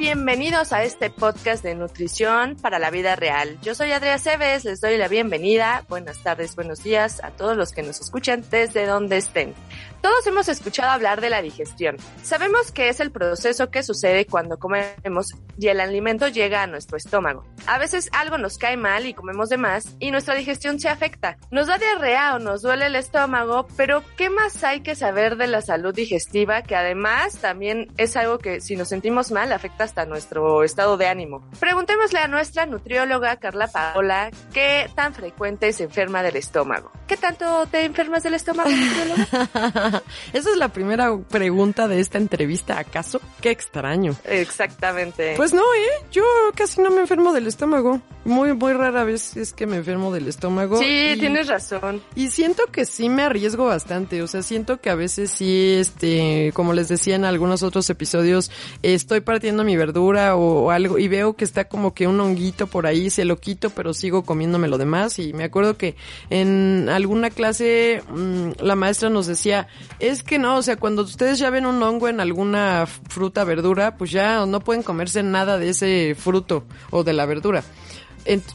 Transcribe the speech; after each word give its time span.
Bienvenidos 0.00 0.72
a 0.72 0.82
este 0.82 1.10
podcast 1.10 1.62
de 1.62 1.74
nutrición 1.74 2.56
para 2.56 2.78
la 2.78 2.90
vida 2.90 3.16
real. 3.16 3.58
Yo 3.60 3.74
soy 3.74 3.92
Adriana 3.92 4.16
Cebes, 4.16 4.64
les 4.64 4.80
doy 4.80 4.96
la 4.96 5.08
bienvenida. 5.08 5.84
Buenas 5.90 6.22
tardes, 6.22 6.56
buenos 6.56 6.82
días 6.82 7.22
a 7.22 7.32
todos 7.32 7.54
los 7.54 7.72
que 7.72 7.82
nos 7.82 8.00
escuchan 8.00 8.42
desde 8.50 8.86
donde 8.86 9.18
estén. 9.18 9.54
Todos 10.00 10.26
hemos 10.26 10.48
escuchado 10.48 10.90
hablar 10.90 11.20
de 11.20 11.28
la 11.28 11.42
digestión. 11.42 11.98
Sabemos 12.22 12.72
que 12.72 12.88
es 12.88 13.00
el 13.00 13.10
proceso 13.10 13.70
que 13.70 13.82
sucede 13.82 14.24
cuando 14.24 14.58
comemos 14.58 15.34
y 15.58 15.68
el 15.68 15.78
alimento 15.78 16.28
llega 16.28 16.62
a 16.62 16.66
nuestro 16.66 16.96
estómago. 16.96 17.44
A 17.66 17.76
veces 17.76 18.08
algo 18.12 18.38
nos 18.38 18.56
cae 18.56 18.78
mal 18.78 19.04
y 19.04 19.12
comemos 19.12 19.50
de 19.50 19.58
más 19.58 19.96
y 19.98 20.10
nuestra 20.10 20.34
digestión 20.34 20.80
se 20.80 20.88
afecta. 20.88 21.36
Nos 21.50 21.66
da 21.66 21.76
diarrea 21.76 22.36
o 22.36 22.38
nos 22.38 22.62
duele 22.62 22.86
el 22.86 22.96
estómago, 22.96 23.66
pero 23.76 24.02
¿qué 24.16 24.30
más 24.30 24.64
hay 24.64 24.80
que 24.80 24.94
saber 24.94 25.36
de 25.36 25.48
la 25.48 25.60
salud 25.60 25.94
digestiva 25.94 26.62
que 26.62 26.76
además 26.76 27.36
también 27.36 27.92
es 27.98 28.16
algo 28.16 28.38
que 28.38 28.62
si 28.62 28.76
nos 28.76 28.88
sentimos 28.88 29.30
mal 29.30 29.52
afecta 29.52 29.84
hasta 29.90 30.06
nuestro 30.06 30.62
estado 30.62 30.96
de 30.96 31.08
ánimo? 31.08 31.42
Preguntémosle 31.58 32.20
a 32.20 32.28
nuestra 32.28 32.64
nutrióloga 32.64 33.36
Carla 33.36 33.66
Paola 33.66 34.30
qué 34.52 34.88
tan 34.94 35.14
frecuente 35.14 35.72
se 35.72 35.84
enferma 35.84 36.22
del 36.22 36.36
estómago. 36.36 36.92
¿Qué 37.08 37.16
tanto 37.16 37.66
te 37.66 37.84
enfermas 37.84 38.22
del 38.22 38.34
estómago, 38.34 38.70
nutrióloga? 38.70 40.02
Esa 40.32 40.50
es 40.50 40.56
la 40.56 40.68
primera 40.68 41.16
pregunta 41.28 41.88
de 41.88 41.98
esta 41.98 42.18
entrevista, 42.18 42.78
¿acaso? 42.78 43.20
Qué 43.40 43.50
extraño. 43.50 44.14
Exactamente. 44.24 45.34
Pues 45.36 45.52
no, 45.52 45.62
¿eh? 45.62 46.04
Yo 46.12 46.22
casi 46.54 46.80
no 46.80 46.90
me 46.90 47.00
enfermo 47.00 47.32
del 47.32 47.48
estómago. 47.48 48.00
Muy, 48.24 48.52
muy 48.52 48.74
rara 48.74 49.02
vez 49.02 49.36
es 49.36 49.52
que 49.52 49.66
me 49.66 49.78
enfermo 49.78 50.12
del 50.12 50.28
estómago. 50.28 50.78
Sí, 50.78 51.14
y, 51.14 51.18
tienes 51.18 51.48
razón. 51.48 52.00
Y 52.14 52.28
siento 52.28 52.66
que 52.66 52.84
sí 52.84 53.08
me 53.08 53.22
arriesgo 53.22 53.64
bastante. 53.64 54.22
O 54.22 54.28
sea, 54.28 54.42
siento 54.42 54.80
que 54.80 54.90
a 54.90 54.94
veces 54.94 55.32
sí, 55.32 55.78
este, 55.80 56.52
como 56.54 56.74
les 56.74 56.86
decía 56.86 57.16
en 57.16 57.24
algunos 57.24 57.64
otros 57.64 57.90
episodios, 57.90 58.52
estoy 58.82 59.20
partiendo 59.20 59.64
mi 59.64 59.69
verdura 59.76 60.36
o, 60.36 60.70
algo 60.70 60.98
y 60.98 61.08
veo 61.08 61.34
que 61.34 61.44
está 61.44 61.68
como 61.68 61.94
que 61.94 62.06
un 62.06 62.20
honguito 62.20 62.66
por 62.66 62.86
ahí, 62.86 63.10
se 63.10 63.24
lo 63.24 63.38
quito, 63.38 63.70
pero 63.70 63.94
sigo 63.94 64.22
comiéndome 64.22 64.68
lo 64.68 64.78
demás. 64.78 65.18
Y 65.18 65.32
me 65.32 65.44
acuerdo 65.44 65.76
que 65.76 65.96
en 66.30 66.88
alguna 66.88 67.30
clase 67.30 68.02
mmm, 68.08 68.50
la 68.60 68.76
maestra 68.76 69.10
nos 69.10 69.26
decía, 69.26 69.68
es 69.98 70.22
que 70.22 70.38
no, 70.38 70.56
o 70.56 70.62
sea, 70.62 70.76
cuando 70.76 71.02
ustedes 71.02 71.38
ya 71.38 71.50
ven 71.50 71.66
un 71.66 71.82
hongo 71.82 72.08
en 72.08 72.20
alguna 72.20 72.86
fruta, 72.86 73.44
verdura, 73.44 73.96
pues 73.96 74.10
ya 74.10 74.46
no 74.46 74.60
pueden 74.60 74.82
comerse 74.82 75.22
nada 75.22 75.58
de 75.58 75.70
ese 75.70 76.14
fruto 76.18 76.64
o 76.90 77.04
de 77.04 77.12
la 77.12 77.26
verdura. 77.26 77.64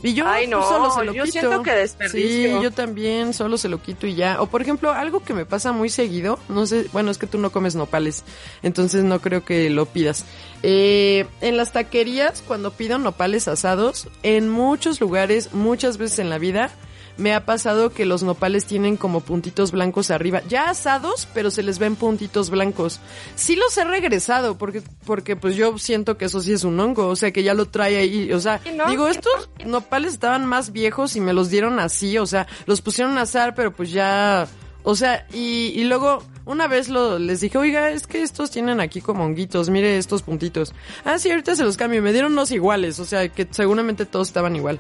Y 0.03 0.13
yo 0.13 0.27
Ay, 0.27 0.47
no, 0.47 0.61
solo 0.63 0.91
se 0.91 1.03
lo 1.03 1.13
yo 1.13 1.23
quito. 1.23 1.39
siento 1.39 1.63
que 1.63 1.71
desperdicio. 1.71 2.57
Sí, 2.57 2.63
yo 2.63 2.71
también 2.71 3.33
solo 3.33 3.57
se 3.57 3.67
lo 3.67 3.81
quito 3.81 4.07
y 4.07 4.15
ya. 4.15 4.41
O 4.41 4.47
por 4.47 4.61
ejemplo, 4.61 4.91
algo 4.91 5.23
que 5.23 5.33
me 5.33 5.45
pasa 5.45 5.71
muy 5.71 5.89
seguido, 5.89 6.39
no 6.49 6.65
sé, 6.65 6.87
bueno, 6.93 7.11
es 7.11 7.17
que 7.17 7.27
tú 7.27 7.37
no 7.37 7.51
comes 7.51 7.75
nopales, 7.75 8.23
entonces 8.63 9.03
no 9.03 9.19
creo 9.19 9.43
que 9.43 9.69
lo 9.69 9.85
pidas. 9.85 10.25
Eh, 10.63 11.25
en 11.41 11.57
las 11.57 11.71
taquerías, 11.73 12.43
cuando 12.45 12.71
pido 12.71 12.97
nopales 12.99 13.47
asados, 13.47 14.07
en 14.23 14.49
muchos 14.49 15.01
lugares, 15.01 15.53
muchas 15.53 15.97
veces 15.97 16.19
en 16.19 16.29
la 16.29 16.37
vida, 16.37 16.69
me 17.17 17.33
ha 17.33 17.45
pasado 17.45 17.91
que 17.91 18.05
los 18.05 18.23
nopales 18.23 18.65
tienen 18.65 18.97
como 18.97 19.21
puntitos 19.21 19.71
blancos 19.71 20.11
arriba, 20.11 20.41
ya 20.47 20.69
asados, 20.69 21.27
pero 21.33 21.51
se 21.51 21.63
les 21.63 21.79
ven 21.79 21.95
puntitos 21.95 22.49
blancos. 22.49 22.99
Sí 23.35 23.55
los 23.55 23.77
he 23.77 23.83
regresado 23.83 24.57
porque 24.57 24.81
porque 25.05 25.35
pues 25.35 25.55
yo 25.55 25.77
siento 25.77 26.17
que 26.17 26.25
eso 26.25 26.41
sí 26.41 26.53
es 26.53 26.63
un 26.63 26.79
hongo, 26.79 27.07
o 27.07 27.15
sea, 27.15 27.31
que 27.31 27.43
ya 27.43 27.53
lo 27.53 27.67
trae 27.67 27.97
ahí, 27.97 28.33
o 28.33 28.39
sea, 28.39 28.59
no? 28.75 28.89
digo, 28.89 29.07
estos 29.07 29.49
nopales 29.65 30.13
estaban 30.13 30.45
más 30.45 30.71
viejos 30.71 31.15
y 31.15 31.21
me 31.21 31.33
los 31.33 31.49
dieron 31.49 31.79
así, 31.79 32.17
o 32.17 32.25
sea, 32.25 32.47
los 32.65 32.81
pusieron 32.81 33.17
a 33.17 33.21
asar, 33.21 33.55
pero 33.55 33.71
pues 33.71 33.91
ya 33.91 34.47
o 34.85 34.95
sea, 34.95 35.27
y, 35.33 35.73
y 35.75 35.83
luego 35.83 36.23
una 36.45 36.67
vez 36.67 36.87
lo, 36.89 37.19
les 37.19 37.41
dije, 37.41 37.57
oiga, 37.57 37.89
es 37.89 38.07
que 38.07 38.21
estos 38.21 38.51
tienen 38.51 38.79
aquí 38.79 39.01
como 39.01 39.25
honguitos, 39.25 39.69
mire 39.69 39.97
estos 39.97 40.21
puntitos. 40.21 40.73
Ah, 41.03 41.17
sí, 41.19 41.29
ahorita 41.31 41.55
se 41.55 41.63
los 41.63 41.75
cambio. 41.75 42.01
Me 42.01 42.13
dieron 42.13 42.31
unos 42.33 42.51
iguales, 42.51 42.99
o 42.99 43.05
sea, 43.05 43.27
que 43.29 43.47
seguramente 43.49 44.05
todos 44.05 44.27
estaban 44.27 44.55
igual. 44.55 44.79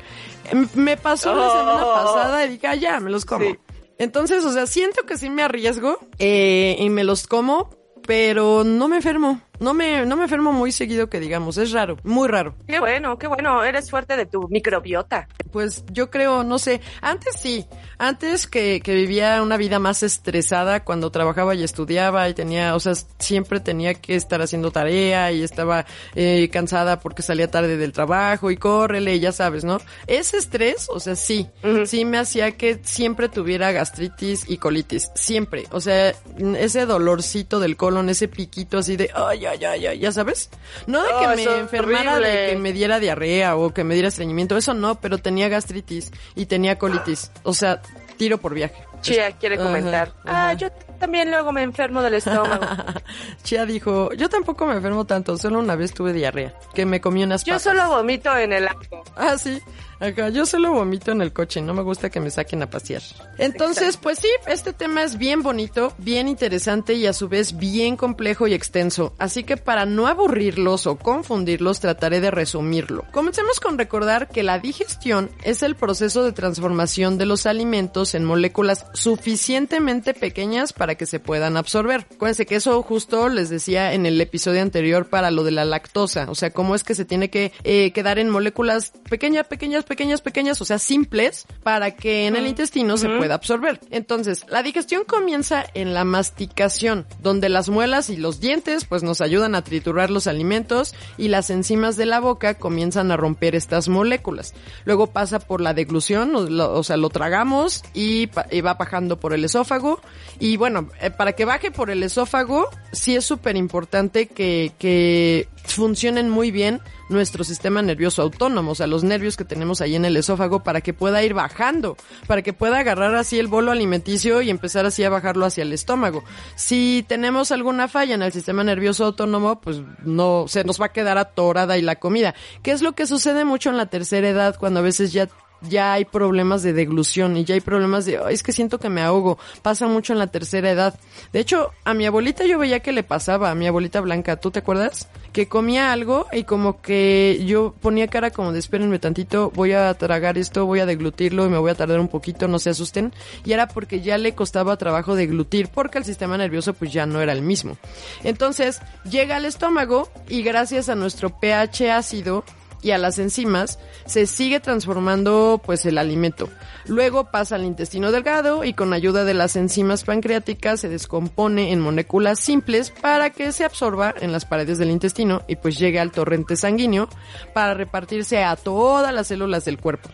M- 0.51 0.67
Me 0.75 0.95
pasó 0.95 1.33
la 1.35 1.49
semana 1.49 1.85
pasada 1.93 2.45
y 2.45 2.49
dije, 2.49 2.67
ah, 2.67 2.75
ya, 2.75 2.99
me 2.99 3.09
los 3.11 3.25
como. 3.25 3.45
Sí. 3.45 3.57
Entonces, 3.97 4.43
o 4.45 4.51
sea, 4.53 4.67
siento 4.67 5.03
que 5.07 5.17
sí 5.17 5.29
me 5.29 5.41
arriesgo 5.41 5.99
eh, 6.19 6.75
y 6.79 6.89
me 6.89 7.03
los 7.03 7.27
como, 7.27 7.69
pero 8.05 8.63
no 8.63 8.87
me 8.87 8.97
enfermo. 8.97 9.41
No 9.59 9.73
me, 9.73 10.05
no 10.05 10.15
me 10.15 10.23
enfermo 10.23 10.51
muy 10.51 10.71
seguido 10.71 11.09
que 11.09 11.19
digamos, 11.19 11.57
es 11.57 11.71
raro, 11.71 11.97
muy 12.03 12.27
raro. 12.27 12.55
Qué 12.67 12.79
bueno, 12.79 13.17
qué 13.17 13.27
bueno, 13.27 13.63
eres 13.63 13.89
fuerte 13.89 14.17
de 14.17 14.25
tu 14.25 14.47
microbiota. 14.49 15.27
Pues 15.51 15.83
yo 15.91 16.09
creo, 16.09 16.43
no 16.43 16.59
sé, 16.59 16.81
antes 17.01 17.35
sí, 17.39 17.65
antes 17.97 18.47
que, 18.47 18.81
que 18.81 18.93
vivía 18.93 19.41
una 19.41 19.57
vida 19.57 19.79
más 19.79 20.03
estresada 20.03 20.83
cuando 20.83 21.11
trabajaba 21.11 21.55
y 21.55 21.63
estudiaba 21.63 22.27
y 22.29 22.33
tenía, 22.33 22.75
o 22.75 22.79
sea, 22.79 22.93
siempre 23.19 23.59
tenía 23.59 23.93
que 23.93 24.15
estar 24.15 24.41
haciendo 24.41 24.71
tarea 24.71 25.31
y 25.31 25.43
estaba 25.43 25.85
eh, 26.15 26.49
cansada 26.51 26.99
porque 26.99 27.21
salía 27.21 27.49
tarde 27.49 27.77
del 27.77 27.91
trabajo 27.91 28.51
y 28.51 28.57
córrele, 28.57 29.19
ya 29.19 29.31
sabes, 29.31 29.63
¿no? 29.63 29.79
Ese 30.07 30.37
estrés, 30.37 30.87
o 30.89 30.99
sea, 30.99 31.15
sí, 31.15 31.49
sí 31.85 32.05
me 32.05 32.17
hacía 32.17 32.51
que 32.51 32.79
siempre 32.83 33.29
tuviera 33.29 33.71
gastritis 33.71 34.45
y 34.49 34.57
colitis, 34.57 35.11
siempre, 35.15 35.65
o 35.71 35.79
sea, 35.79 36.13
ese 36.57 36.85
dolorcito 36.85 37.59
del 37.59 37.77
colon, 37.77 38.09
ese 38.09 38.27
piquito 38.27 38.79
así 38.79 38.97
de, 38.97 39.09
ay, 39.13 39.44
ay, 39.47 39.63
ay, 39.65 39.87
ay, 39.87 39.99
ya 39.99 40.11
sabes, 40.11 40.49
no 40.87 41.01
de 41.01 41.09
que 41.09 41.15
Oh, 41.27 41.35
me 41.35 41.59
enfermara 41.59 42.19
de 42.19 42.49
que 42.51 42.57
me 42.57 42.73
diera 42.73 42.99
diarrea 42.99 43.55
o 43.55 43.73
que 43.73 43.83
me 43.83 43.93
diera 43.93 44.09
estreñimiento, 44.09 44.57
eso 44.57 44.73
no, 44.73 44.95
pero 44.99 45.17
tenía 45.17 45.49
gastritis 45.49 46.11
y 46.35 46.45
tenía 46.45 46.77
colitis, 46.77 47.31
o 47.43 47.53
sea, 47.53 47.81
tiro 48.17 48.37
por 48.37 48.53
viaje. 48.53 48.75
Chia 49.01 49.31
quiere 49.33 49.57
comentar. 49.57 50.13
ajá. 50.25 50.49
Ah, 50.49 50.53
yo 50.53 50.69
también 50.99 51.29
luego 51.29 51.51
me 51.51 51.61
enfermo 51.61 52.01
del 52.01 52.15
estómago. 52.15 52.65
Chia 53.43 53.65
dijo, 53.65 54.11
yo 54.13 54.29
tampoco 54.29 54.65
me 54.65 54.73
enfermo 54.75 55.05
tanto, 55.05 55.37
solo 55.37 55.59
una 55.59 55.75
vez 55.75 55.93
tuve 55.93 56.11
diarrea, 56.13 56.53
que 56.73 56.85
me 56.85 56.99
comí 57.01 57.23
unas 57.23 57.43
Yo 57.43 57.51
papas. 57.53 57.63
solo 57.63 57.87
vomito 57.89 58.35
en 58.35 58.53
el 58.53 58.67
auto. 58.67 59.03
Ah, 59.15 59.37
sí. 59.37 59.61
Acá, 59.99 60.29
yo 60.29 60.45
solo 60.45 60.73
vomito 60.73 61.11
en 61.11 61.21
el 61.21 61.31
coche, 61.31 61.61
no 61.61 61.73
me 61.73 61.81
gusta 61.81 62.09
que 62.09 62.19
me 62.19 62.29
saquen 62.29 62.61
a 62.61 62.69
pasear. 62.69 63.01
Entonces, 63.37 63.97
pues 63.97 64.19
sí, 64.19 64.27
este 64.47 64.73
tema 64.73 65.03
es 65.03 65.17
bien 65.17 65.41
bonito, 65.41 65.93
bien 65.97 66.27
interesante 66.27 66.93
y 66.93 67.05
a 67.05 67.13
su 67.13 67.29
vez 67.29 67.57
bien 67.57 67.95
complejo 67.95 68.47
y 68.47 68.53
extenso. 68.53 69.13
Así 69.17 69.43
que 69.43 69.57
para 69.57 69.85
no 69.85 70.07
aburrirlos 70.07 70.87
o 70.87 70.97
confundirlos, 70.97 71.79
trataré 71.79 72.19
de 72.19 72.31
resumirlo. 72.31 73.05
Comencemos 73.11 73.59
con 73.59 73.77
recordar 73.77 74.27
que 74.27 74.43
la 74.43 74.59
digestión 74.59 75.29
es 75.43 75.63
el 75.63 75.75
proceso 75.75 76.23
de 76.23 76.31
transformación 76.31 77.17
de 77.17 77.25
los 77.25 77.45
alimentos 77.45 78.15
en 78.15 78.25
moléculas 78.25 78.85
suficientemente 78.93 80.13
pequeñas 80.13 80.73
para 80.73 80.95
que 80.95 81.05
se 81.05 81.19
puedan 81.19 81.57
absorber. 81.57 82.05
Acuérdense 82.13 82.45
que 82.45 82.55
eso 82.55 82.81
justo 82.83 83.29
les 83.29 83.49
decía 83.49 83.93
en 83.93 84.05
el 84.05 84.19
episodio 84.19 84.61
anterior 84.61 85.07
para 85.07 85.31
lo 85.31 85.43
de 85.43 85.51
la 85.51 85.65
lactosa, 85.65 86.27
o 86.29 86.35
sea, 86.35 86.51
cómo 86.51 86.75
es 86.75 86.83
que 86.83 86.95
se 86.95 87.05
tiene 87.05 87.29
que 87.29 87.51
eh, 87.63 87.91
quedar 87.91 88.19
en 88.19 88.29
moléculas 88.29 88.91
pequeñas, 89.09 89.47
pequeñas, 89.47 89.85
pequeñas, 89.85 89.94
pequeñas, 90.21 90.61
o 90.61 90.65
sea, 90.65 90.79
simples, 90.79 91.45
para 91.63 91.91
que 91.91 92.27
en 92.27 92.35
el 92.35 92.47
intestino 92.47 92.97
se 92.97 93.07
pueda 93.09 93.35
absorber. 93.35 93.79
Entonces, 93.89 94.45
la 94.49 94.61
digestión 94.63 95.03
comienza 95.05 95.65
en 95.73 95.93
la 95.93 96.03
masticación, 96.03 97.05
donde 97.21 97.49
las 97.49 97.69
muelas 97.69 98.09
y 98.09 98.17
los 98.17 98.39
dientes 98.39 98.85
pues 98.85 99.03
nos 99.03 99.21
ayudan 99.21 99.55
a 99.55 99.63
triturar 99.63 100.09
los 100.09 100.27
alimentos 100.27 100.93
y 101.17 101.29
las 101.29 101.49
enzimas 101.49 101.95
de 101.97 102.05
la 102.05 102.19
boca 102.19 102.55
comienzan 102.55 103.11
a 103.11 103.17
romper 103.17 103.55
estas 103.55 103.87
moléculas. 103.87 104.53
Luego 104.85 105.07
pasa 105.07 105.39
por 105.39 105.61
la 105.61 105.73
deglución, 105.73 106.35
o, 106.35 106.41
lo- 106.43 106.73
o 106.73 106.83
sea, 106.83 106.97
lo 106.97 107.09
tragamos 107.09 107.83
y, 107.93 108.27
va 108.27 108.73
bajando 108.75 109.19
por 109.19 109.33
el 109.33 109.43
esófago. 109.45 110.01
Y 110.39 110.57
bueno, 110.57 110.89
eh, 111.01 111.09
para 111.11 111.33
que 111.33 111.45
baje 111.45 111.71
por 111.71 111.89
el 111.89 112.03
esófago, 112.03 112.69
sí 112.91 113.15
es 113.15 113.25
súper 113.25 113.55
importante 113.55 114.27
que, 114.27 114.71
que 114.79 115.47
funcionen 115.63 116.29
muy 116.29 116.51
bien 116.51 116.81
nuestro 117.09 117.43
sistema 117.43 117.81
nervioso 117.81 118.21
autónomo, 118.21 118.71
o 118.71 118.75
sea, 118.75 118.87
los 118.87 119.03
nervios 119.03 119.37
que 119.37 119.45
tenemos 119.45 119.81
ahí 119.81 119.95
en 119.95 120.05
el 120.05 120.17
esófago 120.17 120.63
para 120.63 120.81
que 120.81 120.93
pueda 120.93 121.23
ir 121.23 121.33
bajando, 121.33 121.97
para 122.27 122.41
que 122.41 122.53
pueda 122.53 122.79
agarrar 122.79 123.15
así 123.15 123.39
el 123.39 123.47
bolo 123.47 123.71
alimenticio 123.71 124.41
y 124.41 124.49
empezar 124.49 124.85
así 124.85 125.03
a 125.03 125.09
bajarlo 125.09 125.45
hacia 125.45 125.63
el 125.63 125.73
estómago. 125.73 126.23
Si 126.55 127.05
tenemos 127.07 127.51
alguna 127.51 127.87
falla 127.87 128.15
en 128.15 128.21
el 128.21 128.31
sistema 128.31 128.63
nervioso 128.63 129.05
autónomo, 129.05 129.61
pues 129.61 129.81
no 130.03 130.45
se 130.47 130.63
nos 130.63 130.81
va 130.81 130.87
a 130.87 130.93
quedar 130.93 131.17
atorada 131.17 131.77
y 131.77 131.81
la 131.81 131.97
comida. 131.97 132.35
¿Qué 132.63 132.71
es 132.71 132.81
lo 132.81 132.93
que 132.93 133.07
sucede 133.07 133.45
mucho 133.45 133.69
en 133.69 133.77
la 133.77 133.85
tercera 133.87 134.27
edad 134.27 134.57
cuando 134.57 134.79
a 134.79 134.83
veces 134.83 135.13
ya 135.13 135.27
ya 135.69 135.93
hay 135.93 136.05
problemas 136.05 136.63
de 136.63 136.73
deglución 136.73 137.37
y 137.37 137.45
ya 137.45 137.55
hay 137.55 137.61
problemas 137.61 138.05
de, 138.05 138.19
es 138.29 138.43
que 138.43 138.51
siento 138.51 138.79
que 138.79 138.89
me 138.89 139.01
ahogo. 139.01 139.37
Pasa 139.61 139.87
mucho 139.87 140.13
en 140.13 140.19
la 140.19 140.27
tercera 140.27 140.71
edad. 140.71 140.99
De 141.33 141.39
hecho, 141.39 141.71
a 141.83 141.93
mi 141.93 142.05
abuelita 142.05 142.45
yo 142.45 142.59
veía 142.59 142.79
que 142.79 142.91
le 142.91 143.03
pasaba, 143.03 143.51
a 143.51 143.55
mi 143.55 143.67
abuelita 143.67 144.01
Blanca, 144.01 144.37
¿tú 144.37 144.51
te 144.51 144.59
acuerdas? 144.59 145.07
Que 145.33 145.47
comía 145.47 145.91
algo 145.91 146.27
y 146.31 146.43
como 146.43 146.81
que 146.81 147.43
yo 147.45 147.73
ponía 147.81 148.07
cara 148.07 148.31
como 148.31 148.51
de 148.51 148.59
espérenme 148.59 148.99
tantito, 148.99 149.51
voy 149.53 149.73
a 149.73 149.93
tragar 149.93 150.37
esto, 150.37 150.65
voy 150.65 150.79
a 150.79 150.85
deglutirlo 150.85 151.45
y 151.45 151.49
me 151.49 151.57
voy 151.57 151.71
a 151.71 151.75
tardar 151.75 151.99
un 151.99 152.07
poquito, 152.07 152.47
no 152.47 152.59
se 152.59 152.69
asusten. 152.69 153.13
Y 153.43 153.53
era 153.53 153.67
porque 153.67 154.01
ya 154.01 154.17
le 154.17 154.33
costaba 154.33 154.77
trabajo 154.77 155.15
deglutir 155.15 155.67
porque 155.67 155.97
el 155.97 156.05
sistema 156.05 156.37
nervioso 156.37 156.73
pues 156.73 156.91
ya 156.91 157.05
no 157.05 157.21
era 157.21 157.33
el 157.33 157.41
mismo. 157.41 157.77
Entonces, 158.23 158.81
llega 159.09 159.35
al 159.35 159.45
estómago 159.45 160.09
y 160.29 160.41
gracias 160.43 160.89
a 160.89 160.95
nuestro 160.95 161.29
pH 161.39 161.91
ácido, 161.91 162.43
y 162.85 162.91
a 162.91 162.99
las 162.99 163.17
enzimas, 163.17 163.79
se 164.05 164.27
sigue 164.27 164.59
transformando 164.59 165.59
pues 165.65 165.87
el 165.87 165.97
alimento. 165.97 166.49
Luego 166.85 167.31
pasa 167.31 167.55
al 167.55 167.65
intestino 167.65 168.11
delgado 168.11 168.63
y 168.63 168.73
con 168.73 168.93
ayuda 168.93 169.23
de 169.23 169.33
las 169.33 169.55
enzimas 169.55 170.03
pancreáticas 170.03 170.81
se 170.81 170.89
descompone 170.89 171.71
en 171.71 171.79
moléculas 171.79 172.39
simples 172.39 172.93
para 173.01 173.31
que 173.31 173.51
se 173.53 173.65
absorba 173.65 174.13
en 174.21 174.31
las 174.31 174.45
paredes 174.45 174.77
del 174.77 174.91
intestino 174.91 175.41
y 175.47 175.55
pues 175.55 175.79
llegue 175.79 175.99
al 175.99 176.11
torrente 176.11 176.55
sanguíneo 176.55 177.09
para 177.55 177.73
repartirse 177.73 178.43
a 178.43 178.55
todas 178.55 179.11
las 179.11 179.27
células 179.27 179.65
del 179.65 179.79
cuerpo. 179.79 180.09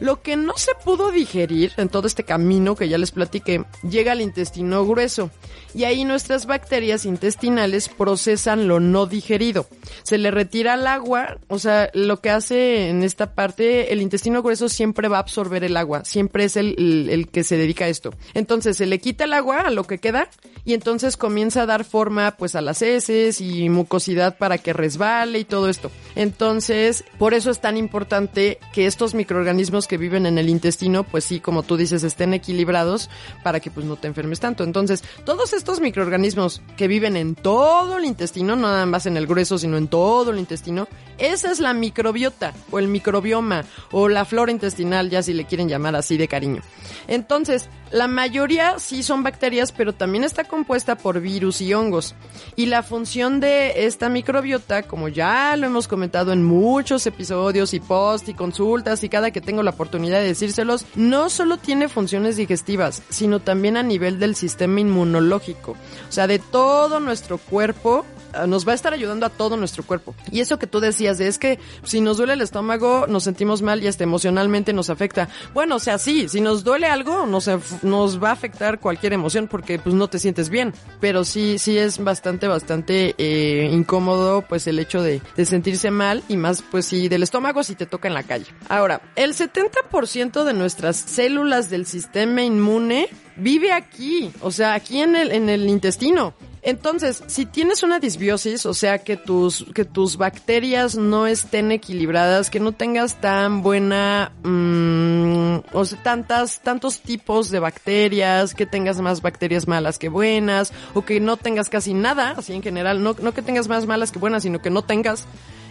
Lo 0.00 0.22
que 0.22 0.36
no 0.36 0.54
se 0.56 0.72
pudo 0.84 1.10
digerir 1.10 1.72
en 1.76 1.88
todo 1.88 2.06
este 2.06 2.24
camino 2.24 2.76
que 2.76 2.88
ya 2.88 2.98
les 2.98 3.10
platiqué, 3.10 3.64
llega 3.88 4.12
al 4.12 4.20
intestino 4.20 4.86
grueso 4.86 5.30
y 5.74 5.84
ahí 5.84 6.04
nuestras 6.04 6.46
bacterias 6.46 7.04
intestinales 7.04 7.88
procesan 7.88 8.66
lo 8.66 8.80
no 8.80 9.06
digerido. 9.06 9.66
Se 10.02 10.16
le 10.16 10.30
retira 10.30 10.74
el 10.74 10.86
agua, 10.86 11.38
o 11.48 11.58
sea, 11.58 11.90
lo 11.92 12.20
que 12.20 12.30
hace 12.30 12.88
en 12.88 13.02
esta 13.02 13.34
parte, 13.34 13.92
el 13.92 14.00
intestino 14.00 14.42
grueso 14.42 14.68
siempre 14.68 15.08
va 15.08 15.18
a 15.18 15.20
absorber 15.20 15.64
el 15.64 15.76
agua, 15.76 16.04
siempre 16.04 16.44
es 16.44 16.56
el, 16.56 17.08
el, 17.10 17.28
que 17.28 17.44
se 17.44 17.56
dedica 17.56 17.84
a 17.84 17.88
esto. 17.88 18.14
Entonces 18.34 18.76
se 18.78 18.86
le 18.86 18.98
quita 18.98 19.24
el 19.24 19.32
agua 19.34 19.60
a 19.60 19.70
lo 19.70 19.84
que 19.84 19.98
queda 19.98 20.30
y 20.64 20.74
entonces 20.74 21.16
comienza 21.16 21.62
a 21.62 21.66
dar 21.66 21.84
forma 21.84 22.36
pues 22.38 22.54
a 22.54 22.60
las 22.60 22.82
heces 22.82 23.40
y 23.40 23.68
mucosidad 23.68 24.38
para 24.38 24.58
que 24.58 24.72
resbale 24.72 25.38
y 25.40 25.44
todo 25.44 25.68
esto. 25.68 25.90
Entonces, 26.14 27.04
por 27.18 27.34
eso 27.34 27.50
es 27.50 27.60
tan 27.60 27.76
importante 27.76 28.58
que 28.72 28.86
estos 28.86 29.14
microorganismos 29.14 29.85
que 29.86 29.98
viven 29.98 30.26
en 30.26 30.38
el 30.38 30.48
intestino, 30.48 31.04
pues 31.04 31.24
sí, 31.24 31.40
como 31.40 31.62
tú 31.62 31.76
dices, 31.76 32.04
estén 32.04 32.34
equilibrados 32.34 33.10
para 33.42 33.60
que 33.60 33.70
pues 33.70 33.86
no 33.86 33.96
te 33.96 34.08
enfermes 34.08 34.40
tanto. 34.40 34.64
Entonces, 34.64 35.02
todos 35.24 35.52
estos 35.52 35.80
microorganismos 35.80 36.62
que 36.76 36.88
viven 36.88 37.16
en 37.16 37.34
todo 37.34 37.98
el 37.98 38.04
intestino, 38.04 38.56
no 38.56 38.62
nada 38.62 38.86
más 38.86 39.06
en 39.06 39.16
el 39.16 39.26
grueso, 39.26 39.58
sino 39.58 39.76
en 39.76 39.88
todo 39.88 40.30
el 40.30 40.38
intestino, 40.38 40.88
esa 41.18 41.50
es 41.50 41.60
la 41.60 41.74
microbiota 41.74 42.52
o 42.70 42.78
el 42.78 42.88
microbioma 42.88 43.64
o 43.90 44.08
la 44.08 44.24
flora 44.24 44.52
intestinal, 44.52 45.10
ya 45.10 45.22
si 45.22 45.32
le 45.32 45.46
quieren 45.46 45.68
llamar 45.68 45.96
así 45.96 46.16
de 46.16 46.28
cariño. 46.28 46.62
Entonces, 47.08 47.68
la 47.90 48.08
mayoría 48.08 48.78
sí 48.78 49.02
son 49.02 49.22
bacterias, 49.22 49.72
pero 49.72 49.94
también 49.94 50.24
está 50.24 50.44
compuesta 50.44 50.96
por 50.96 51.20
virus 51.20 51.60
y 51.60 51.72
hongos. 51.72 52.14
Y 52.56 52.66
la 52.66 52.82
función 52.82 53.38
de 53.40 53.86
esta 53.86 54.08
microbiota, 54.08 54.82
como 54.82 55.08
ya 55.08 55.56
lo 55.56 55.66
hemos 55.66 55.86
comentado 55.86 56.32
en 56.32 56.42
muchos 56.42 57.06
episodios 57.06 57.74
y 57.74 57.80
post 57.80 58.28
y 58.28 58.34
consultas 58.34 59.04
y 59.04 59.08
cada 59.08 59.30
que 59.30 59.40
tengo 59.40 59.62
la 59.62 59.72
oportunidad 59.76 60.20
de 60.20 60.28
decírselos, 60.28 60.86
no 60.96 61.30
solo 61.30 61.58
tiene 61.58 61.88
funciones 61.88 62.36
digestivas, 62.36 63.02
sino 63.10 63.40
también 63.40 63.76
a 63.76 63.82
nivel 63.82 64.18
del 64.18 64.34
sistema 64.34 64.80
inmunológico. 64.80 65.72
O 66.08 66.12
sea, 66.12 66.26
de 66.26 66.38
todo 66.38 66.98
nuestro 66.98 67.38
cuerpo 67.38 68.04
nos 68.46 68.66
va 68.66 68.72
a 68.72 68.74
estar 68.74 68.92
ayudando 68.92 69.26
a 69.26 69.30
todo 69.30 69.56
nuestro 69.56 69.84
cuerpo. 69.84 70.14
Y 70.30 70.40
eso 70.40 70.58
que 70.58 70.66
tú 70.66 70.80
decías 70.80 71.18
de 71.18 71.28
es 71.28 71.38
que 71.38 71.58
si 71.82 72.00
nos 72.00 72.18
duele 72.18 72.34
el 72.34 72.42
estómago, 72.42 73.06
nos 73.08 73.24
sentimos 73.24 73.62
mal 73.62 73.82
y 73.82 73.86
hasta 73.86 74.04
emocionalmente 74.04 74.72
nos 74.72 74.90
afecta. 74.90 75.28
Bueno, 75.54 75.76
o 75.76 75.78
sea, 75.78 75.98
sí, 75.98 76.28
si 76.28 76.40
nos 76.40 76.64
duele 76.64 76.86
algo, 76.86 77.26
nos, 77.26 77.48
nos 77.82 78.22
va 78.22 78.30
a 78.30 78.32
afectar 78.32 78.80
cualquier 78.80 79.12
emoción 79.12 79.48
porque 79.48 79.78
pues 79.78 79.94
no 79.94 80.08
te 80.08 80.18
sientes 80.18 80.48
bien. 80.50 80.72
Pero 81.00 81.24
sí, 81.24 81.58
sí 81.58 81.78
es 81.78 82.02
bastante, 82.02 82.48
bastante 82.48 83.14
eh, 83.18 83.68
incómodo 83.72 84.42
pues 84.42 84.66
el 84.66 84.78
hecho 84.78 85.02
de, 85.02 85.20
sentirse 85.44 85.90
mal 85.90 86.22
y 86.28 86.36
más 86.36 86.62
pues 86.62 86.86
si 86.86 87.08
del 87.08 87.22
estómago 87.22 87.62
si 87.62 87.74
te 87.74 87.86
toca 87.86 88.08
en 88.08 88.14
la 88.14 88.22
calle. 88.22 88.46
Ahora, 88.68 89.00
el 89.16 89.34
70% 89.34 90.44
de 90.44 90.52
nuestras 90.52 90.96
células 90.96 91.70
del 91.70 91.86
sistema 91.86 92.42
inmune 92.42 93.08
vive 93.36 93.72
aquí, 93.72 94.32
o 94.40 94.50
sea, 94.50 94.74
aquí 94.74 95.00
en 95.00 95.14
el 95.14 95.68
intestino. 95.68 96.34
Entonces, 96.66 97.22
si 97.28 97.46
tienes 97.46 97.84
una 97.84 98.00
disbiosis, 98.00 98.66
o 98.66 98.74
sea, 98.74 98.98
que 98.98 99.16
tus, 99.16 99.64
que 99.72 99.84
tus 99.84 100.16
bacterias 100.16 100.96
no 100.96 101.28
estén 101.28 101.70
equilibradas, 101.70 102.50
que 102.50 102.58
no 102.58 102.72
tengas 102.72 103.20
tan 103.20 103.62
buena, 103.62 104.32
mmm, 104.42 105.58
o 105.72 105.84
sea, 105.84 106.02
tantas, 106.02 106.58
tantos 106.62 106.98
tipos 106.98 107.52
de 107.52 107.60
bacterias, 107.60 108.52
que 108.52 108.66
tengas 108.66 109.00
más 109.00 109.22
bacterias 109.22 109.68
malas 109.68 109.96
que 110.00 110.08
buenas, 110.08 110.72
o 110.92 111.04
que 111.04 111.20
no 111.20 111.36
tengas 111.36 111.68
casi 111.68 111.94
nada, 111.94 112.34
así 112.36 112.52
en 112.52 112.64
general, 112.64 113.00
no, 113.00 113.14
no 113.22 113.32
que 113.32 113.42
tengas 113.42 113.68
más 113.68 113.86
malas 113.86 114.10
que 114.10 114.18
buenas, 114.18 114.42
sino 114.42 114.60
que 114.60 114.70
no 114.70 114.82
tengas, 114.82 115.24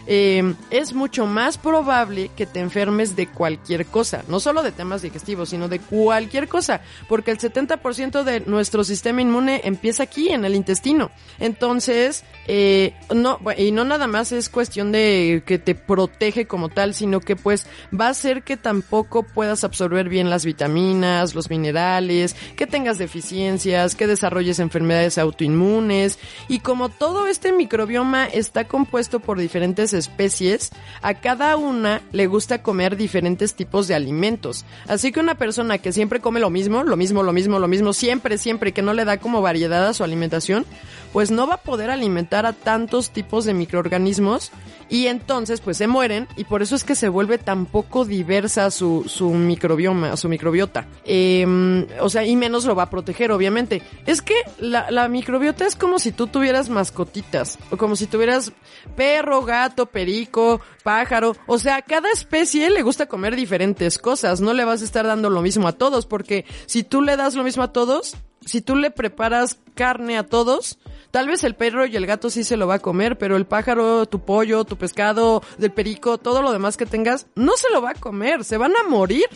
eh, 0.06 0.54
es 0.70 0.92
mucho 0.92 1.26
más 1.26 1.58
probable 1.58 2.30
que 2.36 2.46
te 2.46 2.60
enfermes 2.60 3.16
de 3.16 3.26
cualquier 3.26 3.86
cosa, 3.86 4.24
no 4.28 4.40
solo 4.40 4.62
de 4.62 4.72
temas 4.72 5.02
digestivos, 5.02 5.50
sino 5.50 5.68
de 5.68 5.80
cualquier 5.80 6.48
cosa, 6.48 6.80
porque 7.08 7.30
el 7.30 7.38
70% 7.38 8.22
de 8.22 8.40
nuestro 8.40 8.84
sistema 8.84 9.22
inmune 9.22 9.62
empieza 9.64 10.04
aquí, 10.04 10.28
en 10.28 10.44
el 10.44 10.54
intestino. 10.54 11.10
Entonces, 11.38 12.24
eh, 12.46 12.94
no, 13.14 13.40
y 13.56 13.72
no 13.72 13.84
nada 13.84 14.06
más 14.06 14.32
es 14.32 14.48
cuestión 14.48 14.92
de 14.92 15.42
que 15.44 15.58
te 15.58 15.74
protege 15.74 16.46
como 16.46 16.68
tal, 16.68 16.94
sino 16.94 17.20
que 17.20 17.36
pues 17.36 17.66
va 17.98 18.06
a 18.06 18.10
hacer 18.10 18.42
que 18.42 18.56
tampoco 18.56 19.22
puedas 19.24 19.64
absorber 19.64 20.08
bien 20.08 20.30
las 20.30 20.44
vitaminas, 20.44 21.34
los 21.34 21.50
minerales, 21.50 22.36
que 22.56 22.66
tengas 22.66 22.98
deficiencias, 22.98 23.94
que 23.94 24.06
desarrolles 24.06 24.58
enfermedades 24.58 25.18
autoinmunes, 25.18 26.18
y 26.48 26.60
como 26.60 26.88
todo 26.88 27.26
este 27.26 27.52
microbioma 27.52 28.26
está 28.26 28.64
compuesto 28.64 29.20
por 29.20 29.38
diferentes 29.38 29.92
especies, 29.96 30.70
a 31.02 31.14
cada 31.14 31.56
una 31.56 32.02
le 32.12 32.26
gusta 32.26 32.62
comer 32.62 32.96
diferentes 32.96 33.54
tipos 33.54 33.88
de 33.88 33.94
alimentos. 33.94 34.64
Así 34.86 35.12
que 35.12 35.20
una 35.20 35.36
persona 35.36 35.78
que 35.78 35.92
siempre 35.92 36.20
come 36.20 36.40
lo 36.40 36.50
mismo, 36.50 36.84
lo 36.84 36.96
mismo, 36.96 37.22
lo 37.22 37.32
mismo, 37.32 37.58
lo 37.58 37.68
mismo, 37.68 37.92
siempre, 37.92 38.38
siempre, 38.38 38.72
que 38.72 38.82
no 38.82 38.94
le 38.94 39.04
da 39.04 39.18
como 39.18 39.42
variedad 39.42 39.86
a 39.86 39.94
su 39.94 40.04
alimentación, 40.04 40.64
pues 41.12 41.30
no 41.30 41.46
va 41.46 41.54
a 41.54 41.62
poder 41.62 41.90
alimentar 41.90 42.46
a 42.46 42.52
tantos 42.52 43.10
tipos 43.10 43.44
de 43.44 43.54
microorganismos 43.54 44.52
y 44.88 45.06
entonces 45.06 45.60
pues 45.60 45.76
se 45.76 45.86
mueren 45.86 46.28
y 46.36 46.44
por 46.44 46.62
eso 46.62 46.76
es 46.76 46.84
que 46.84 46.94
se 46.94 47.08
vuelve 47.08 47.38
tan 47.38 47.66
poco 47.66 48.04
diversa 48.04 48.70
su, 48.70 49.04
su 49.06 49.30
microbioma, 49.30 50.16
su 50.16 50.28
microbiota. 50.28 50.86
Em, 51.04 51.86
o 52.00 52.08
sea, 52.08 52.24
y 52.24 52.36
menos 52.36 52.64
lo 52.64 52.74
va 52.74 52.84
a 52.84 52.90
proteger, 52.90 53.32
obviamente. 53.32 53.82
Es 54.06 54.22
que 54.22 54.34
la, 54.58 54.90
la 54.90 55.08
microbiota 55.08 55.66
es 55.66 55.76
como 55.76 55.98
si 55.98 56.12
tú 56.12 56.26
tuvieras 56.26 56.68
mascotitas, 56.68 57.58
o 57.70 57.76
como 57.76 57.96
si 57.96 58.06
tuvieras 58.06 58.52
perro, 58.96 59.42
gato, 59.42 59.86
perico, 59.86 60.60
pájaro. 60.82 61.36
O 61.46 61.58
sea, 61.58 61.82
cada 61.82 62.10
especie 62.10 62.70
le 62.70 62.82
gusta 62.82 63.06
comer 63.06 63.36
diferentes 63.36 63.98
cosas. 63.98 64.40
No 64.40 64.54
le 64.54 64.64
vas 64.64 64.82
a 64.82 64.84
estar 64.84 65.06
dando 65.06 65.30
lo 65.30 65.42
mismo 65.42 65.68
a 65.68 65.72
todos, 65.72 66.06
porque 66.06 66.44
si 66.66 66.82
tú 66.82 67.02
le 67.02 67.16
das 67.16 67.34
lo 67.34 67.42
mismo 67.42 67.62
a 67.62 67.72
todos, 67.72 68.16
si 68.46 68.62
tú 68.62 68.76
le 68.76 68.90
preparas 68.90 69.58
carne 69.74 70.16
a 70.16 70.26
todos, 70.26 70.78
tal 71.10 71.26
vez 71.28 71.44
el 71.44 71.54
perro 71.54 71.84
y 71.84 71.94
el 71.96 72.06
gato 72.06 72.30
sí 72.30 72.44
se 72.44 72.56
lo 72.56 72.66
va 72.66 72.76
a 72.76 72.78
comer, 72.78 73.18
pero 73.18 73.36
el 73.36 73.44
pájaro, 73.44 74.06
tu 74.06 74.20
pollo, 74.20 74.64
tu 74.64 74.78
pescado, 74.78 75.42
del 75.58 75.72
perico, 75.72 76.16
todo 76.16 76.40
lo 76.40 76.52
demás 76.52 76.76
que 76.76 76.86
tengas, 76.86 77.26
no 77.34 77.56
se 77.56 77.70
lo 77.70 77.82
va 77.82 77.90
a 77.90 77.94
comer, 77.94 78.44
se 78.44 78.56
van 78.56 78.72
a 78.76 78.88
morir. 78.88 79.26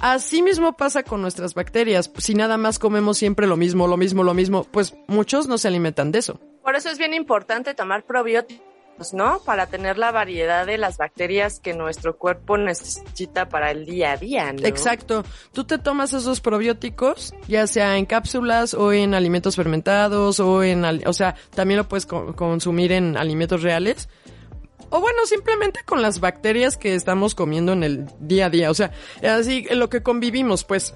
Así 0.00 0.40
mismo 0.40 0.76
pasa 0.78 1.02
con 1.02 1.20
nuestras 1.20 1.52
bacterias. 1.52 2.10
Si 2.16 2.34
nada 2.34 2.56
más 2.56 2.78
comemos 2.78 3.18
siempre 3.18 3.46
lo 3.46 3.58
mismo, 3.58 3.86
lo 3.86 3.98
mismo, 3.98 4.22
lo 4.22 4.32
mismo, 4.32 4.64
pues 4.64 4.94
muchos 5.08 5.46
no 5.46 5.58
se 5.58 5.68
alimentan 5.68 6.10
de 6.10 6.20
eso. 6.20 6.40
Por 6.62 6.74
eso 6.74 6.88
es 6.88 6.96
bien 6.96 7.12
importante 7.12 7.74
tomar 7.74 8.04
probióticos 8.04 8.69
¿no? 9.12 9.40
Para 9.40 9.66
tener 9.66 9.98
la 9.98 10.12
variedad 10.12 10.66
de 10.66 10.78
las 10.78 10.98
bacterias 10.98 11.60
que 11.60 11.74
nuestro 11.74 12.16
cuerpo 12.16 12.58
necesita 12.58 13.48
para 13.48 13.70
el 13.70 13.86
día 13.86 14.12
a 14.12 14.16
día, 14.16 14.52
¿no? 14.52 14.66
Exacto. 14.66 15.24
Tú 15.52 15.64
te 15.64 15.78
tomas 15.78 16.12
esos 16.12 16.40
probióticos, 16.40 17.34
ya 17.48 17.66
sea 17.66 17.96
en 17.96 18.06
cápsulas 18.06 18.74
o 18.74 18.92
en 18.92 19.14
alimentos 19.14 19.56
fermentados 19.56 20.40
o 20.40 20.62
en, 20.62 20.84
o 20.84 21.12
sea, 21.12 21.34
también 21.54 21.78
lo 21.78 21.88
puedes 21.88 22.06
consumir 22.06 22.92
en 22.92 23.16
alimentos 23.16 23.62
reales. 23.62 24.08
O 24.90 25.00
bueno, 25.00 25.24
simplemente 25.24 25.80
con 25.84 26.02
las 26.02 26.20
bacterias 26.20 26.76
que 26.76 26.94
estamos 26.94 27.34
comiendo 27.34 27.72
en 27.72 27.84
el 27.84 28.06
día 28.18 28.46
a 28.46 28.50
día. 28.50 28.70
O 28.70 28.74
sea, 28.74 28.90
así, 29.22 29.66
lo 29.70 29.88
que 29.88 30.02
convivimos, 30.02 30.64
pues. 30.64 30.94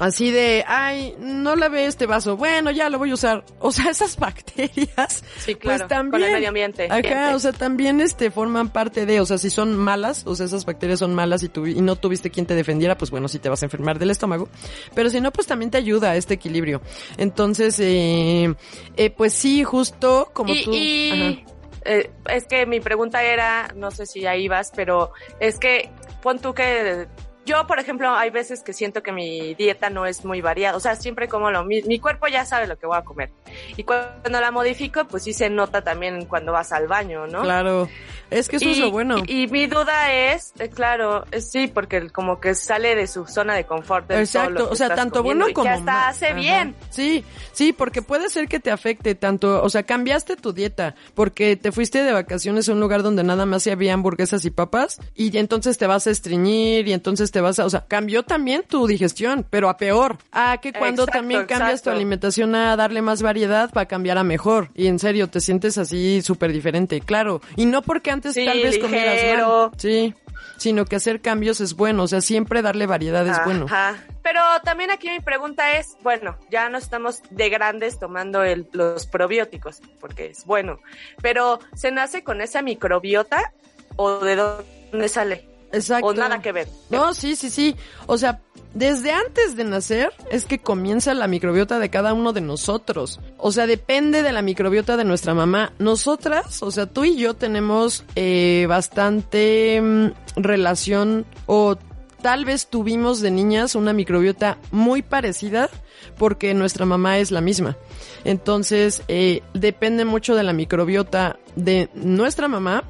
Así 0.00 0.30
de, 0.30 0.64
ay, 0.66 1.14
no 1.20 1.54
la 1.54 1.68
ve 1.68 1.86
este 1.86 2.06
vaso, 2.06 2.36
bueno, 2.36 2.70
ya 2.70 2.88
lo 2.88 2.98
voy 2.98 3.10
a 3.10 3.14
usar. 3.14 3.44
O 3.60 3.70
sea, 3.70 3.90
esas 3.90 4.16
bacterias, 4.16 5.22
Sí, 5.38 5.54
pues 5.54 5.76
claro, 5.76 5.86
también, 5.86 6.10
con 6.10 6.22
el 6.24 6.32
medio 6.32 6.48
ambiente. 6.48 6.88
Ajá, 6.90 7.36
o 7.36 7.38
sea, 7.38 7.52
también 7.52 8.00
este 8.00 8.30
forman 8.30 8.70
parte 8.70 9.06
de, 9.06 9.20
o 9.20 9.26
sea, 9.26 9.38
si 9.38 9.50
son 9.50 9.76
malas, 9.76 10.26
o 10.26 10.34
sea, 10.34 10.46
esas 10.46 10.64
bacterias 10.64 10.98
son 10.98 11.14
malas 11.14 11.42
y, 11.42 11.48
tu, 11.48 11.66
y 11.66 11.80
no 11.80 11.96
tuviste 11.96 12.30
quien 12.30 12.46
te 12.46 12.54
defendiera, 12.54 12.96
pues 12.98 13.10
bueno, 13.10 13.28
sí 13.28 13.38
te 13.38 13.48
vas 13.48 13.62
a 13.62 13.66
enfermar 13.66 13.98
del 13.98 14.10
estómago. 14.10 14.48
Pero 14.94 15.10
si 15.10 15.20
no, 15.20 15.30
pues 15.32 15.46
también 15.46 15.70
te 15.70 15.78
ayuda 15.78 16.12
a 16.12 16.16
este 16.16 16.34
equilibrio. 16.34 16.80
Entonces, 17.18 17.78
eh, 17.80 18.54
eh, 18.96 19.10
pues 19.10 19.34
sí, 19.34 19.62
justo 19.64 20.30
como 20.32 20.52
y, 20.54 20.64
tú. 20.64 20.70
y, 20.72 21.10
Ajá. 21.10 21.52
eh, 21.84 22.10
es 22.30 22.46
que 22.46 22.66
mi 22.66 22.80
pregunta 22.80 23.22
era, 23.22 23.68
no 23.76 23.90
sé 23.90 24.06
si 24.06 24.26
ahí 24.26 24.48
vas, 24.48 24.72
pero 24.74 25.12
es 25.38 25.58
que 25.58 25.90
pon 26.22 26.38
tú 26.38 26.54
que 26.54 27.06
yo, 27.50 27.66
por 27.66 27.78
ejemplo, 27.78 28.14
hay 28.14 28.30
veces 28.30 28.62
que 28.62 28.72
siento 28.72 29.02
que 29.02 29.12
mi 29.12 29.54
dieta 29.54 29.90
no 29.90 30.06
es 30.06 30.24
muy 30.24 30.40
variada, 30.40 30.76
o 30.76 30.80
sea, 30.80 30.94
siempre 30.94 31.28
como 31.28 31.50
lo 31.50 31.64
mi 31.64 31.98
cuerpo 31.98 32.28
ya 32.28 32.44
sabe 32.44 32.66
lo 32.66 32.78
que 32.78 32.86
voy 32.86 32.96
a 32.96 33.02
comer. 33.02 33.30
Y 33.76 33.84
cuando 33.84 34.40
la 34.40 34.50
modifico, 34.50 35.04
pues 35.06 35.24
sí 35.24 35.32
se 35.32 35.50
nota 35.50 35.82
también 35.82 36.26
cuando 36.26 36.52
vas 36.52 36.72
al 36.72 36.86
baño, 36.86 37.26
¿no? 37.26 37.42
Claro, 37.42 37.88
es 38.30 38.48
que 38.48 38.56
eso 38.56 38.70
es 38.70 38.78
lo 38.78 38.90
bueno. 38.90 39.22
Y, 39.26 39.42
y 39.42 39.46
mi 39.48 39.66
duda 39.66 40.12
es, 40.12 40.52
eh, 40.58 40.68
claro, 40.68 41.24
sí, 41.40 41.66
porque 41.66 42.10
como 42.10 42.40
que 42.40 42.54
sale 42.54 42.94
de 42.94 43.06
su 43.06 43.26
zona 43.26 43.54
de 43.54 43.64
confort. 43.64 44.06
del 44.08 44.28
todo 44.28 44.42
lo 44.44 44.48
Exacto, 44.50 44.68
que 44.68 44.72
o 44.72 44.76
sea, 44.76 44.94
tanto 44.94 45.22
bueno 45.22 45.46
como 45.52 45.64
que 45.64 45.70
hasta 45.70 46.08
hace 46.08 46.26
Ajá. 46.26 46.34
bien. 46.34 46.74
Sí, 46.90 47.24
sí, 47.52 47.72
porque 47.72 48.02
puede 48.02 48.30
ser 48.30 48.46
que 48.48 48.60
te 48.60 48.70
afecte 48.70 49.14
tanto, 49.14 49.62
o 49.62 49.68
sea, 49.68 49.82
cambiaste 49.82 50.36
tu 50.36 50.52
dieta 50.52 50.94
porque 51.14 51.56
te 51.56 51.72
fuiste 51.72 52.02
de 52.02 52.12
vacaciones 52.12 52.68
a 52.68 52.72
un 52.72 52.80
lugar 52.80 53.02
donde 53.02 53.24
nada 53.24 53.46
más 53.46 53.64
se 53.64 53.72
había 53.72 53.94
hamburguesas 53.94 54.44
y 54.44 54.50
papas 54.50 55.00
y 55.14 55.36
entonces 55.36 55.78
te 55.78 55.86
vas 55.86 56.06
a 56.06 56.10
estreñir 56.10 56.86
y 56.86 56.92
entonces 56.92 57.30
te 57.32 57.39
vas 57.40 57.58
a, 57.58 57.64
o 57.66 57.70
sea, 57.70 57.84
cambió 57.86 58.22
también 58.22 58.62
tu 58.66 58.86
digestión, 58.86 59.46
pero 59.48 59.68
a 59.68 59.76
peor. 59.76 60.18
A 60.32 60.58
que 60.58 60.72
cuando 60.72 61.02
Exacto, 61.02 61.18
también 61.18 61.46
cambias 61.46 61.82
tu 61.82 61.90
alimentación 61.90 62.54
a 62.54 62.76
darle 62.76 63.02
más 63.02 63.22
variedad 63.22 63.70
para 63.70 63.86
cambiar 63.86 64.18
a 64.18 64.24
mejor 64.24 64.70
y 64.74 64.86
en 64.86 64.98
serio 64.98 65.28
te 65.28 65.40
sientes 65.40 65.78
así 65.78 66.22
súper 66.22 66.52
diferente, 66.52 67.00
claro. 67.00 67.40
Y 67.56 67.66
no 67.66 67.82
porque 67.82 68.10
antes 68.10 68.34
Sí, 68.34 68.44
tal 68.44 68.62
vez 68.62 68.78
comieras 68.78 69.14
ligero. 69.14 69.68
mal, 69.70 69.78
sí, 69.78 70.14
sino 70.56 70.84
que 70.84 70.96
hacer 70.96 71.20
cambios 71.20 71.60
es 71.60 71.74
bueno, 71.74 72.04
o 72.04 72.08
sea, 72.08 72.20
siempre 72.20 72.62
darle 72.62 72.86
variedad 72.86 73.26
es 73.26 73.42
bueno. 73.44 73.66
Ajá. 73.66 73.96
Pero 74.22 74.40
también 74.62 74.90
aquí 74.90 75.08
mi 75.08 75.20
pregunta 75.20 75.78
es, 75.78 75.96
bueno, 76.02 76.36
ya 76.50 76.68
no 76.68 76.78
estamos 76.78 77.22
de 77.30 77.48
grandes 77.48 77.98
tomando 77.98 78.44
el, 78.44 78.68
los 78.72 79.06
probióticos, 79.06 79.80
porque 79.98 80.26
es 80.26 80.44
bueno, 80.44 80.78
pero 81.22 81.60
¿se 81.74 81.90
nace 81.90 82.22
con 82.22 82.40
esa 82.42 82.60
microbiota 82.62 83.52
o 83.96 84.18
de 84.18 84.36
dónde 84.36 85.08
sale? 85.08 85.49
Exacto. 85.72 86.06
O 86.06 86.14
nada 86.14 86.40
que 86.40 86.52
ver. 86.52 86.68
No, 86.90 87.14
sí, 87.14 87.36
sí, 87.36 87.50
sí. 87.50 87.76
O 88.06 88.18
sea, 88.18 88.40
desde 88.74 89.10
antes 89.10 89.56
de 89.56 89.64
nacer 89.64 90.12
es 90.30 90.44
que 90.44 90.60
comienza 90.60 91.12
la 91.14 91.26
microbiota 91.26 91.78
de 91.78 91.90
cada 91.90 92.14
uno 92.14 92.32
de 92.32 92.40
nosotros. 92.40 93.20
O 93.36 93.52
sea, 93.52 93.66
depende 93.66 94.22
de 94.22 94.32
la 94.32 94.42
microbiota 94.42 94.96
de 94.96 95.04
nuestra 95.04 95.34
mamá. 95.34 95.72
Nosotras, 95.78 96.62
o 96.62 96.70
sea, 96.70 96.86
tú 96.86 97.04
y 97.04 97.16
yo 97.16 97.34
tenemos 97.34 98.04
eh, 98.14 98.66
bastante 98.68 99.80
mm, 99.80 100.10
relación 100.36 101.26
o 101.46 101.76
tal 102.22 102.44
vez 102.44 102.68
tuvimos 102.68 103.20
de 103.20 103.30
niñas 103.30 103.74
una 103.74 103.92
microbiota 103.92 104.58
muy 104.70 105.02
parecida 105.02 105.70
porque 106.16 106.54
nuestra 106.54 106.86
mamá 106.86 107.18
es 107.18 107.30
la 107.30 107.40
misma. 107.40 107.76
Entonces, 108.24 109.02
eh, 109.08 109.42
depende 109.54 110.04
mucho 110.04 110.34
de 110.34 110.42
la 110.42 110.52
microbiota 110.52 111.38
de 111.56 111.88
nuestra 111.94 112.46
mamá 112.46 112.84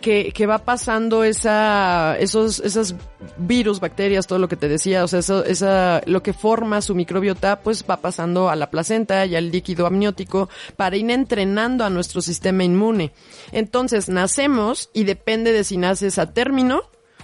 que, 0.00 0.32
que 0.32 0.46
va 0.46 0.58
pasando 0.58 1.24
esa, 1.24 2.16
esos, 2.18 2.60
esas 2.60 2.94
virus, 3.36 3.80
bacterias, 3.80 4.26
todo 4.26 4.38
lo 4.38 4.48
que 4.48 4.56
te 4.56 4.68
decía, 4.68 5.04
o 5.04 5.08
sea, 5.08 5.20
eso, 5.20 5.44
esa, 5.44 6.02
lo 6.06 6.22
que 6.22 6.32
forma 6.32 6.82
su 6.82 6.94
microbiota, 6.94 7.60
pues 7.60 7.84
va 7.88 7.98
pasando 7.98 8.48
a 8.48 8.56
la 8.56 8.70
placenta 8.70 9.26
y 9.26 9.36
al 9.36 9.50
líquido 9.50 9.86
amniótico 9.86 10.48
para 10.76 10.96
ir 10.96 11.10
entrenando 11.10 11.84
a 11.84 11.90
nuestro 11.90 12.20
sistema 12.20 12.64
inmune. 12.64 13.12
Entonces, 13.52 14.08
nacemos 14.08 14.90
y 14.92 15.04
depende 15.04 15.52
de 15.52 15.64
si 15.64 15.76
naces 15.76 16.18
a 16.18 16.32
término 16.32 16.82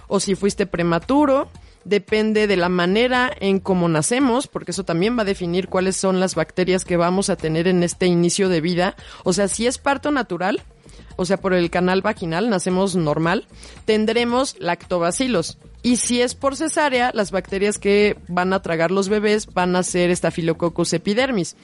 o 0.08 0.20
si 0.20 0.34
fuiste 0.34 0.66
prematuro, 0.66 1.48
depende 1.84 2.46
de 2.46 2.56
la 2.56 2.68
manera 2.68 3.30
en 3.40 3.58
cómo 3.60 3.88
nacemos, 3.88 4.46
porque 4.46 4.70
eso 4.70 4.84
también 4.84 5.16
va 5.16 5.22
a 5.22 5.26
definir 5.26 5.68
cuáles 5.68 5.96
son 5.96 6.20
las 6.20 6.34
bacterias 6.34 6.84
que 6.84 6.96
vamos 6.96 7.30
a 7.30 7.36
tener 7.36 7.66
en 7.68 7.82
este 7.82 8.06
inicio 8.06 8.48
de 8.48 8.60
vida. 8.60 8.96
O 9.24 9.32
sea, 9.32 9.48
si 9.48 9.66
es 9.66 9.78
parto 9.78 10.10
natural, 10.10 10.62
o 11.22 11.24
sea, 11.24 11.36
por 11.38 11.54
el 11.54 11.70
canal 11.70 12.02
vaginal, 12.02 12.50
nacemos 12.50 12.96
normal, 12.96 13.46
tendremos 13.84 14.56
lactobacilos. 14.58 15.58
Y 15.82 15.96
si 15.96 16.20
es 16.20 16.34
por 16.34 16.56
cesárea, 16.56 17.10
las 17.14 17.30
bacterias 17.30 17.78
que 17.78 18.16
van 18.28 18.52
a 18.52 18.62
tragar 18.62 18.90
los 18.90 19.08
bebés 19.08 19.46
van 19.52 19.74
a 19.74 19.82
ser 19.82 20.14
Staphylococcus 20.14 20.92
epidermis. 20.92 21.56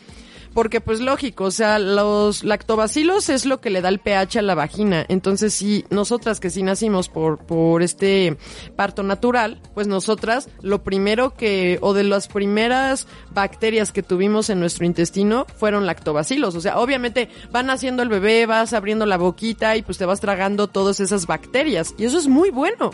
Porque 0.58 0.80
pues 0.80 0.98
lógico, 0.98 1.44
o 1.44 1.50
sea, 1.52 1.78
los 1.78 2.42
lactobacilos 2.42 3.28
es 3.28 3.46
lo 3.46 3.60
que 3.60 3.70
le 3.70 3.80
da 3.80 3.90
el 3.90 4.00
pH 4.00 4.40
a 4.40 4.42
la 4.42 4.56
vagina. 4.56 5.06
Entonces, 5.08 5.54
si 5.54 5.84
nosotras 5.88 6.40
que 6.40 6.50
sí 6.50 6.64
nacimos 6.64 7.08
por, 7.08 7.38
por 7.38 7.80
este 7.80 8.36
parto 8.74 9.04
natural, 9.04 9.60
pues 9.74 9.86
nosotras 9.86 10.48
lo 10.60 10.82
primero 10.82 11.36
que, 11.36 11.78
o 11.80 11.94
de 11.94 12.02
las 12.02 12.26
primeras 12.26 13.06
bacterias 13.30 13.92
que 13.92 14.02
tuvimos 14.02 14.50
en 14.50 14.58
nuestro 14.58 14.84
intestino 14.84 15.46
fueron 15.58 15.86
lactobacilos. 15.86 16.56
O 16.56 16.60
sea, 16.60 16.80
obviamente 16.80 17.28
van 17.52 17.66
naciendo 17.66 18.02
el 18.02 18.08
bebé, 18.08 18.44
vas 18.46 18.72
abriendo 18.72 19.06
la 19.06 19.16
boquita 19.16 19.76
y 19.76 19.82
pues 19.82 19.96
te 19.96 20.06
vas 20.06 20.18
tragando 20.18 20.66
todas 20.66 20.98
esas 20.98 21.28
bacterias. 21.28 21.94
Y 21.98 22.04
eso 22.04 22.18
es 22.18 22.26
muy 22.26 22.50
bueno. 22.50 22.90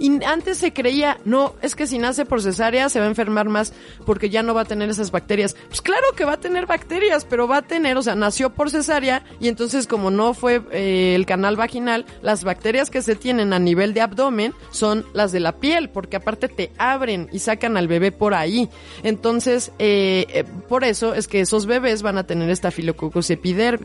Y 0.00 0.24
antes 0.24 0.56
se 0.56 0.72
creía, 0.72 1.18
no, 1.26 1.54
es 1.60 1.76
que 1.76 1.86
si 1.86 1.98
nace 1.98 2.24
por 2.24 2.40
cesárea 2.40 2.88
se 2.88 2.98
va 2.98 3.04
a 3.04 3.08
enfermar 3.08 3.50
más 3.50 3.74
porque 4.06 4.30
ya 4.30 4.42
no 4.42 4.54
va 4.54 4.62
a 4.62 4.64
tener 4.64 4.88
esas 4.88 5.10
bacterias. 5.10 5.54
Pues 5.68 5.82
claro 5.82 6.06
que 6.16 6.24
va 6.24 6.32
a 6.32 6.40
tener 6.40 6.64
bacterias, 6.64 7.26
pero 7.26 7.46
va 7.46 7.58
a 7.58 7.62
tener, 7.62 7.98
o 7.98 8.02
sea, 8.02 8.14
nació 8.14 8.48
por 8.48 8.70
cesárea 8.70 9.22
y 9.40 9.48
entonces 9.48 9.86
como 9.86 10.10
no 10.10 10.32
fue 10.32 10.62
eh, 10.72 11.14
el 11.14 11.26
canal 11.26 11.56
vaginal, 11.56 12.06
las 12.22 12.44
bacterias 12.44 12.88
que 12.88 13.02
se 13.02 13.14
tienen 13.14 13.52
a 13.52 13.58
nivel 13.58 13.92
de 13.92 14.00
abdomen 14.00 14.54
son 14.70 15.04
las 15.12 15.32
de 15.32 15.40
la 15.40 15.58
piel, 15.58 15.90
porque 15.90 16.16
aparte 16.16 16.48
te 16.48 16.72
abren 16.78 17.28
y 17.30 17.40
sacan 17.40 17.76
al 17.76 17.86
bebé 17.86 18.10
por 18.10 18.32
ahí. 18.32 18.70
Entonces, 19.02 19.70
eh, 19.78 20.26
eh, 20.30 20.44
por 20.66 20.84
eso 20.84 21.12
es 21.12 21.28
que 21.28 21.40
esos 21.40 21.66
bebés 21.66 22.00
van 22.00 22.16
a 22.16 22.24
tener 22.24 22.48
esta 22.48 22.70
filococcus 22.70 23.28
epider 23.28 23.80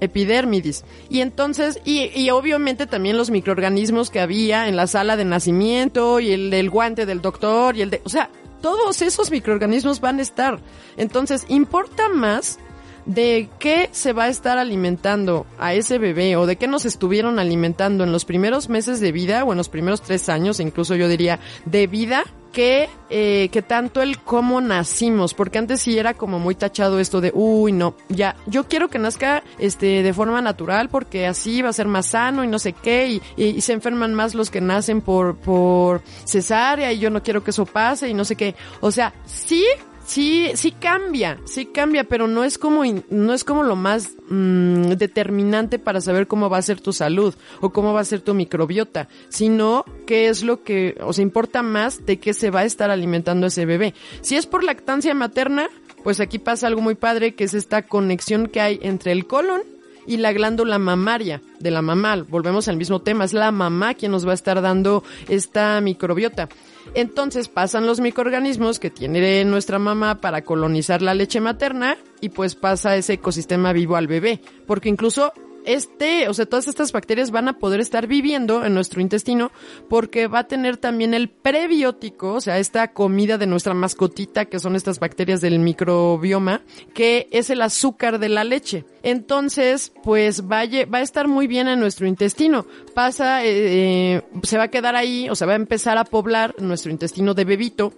epidermidis. 0.00 0.84
Y 1.08 1.20
entonces, 1.20 1.80
y, 1.84 2.10
y 2.14 2.30
obviamente 2.30 2.86
también 2.86 3.16
los 3.16 3.30
microorganismos 3.30 4.10
que 4.10 4.20
había 4.20 4.68
en 4.68 4.76
la 4.76 4.86
sala 4.86 5.16
de 5.16 5.24
nacimiento 5.24 6.20
y 6.20 6.32
el 6.32 6.50
del 6.50 6.70
guante 6.70 7.06
del 7.06 7.22
doctor 7.22 7.76
y 7.76 7.82
el 7.82 7.90
de, 7.90 8.02
o 8.04 8.08
sea, 8.08 8.30
todos 8.60 9.02
esos 9.02 9.30
microorganismos 9.30 10.00
van 10.00 10.18
a 10.18 10.22
estar. 10.22 10.60
Entonces, 10.96 11.44
importa 11.48 12.08
más 12.08 12.58
de 13.06 13.48
qué 13.58 13.88
se 13.92 14.12
va 14.12 14.24
a 14.24 14.28
estar 14.28 14.58
alimentando 14.58 15.46
a 15.58 15.74
ese 15.74 15.98
bebé 15.98 16.36
o 16.36 16.46
de 16.46 16.56
qué 16.56 16.66
nos 16.66 16.84
estuvieron 16.84 17.38
alimentando 17.38 18.04
en 18.04 18.12
los 18.12 18.24
primeros 18.24 18.68
meses 18.68 19.00
de 19.00 19.12
vida 19.12 19.44
o 19.44 19.52
en 19.52 19.58
los 19.58 19.68
primeros 19.68 20.02
tres 20.02 20.28
años, 20.28 20.60
incluso 20.60 20.94
yo 20.96 21.08
diría 21.08 21.38
de 21.64 21.86
vida, 21.86 22.24
que, 22.56 22.88
eh, 23.10 23.50
que 23.52 23.60
tanto 23.60 24.00
el 24.00 24.18
cómo 24.18 24.62
nacimos, 24.62 25.34
porque 25.34 25.58
antes 25.58 25.80
sí 25.80 25.98
era 25.98 26.14
como 26.14 26.38
muy 26.38 26.54
tachado 26.54 26.98
esto 26.98 27.20
de, 27.20 27.30
uy, 27.34 27.70
no, 27.70 27.94
ya, 28.08 28.34
yo 28.46 28.64
quiero 28.64 28.88
que 28.88 28.98
nazca 28.98 29.42
este 29.58 30.02
de 30.02 30.14
forma 30.14 30.40
natural 30.40 30.88
porque 30.88 31.26
así 31.26 31.60
va 31.60 31.68
a 31.68 31.74
ser 31.74 31.86
más 31.86 32.06
sano 32.06 32.44
y 32.44 32.46
no 32.46 32.58
sé 32.58 32.72
qué, 32.72 33.08
y, 33.08 33.22
y, 33.36 33.44
y 33.48 33.60
se 33.60 33.74
enferman 33.74 34.14
más 34.14 34.34
los 34.34 34.50
que 34.50 34.62
nacen 34.62 35.02
por, 35.02 35.36
por 35.36 36.00
cesárea 36.24 36.94
y 36.94 36.98
yo 36.98 37.10
no 37.10 37.22
quiero 37.22 37.44
que 37.44 37.50
eso 37.50 37.66
pase 37.66 38.08
y 38.08 38.14
no 38.14 38.24
sé 38.24 38.36
qué. 38.36 38.54
O 38.80 38.90
sea, 38.90 39.12
sí 39.26 39.62
sí, 40.06 40.50
sí 40.54 40.72
cambia, 40.72 41.38
sí 41.44 41.66
cambia, 41.66 42.04
pero 42.04 42.26
no 42.26 42.44
es 42.44 42.58
como, 42.58 42.82
no 43.10 43.34
es 43.34 43.44
como 43.44 43.62
lo 43.62 43.76
más 43.76 44.14
mm, 44.28 44.92
determinante 44.92 45.78
para 45.78 46.00
saber 46.00 46.26
cómo 46.26 46.48
va 46.48 46.58
a 46.58 46.62
ser 46.62 46.80
tu 46.80 46.92
salud 46.92 47.34
o 47.60 47.70
cómo 47.70 47.92
va 47.92 48.00
a 48.00 48.04
ser 48.04 48.20
tu 48.20 48.34
microbiota, 48.34 49.08
sino 49.28 49.84
qué 50.06 50.28
es 50.28 50.42
lo 50.42 50.62
que, 50.62 50.96
o 51.00 51.12
importa 51.20 51.62
más 51.62 52.06
de 52.06 52.18
qué 52.18 52.32
se 52.32 52.50
va 52.50 52.60
a 52.60 52.64
estar 52.64 52.90
alimentando 52.90 53.48
ese 53.48 53.66
bebé. 53.66 53.94
Si 54.20 54.36
es 54.36 54.46
por 54.46 54.64
lactancia 54.64 55.14
materna, 55.14 55.68
pues 56.02 56.20
aquí 56.20 56.38
pasa 56.38 56.68
algo 56.68 56.80
muy 56.80 56.94
padre, 56.94 57.34
que 57.34 57.44
es 57.44 57.54
esta 57.54 57.82
conexión 57.82 58.46
que 58.46 58.60
hay 58.60 58.78
entre 58.82 59.12
el 59.12 59.26
colon 59.26 59.62
y 60.06 60.18
la 60.18 60.32
glándula 60.32 60.78
mamaria 60.78 61.42
de 61.58 61.70
la 61.70 61.82
mamá. 61.82 62.24
Volvemos 62.28 62.68
al 62.68 62.76
mismo 62.76 63.00
tema, 63.00 63.24
es 63.24 63.32
la 63.32 63.50
mamá 63.50 63.94
quien 63.94 64.12
nos 64.12 64.26
va 64.26 64.30
a 64.30 64.34
estar 64.34 64.60
dando 64.62 65.02
esta 65.28 65.80
microbiota. 65.80 66.48
Entonces 66.94 67.48
pasan 67.48 67.86
los 67.86 68.00
microorganismos 68.00 68.78
que 68.78 68.90
tiene 68.90 69.44
nuestra 69.44 69.78
mamá 69.78 70.20
para 70.20 70.42
colonizar 70.42 71.02
la 71.02 71.14
leche 71.14 71.40
materna 71.40 71.96
y 72.20 72.30
pues 72.30 72.54
pasa 72.54 72.96
ese 72.96 73.14
ecosistema 73.14 73.72
vivo 73.72 73.96
al 73.96 74.06
bebé. 74.06 74.40
Porque 74.66 74.88
incluso 74.88 75.32
este, 75.66 76.28
o 76.28 76.34
sea, 76.34 76.46
todas 76.46 76.68
estas 76.68 76.92
bacterias 76.92 77.30
van 77.30 77.48
a 77.48 77.58
poder 77.58 77.80
estar 77.80 78.06
viviendo 78.06 78.64
en 78.64 78.74
nuestro 78.74 79.00
intestino 79.00 79.50
porque 79.88 80.26
va 80.28 80.40
a 80.40 80.46
tener 80.48 80.76
también 80.76 81.12
el 81.12 81.28
prebiótico, 81.28 82.34
o 82.34 82.40
sea, 82.40 82.58
esta 82.58 82.92
comida 82.92 83.36
de 83.36 83.46
nuestra 83.46 83.74
mascotita 83.74 84.46
que 84.46 84.58
son 84.58 84.76
estas 84.76 84.98
bacterias 84.98 85.40
del 85.40 85.58
microbioma, 85.58 86.62
que 86.94 87.28
es 87.30 87.50
el 87.50 87.62
azúcar 87.62 88.18
de 88.18 88.28
la 88.28 88.44
leche. 88.44 88.84
Entonces, 89.02 89.92
pues 90.02 90.44
va 90.50 90.60
a, 90.60 90.66
va 90.86 90.98
a 90.98 91.02
estar 91.02 91.28
muy 91.28 91.46
bien 91.46 91.68
en 91.68 91.80
nuestro 91.80 92.06
intestino. 92.06 92.66
Pasa, 92.94 93.44
eh, 93.44 94.16
eh, 94.16 94.22
se 94.42 94.58
va 94.58 94.64
a 94.64 94.68
quedar 94.68 94.96
ahí, 94.96 95.28
o 95.28 95.34
sea, 95.34 95.46
va 95.46 95.52
a 95.54 95.56
empezar 95.56 95.98
a 95.98 96.04
poblar 96.04 96.54
nuestro 96.58 96.90
intestino 96.90 97.34
de 97.34 97.44
bebito 97.44 97.92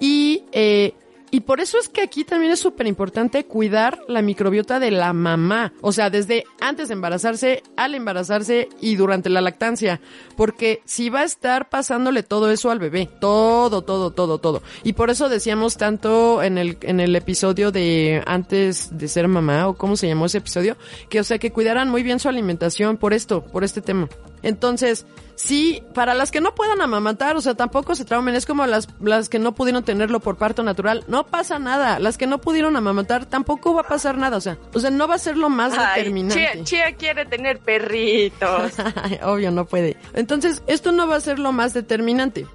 Y 0.00 0.44
eh, 0.52 0.94
y 1.30 1.40
por 1.40 1.60
eso 1.60 1.78
es 1.78 1.88
que 1.88 2.02
aquí 2.02 2.24
también 2.24 2.52
es 2.52 2.60
súper 2.60 2.86
importante 2.86 3.44
cuidar 3.44 3.98
la 4.08 4.22
microbiota 4.22 4.78
de 4.78 4.90
la 4.90 5.12
mamá. 5.12 5.72
O 5.80 5.92
sea, 5.92 6.10
desde 6.10 6.44
antes 6.60 6.88
de 6.88 6.94
embarazarse, 6.94 7.62
al 7.76 7.94
embarazarse 7.94 8.68
y 8.80 8.96
durante 8.96 9.28
la 9.28 9.40
lactancia. 9.40 10.00
Porque 10.36 10.82
si 10.84 11.10
va 11.10 11.20
a 11.20 11.24
estar 11.24 11.68
pasándole 11.68 12.22
todo 12.22 12.50
eso 12.50 12.70
al 12.70 12.78
bebé. 12.78 13.08
Todo, 13.20 13.82
todo, 13.82 14.12
todo, 14.12 14.38
todo. 14.38 14.62
Y 14.84 14.92
por 14.92 15.10
eso 15.10 15.28
decíamos 15.28 15.76
tanto 15.76 16.42
en 16.42 16.58
el, 16.58 16.78
en 16.82 17.00
el 17.00 17.14
episodio 17.16 17.72
de 17.72 18.22
antes 18.26 18.96
de 18.96 19.08
ser 19.08 19.28
mamá, 19.28 19.68
o 19.68 19.74
cómo 19.74 19.96
se 19.96 20.08
llamó 20.08 20.26
ese 20.26 20.38
episodio, 20.38 20.76
que 21.08 21.20
o 21.20 21.24
sea, 21.24 21.38
que 21.38 21.50
cuidaran 21.50 21.88
muy 21.88 22.02
bien 22.02 22.20
su 22.20 22.28
alimentación 22.28 22.96
por 22.96 23.12
esto, 23.12 23.44
por 23.44 23.64
este 23.64 23.82
tema. 23.82 24.08
Entonces, 24.46 25.06
sí, 25.34 25.82
para 25.92 26.14
las 26.14 26.30
que 26.30 26.40
no 26.40 26.54
puedan 26.54 26.80
amamantar, 26.80 27.36
o 27.36 27.40
sea, 27.40 27.54
tampoco 27.54 27.96
se 27.96 28.04
traumen, 28.04 28.36
es 28.36 28.46
como 28.46 28.64
las, 28.64 28.88
las 29.00 29.28
que 29.28 29.40
no 29.40 29.56
pudieron 29.56 29.82
tenerlo 29.82 30.20
por 30.20 30.36
parto 30.36 30.62
natural, 30.62 31.02
no 31.08 31.26
pasa 31.26 31.58
nada, 31.58 31.98
las 31.98 32.16
que 32.16 32.28
no 32.28 32.38
pudieron 32.38 32.76
amamantar 32.76 33.26
tampoco 33.26 33.74
va 33.74 33.80
a 33.80 33.88
pasar 33.88 34.18
nada, 34.18 34.36
o 34.36 34.40
sea, 34.40 34.56
o 34.72 34.78
sea, 34.78 34.90
no 34.90 35.08
va 35.08 35.16
a 35.16 35.18
ser 35.18 35.36
lo 35.36 35.50
más 35.50 35.72
determinante. 35.72 36.36
Chía, 36.36 36.62
Chía, 36.62 36.96
quiere 36.96 37.26
tener 37.26 37.58
perritos. 37.58 38.74
Obvio, 39.24 39.50
no 39.50 39.64
puede. 39.64 39.96
Entonces, 40.14 40.62
esto 40.68 40.92
no 40.92 41.08
va 41.08 41.16
a 41.16 41.20
ser 41.20 41.40
lo 41.40 41.50
más 41.50 41.74
determinante. 41.74 42.46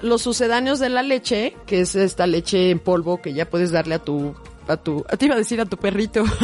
Los 0.00 0.22
sucedáneos 0.22 0.78
de 0.78 0.88
la 0.88 1.02
leche, 1.02 1.54
que 1.66 1.82
es 1.82 1.94
esta 1.94 2.26
leche 2.26 2.70
en 2.70 2.78
polvo 2.78 3.20
que 3.20 3.34
ya 3.34 3.50
puedes 3.50 3.70
darle 3.70 3.96
a 3.96 3.98
tu, 3.98 4.34
a 4.66 4.78
tu, 4.78 5.04
te 5.18 5.26
iba 5.26 5.34
a 5.34 5.38
decir 5.38 5.60
a 5.60 5.66
tu 5.66 5.76
perrito. 5.76 6.24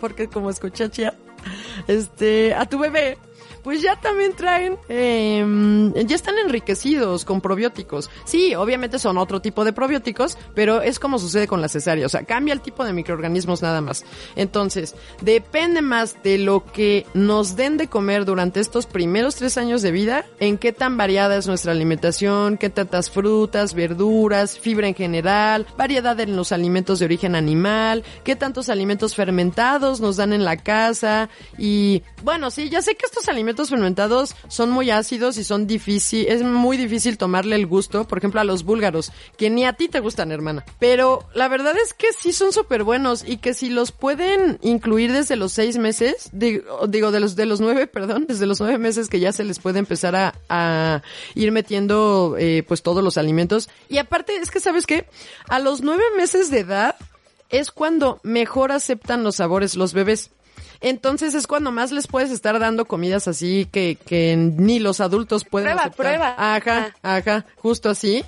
Porque 0.00 0.28
como 0.28 0.50
escuché 0.50 0.90
Chía, 0.90 1.14
este, 1.86 2.54
a 2.54 2.66
tu 2.66 2.78
bebé, 2.78 3.18
pues 3.66 3.82
ya 3.82 3.96
también 3.96 4.32
traen, 4.32 4.78
eh, 4.88 5.44
ya 6.06 6.14
están 6.14 6.38
enriquecidos 6.38 7.24
con 7.24 7.40
probióticos. 7.40 8.08
Sí, 8.24 8.54
obviamente 8.54 9.00
son 9.00 9.18
otro 9.18 9.40
tipo 9.40 9.64
de 9.64 9.72
probióticos, 9.72 10.38
pero 10.54 10.82
es 10.82 11.00
como 11.00 11.18
sucede 11.18 11.48
con 11.48 11.60
la 11.60 11.68
cesárea, 11.68 12.06
o 12.06 12.08
sea, 12.08 12.22
cambia 12.22 12.54
el 12.54 12.60
tipo 12.60 12.84
de 12.84 12.92
microorganismos 12.92 13.62
nada 13.62 13.80
más. 13.80 14.04
Entonces, 14.36 14.94
depende 15.20 15.82
más 15.82 16.22
de 16.22 16.38
lo 16.38 16.64
que 16.64 17.06
nos 17.12 17.56
den 17.56 17.76
de 17.76 17.88
comer 17.88 18.24
durante 18.24 18.60
estos 18.60 18.86
primeros 18.86 19.34
tres 19.34 19.58
años 19.58 19.82
de 19.82 19.90
vida, 19.90 20.26
en 20.38 20.58
qué 20.58 20.72
tan 20.72 20.96
variada 20.96 21.36
es 21.36 21.48
nuestra 21.48 21.72
alimentación, 21.72 22.58
qué 22.58 22.70
tantas 22.70 23.10
frutas, 23.10 23.74
verduras, 23.74 24.60
fibra 24.60 24.86
en 24.86 24.94
general, 24.94 25.66
variedad 25.76 26.20
en 26.20 26.36
los 26.36 26.52
alimentos 26.52 27.00
de 27.00 27.06
origen 27.06 27.34
animal, 27.34 28.04
qué 28.22 28.36
tantos 28.36 28.68
alimentos 28.68 29.16
fermentados 29.16 30.00
nos 30.00 30.18
dan 30.18 30.32
en 30.32 30.44
la 30.44 30.56
casa 30.56 31.30
y, 31.58 32.04
bueno, 32.22 32.52
sí, 32.52 32.68
ya 32.68 32.80
sé 32.80 32.94
que 32.94 33.06
estos 33.06 33.28
alimentos 33.28 33.55
fermentados 33.70 34.34
son 34.48 34.70
muy 34.70 34.90
ácidos 34.90 35.38
y 35.38 35.44
son 35.44 35.66
difícil, 35.66 36.26
es 36.28 36.42
muy 36.42 36.76
difícil 36.76 37.18
tomarle 37.18 37.56
el 37.56 37.66
gusto, 37.66 38.06
por 38.06 38.18
ejemplo, 38.18 38.40
a 38.40 38.44
los 38.44 38.64
búlgaros, 38.64 39.12
que 39.36 39.50
ni 39.50 39.64
a 39.64 39.72
ti 39.72 39.88
te 39.88 40.00
gustan, 40.00 40.32
hermana. 40.32 40.64
Pero 40.78 41.28
la 41.34 41.48
verdad 41.48 41.74
es 41.82 41.94
que 41.94 42.08
sí 42.18 42.32
son 42.32 42.52
súper 42.52 42.84
buenos 42.84 43.24
y 43.26 43.38
que 43.38 43.54
si 43.54 43.68
los 43.68 43.92
pueden 43.92 44.58
incluir 44.62 45.12
desde 45.12 45.36
los 45.36 45.52
seis 45.52 45.78
meses, 45.78 46.30
digo, 46.32 46.86
de 46.86 47.20
los, 47.20 47.36
de 47.36 47.46
los 47.46 47.60
nueve, 47.60 47.86
perdón, 47.86 48.26
desde 48.28 48.46
los 48.46 48.60
nueve 48.60 48.78
meses 48.78 49.08
que 49.08 49.20
ya 49.20 49.32
se 49.32 49.44
les 49.44 49.58
puede 49.58 49.78
empezar 49.78 50.16
a, 50.16 50.34
a 50.48 51.02
ir 51.34 51.52
metiendo, 51.52 52.36
eh, 52.38 52.64
pues 52.66 52.82
todos 52.82 53.02
los 53.02 53.18
alimentos. 53.18 53.68
Y 53.88 53.98
aparte, 53.98 54.36
es 54.36 54.50
que, 54.50 54.60
¿sabes 54.60 54.86
qué? 54.86 55.06
A 55.48 55.58
los 55.58 55.80
nueve 55.82 56.04
meses 56.16 56.50
de 56.50 56.60
edad, 56.60 56.96
es 57.50 57.70
cuando 57.70 58.20
mejor 58.22 58.72
aceptan 58.72 59.22
los 59.22 59.36
sabores 59.36 59.76
los 59.76 59.92
bebés. 59.92 60.30
Entonces 60.80 61.34
es 61.34 61.46
cuando 61.46 61.72
más 61.72 61.92
les 61.92 62.06
puedes 62.06 62.30
estar 62.30 62.58
dando 62.58 62.84
comidas 62.84 63.28
así 63.28 63.66
que, 63.70 63.96
que 64.06 64.36
ni 64.36 64.78
los 64.78 65.00
adultos 65.00 65.44
pueden 65.44 65.66
prueba, 65.66 65.82
aceptar. 65.82 66.06
Prueba, 66.06 66.34
Ajá, 66.38 66.94
ah. 67.02 67.16
ajá, 67.16 67.46
justo 67.56 67.90
así. 67.90 68.24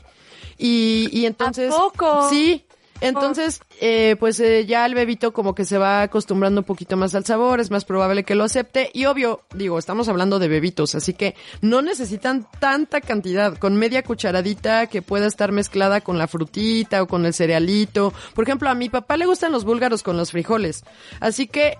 Y, 0.56 1.08
y 1.12 1.26
entonces... 1.26 1.72
¿A 1.72 1.76
poco? 1.76 2.28
Sí, 2.28 2.64
entonces, 3.00 3.60
eh, 3.80 4.16
pues 4.18 4.40
eh, 4.40 4.66
ya 4.66 4.84
el 4.86 4.94
bebito 4.94 5.32
como 5.32 5.54
que 5.54 5.64
se 5.64 5.78
va 5.78 6.02
acostumbrando 6.02 6.62
un 6.62 6.64
poquito 6.64 6.96
más 6.96 7.14
al 7.14 7.24
sabor, 7.24 7.60
es 7.60 7.70
más 7.70 7.84
probable 7.84 8.24
que 8.24 8.34
lo 8.34 8.44
acepte. 8.44 8.90
Y 8.92 9.04
obvio, 9.04 9.42
digo, 9.54 9.78
estamos 9.78 10.08
hablando 10.08 10.38
de 10.38 10.48
bebitos, 10.48 10.94
así 10.94 11.14
que 11.14 11.34
no 11.60 11.82
necesitan 11.82 12.46
tanta 12.58 13.00
cantidad. 13.00 13.56
Con 13.56 13.76
media 13.76 14.02
cucharadita 14.02 14.86
que 14.86 15.02
pueda 15.02 15.26
estar 15.26 15.52
mezclada 15.52 16.00
con 16.00 16.18
la 16.18 16.26
frutita 16.26 17.02
o 17.02 17.06
con 17.06 17.24
el 17.26 17.34
cerealito. 17.34 18.12
Por 18.34 18.44
ejemplo, 18.44 18.68
a 18.68 18.74
mi 18.74 18.88
papá 18.88 19.16
le 19.16 19.26
gustan 19.26 19.52
los 19.52 19.64
búlgaros 19.64 20.02
con 20.02 20.16
los 20.16 20.32
frijoles. 20.32 20.84
Así 21.20 21.46
que 21.46 21.78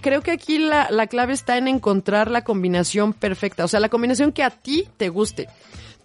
creo 0.00 0.22
que 0.22 0.30
aquí 0.30 0.58
la, 0.58 0.90
la 0.90 1.06
clave 1.06 1.32
está 1.32 1.58
en 1.58 1.68
encontrar 1.68 2.30
la 2.30 2.44
combinación 2.44 3.12
perfecta. 3.12 3.64
O 3.64 3.68
sea, 3.68 3.80
la 3.80 3.88
combinación 3.88 4.32
que 4.32 4.42
a 4.42 4.50
ti 4.50 4.88
te 4.96 5.08
guste 5.08 5.48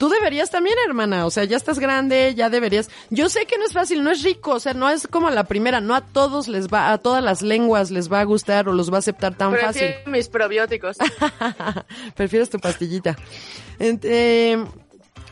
tú 0.01 0.09
deberías 0.09 0.49
también, 0.49 0.75
hermana. 0.87 1.27
O 1.27 1.29
sea, 1.29 1.43
ya 1.43 1.55
estás 1.55 1.77
grande, 1.77 2.33
ya 2.35 2.49
deberías. 2.49 2.89
Yo 3.11 3.29
sé 3.29 3.45
que 3.45 3.59
no 3.59 3.65
es 3.65 3.71
fácil, 3.71 4.03
no 4.03 4.09
es 4.09 4.23
rico, 4.23 4.53
o 4.55 4.59
sea, 4.59 4.73
no 4.73 4.89
es 4.89 5.05
como 5.05 5.29
la 5.29 5.43
primera, 5.43 5.79
no 5.79 5.93
a 5.93 6.01
todos 6.01 6.47
les 6.47 6.69
va, 6.69 6.91
a 6.91 6.97
todas 6.97 7.23
las 7.23 7.43
lenguas 7.43 7.91
les 7.91 8.11
va 8.11 8.19
a 8.19 8.23
gustar 8.23 8.67
o 8.67 8.73
los 8.73 8.91
va 8.91 8.95
a 8.95 8.99
aceptar 8.99 9.35
tan 9.35 9.51
Prefiero 9.51 9.93
fácil. 9.93 10.11
mis 10.11 10.27
probióticos. 10.27 10.97
Prefieres 12.15 12.49
tu 12.49 12.57
pastillita. 12.57 13.15
Eh, 13.77 14.65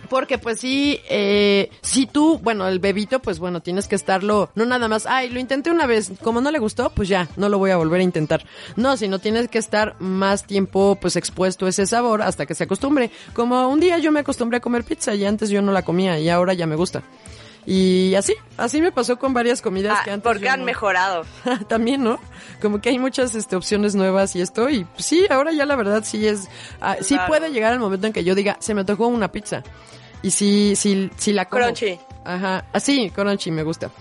porque 0.09 0.37
pues 0.37 0.59
sí, 0.59 0.99
eh, 1.09 1.69
si 1.81 2.05
tú, 2.05 2.39
bueno, 2.39 2.67
el 2.67 2.79
bebito, 2.79 3.19
pues 3.19 3.39
bueno, 3.39 3.61
tienes 3.61 3.87
que 3.87 3.95
estarlo, 3.95 4.49
no 4.55 4.65
nada 4.65 4.87
más, 4.87 5.05
ay, 5.05 5.29
lo 5.29 5.39
intenté 5.39 5.71
una 5.71 5.85
vez, 5.85 6.11
como 6.21 6.41
no 6.41 6.51
le 6.51 6.59
gustó, 6.59 6.89
pues 6.89 7.07
ya, 7.07 7.29
no 7.37 7.49
lo 7.49 7.57
voy 7.57 7.71
a 7.71 7.77
volver 7.77 8.01
a 8.01 8.03
intentar. 8.03 8.45
No, 8.75 8.97
sino 8.97 9.19
tienes 9.19 9.47
que 9.47 9.57
estar 9.59 9.95
más 9.99 10.45
tiempo 10.45 10.97
pues 10.99 11.15
expuesto 11.15 11.65
a 11.65 11.69
ese 11.69 11.85
sabor 11.85 12.21
hasta 12.21 12.45
que 12.45 12.55
se 12.55 12.65
acostumbre. 12.65 13.11
Como 13.33 13.67
un 13.69 13.79
día 13.79 13.99
yo 13.99 14.11
me 14.11 14.21
acostumbré 14.21 14.57
a 14.57 14.61
comer 14.61 14.83
pizza 14.83 15.15
y 15.15 15.25
antes 15.25 15.49
yo 15.49 15.61
no 15.61 15.71
la 15.71 15.83
comía 15.83 16.19
y 16.19 16.29
ahora 16.29 16.53
ya 16.53 16.67
me 16.67 16.75
gusta. 16.75 17.03
Y 17.65 18.15
así, 18.15 18.33
así 18.57 18.81
me 18.81 18.91
pasó 18.91 19.19
con 19.19 19.33
varias 19.33 19.61
comidas 19.61 19.97
ah, 19.99 20.03
que 20.03 20.11
antes. 20.11 20.23
Porque 20.23 20.49
han 20.49 20.61
no- 20.61 20.65
mejorado. 20.65 21.23
También, 21.67 22.03
¿no? 22.03 22.19
Como 22.61 22.81
que 22.81 22.89
hay 22.89 22.99
muchas 22.99 23.35
este, 23.35 23.55
opciones 23.55 23.95
nuevas 23.95 24.35
y 24.35 24.41
esto. 24.41 24.69
Y 24.69 24.87
sí, 24.97 25.25
ahora 25.29 25.51
ya 25.51 25.65
la 25.65 25.75
verdad 25.75 26.03
sí 26.03 26.25
es. 26.27 26.47
ah, 26.81 26.97
Sí 27.01 27.17
puede 27.27 27.51
llegar 27.51 27.73
el 27.73 27.79
momento 27.79 28.07
en 28.07 28.13
que 28.13 28.23
yo 28.23 28.33
diga, 28.35 28.57
se 28.59 28.73
me 28.73 28.83
tocó 28.85 29.07
una 29.07 29.31
pizza. 29.31 29.63
Y 30.21 30.31
sí, 30.31 30.73
sí, 30.75 31.09
sí 31.17 31.31
la 31.33 31.45
como. 31.45 31.63
Crunchy. 31.63 31.99
Ajá, 32.25 32.65
así, 32.73 33.09
crunchy 33.11 33.51
me 33.51 33.63
gusta. 33.63 33.91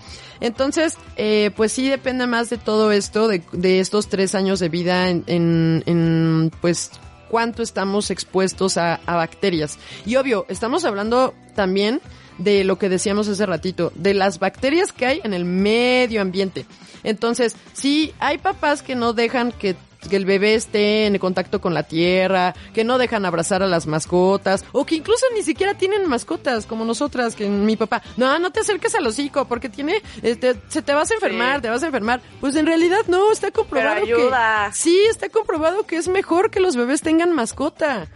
Entonces, 0.41 0.97
eh, 1.17 1.51
pues 1.55 1.71
sí 1.71 1.89
depende 1.89 2.25
más 2.27 2.49
de 2.49 2.57
todo 2.57 2.91
esto, 2.91 3.27
de, 3.27 3.43
de 3.51 3.79
estos 3.79 4.07
tres 4.07 4.35
años 4.35 4.59
de 4.59 4.69
vida 4.69 5.09
en, 5.09 5.23
en, 5.27 5.83
en, 5.85 6.51
pues, 6.61 6.91
cuánto 7.29 7.61
estamos 7.61 8.09
expuestos 8.09 8.77
a, 8.77 8.95
a 9.05 9.15
bacterias. 9.15 9.77
Y 10.05 10.15
obvio, 10.15 10.45
estamos 10.49 10.85
hablando 10.85 11.33
también 11.55 12.01
de 12.39 12.63
lo 12.63 12.79
que 12.79 12.89
decíamos 12.89 13.27
hace 13.27 13.45
ratito, 13.45 13.91
de 13.95 14.15
las 14.15 14.39
bacterias 14.39 14.91
que 14.91 15.05
hay 15.05 15.21
en 15.23 15.33
el 15.35 15.45
medio 15.45 16.21
ambiente. 16.21 16.65
Entonces, 17.03 17.55
sí, 17.73 18.13
hay 18.19 18.39
papás 18.39 18.81
que 18.81 18.95
no 18.95 19.13
dejan 19.13 19.51
que 19.51 19.75
que 20.09 20.15
el 20.15 20.23
bebé 20.23 20.55
esté 20.55 21.07
en 21.07 21.17
contacto 21.17 21.59
con 21.59 21.73
la 21.73 21.83
tierra, 21.83 22.55
que 22.73 22.85
no 22.85 22.97
dejan 22.97 23.25
abrazar 23.25 23.61
a 23.63 23.67
las 23.67 23.85
mascotas, 23.85 24.63
o 24.71 24.85
que 24.85 24.95
incluso 24.95 25.25
ni 25.35 25.43
siquiera 25.43 25.73
tienen 25.73 26.07
mascotas, 26.07 26.65
como 26.65 26.85
nosotras, 26.85 27.35
que 27.35 27.49
mi 27.49 27.75
papá, 27.75 28.01
no, 28.15 28.39
no 28.39 28.49
te 28.51 28.61
acerques 28.61 28.95
al 28.95 29.05
hocico, 29.05 29.43
porque 29.45 29.67
tiene, 29.67 30.01
este, 30.21 30.55
se 30.69 30.81
te 30.81 30.93
vas 30.93 31.11
a 31.11 31.15
enfermar, 31.15 31.57
Sí. 31.57 31.61
te 31.63 31.69
vas 31.69 31.83
a 31.83 31.87
enfermar. 31.87 32.21
Pues 32.39 32.55
en 32.55 32.65
realidad 32.65 32.99
no, 33.07 33.29
está 33.31 33.51
comprobado 33.51 33.99
Pero 34.05 34.17
ayuda. 34.19 34.67
que, 34.69 34.75
sí, 34.77 34.97
está 35.09 35.27
comprobado 35.27 35.85
que 35.85 35.97
es 35.97 36.07
mejor 36.07 36.49
que 36.49 36.61
los 36.61 36.77
bebés 36.77 37.01
tengan 37.01 37.33
mascota. 37.33 38.07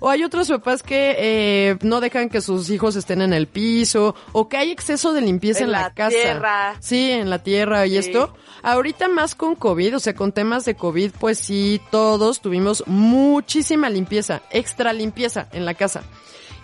O 0.00 0.10
hay 0.10 0.24
otros 0.24 0.48
papás 0.48 0.82
que 0.82 1.14
eh, 1.18 1.76
no 1.82 2.00
dejan 2.00 2.28
que 2.28 2.40
sus 2.40 2.68
hijos 2.70 2.96
estén 2.96 3.22
en 3.22 3.32
el 3.32 3.46
piso, 3.46 4.14
o 4.32 4.48
que 4.48 4.56
hay 4.56 4.70
exceso 4.70 5.12
de 5.12 5.20
limpieza 5.22 5.60
en, 5.60 5.66
En 5.66 5.72
la, 5.72 5.80
la 5.82 5.94
casa. 5.94 6.10
tierra. 6.16 6.76
Sí, 6.80 7.10
en 7.10 7.30
la 7.30 7.42
tierra 7.42 7.86
y 7.86 7.90
Sí. 7.90 7.96
esto. 7.98 8.34
Ahorita 8.62 9.08
más 9.08 9.34
con 9.34 9.54
COVID, 9.54 9.96
o 9.96 10.00
sea, 10.00 10.14
con 10.14 10.32
temas 10.32 10.64
de 10.64 10.74
COVID, 10.74 11.12
pues 11.18 11.38
sí, 11.38 11.80
todos 11.90 12.40
tuvimos 12.40 12.82
muchísima 12.86 13.90
limpieza, 13.90 14.42
extra 14.50 14.92
limpieza 14.92 15.48
en 15.52 15.64
la 15.64 15.74
casa. 15.74 16.02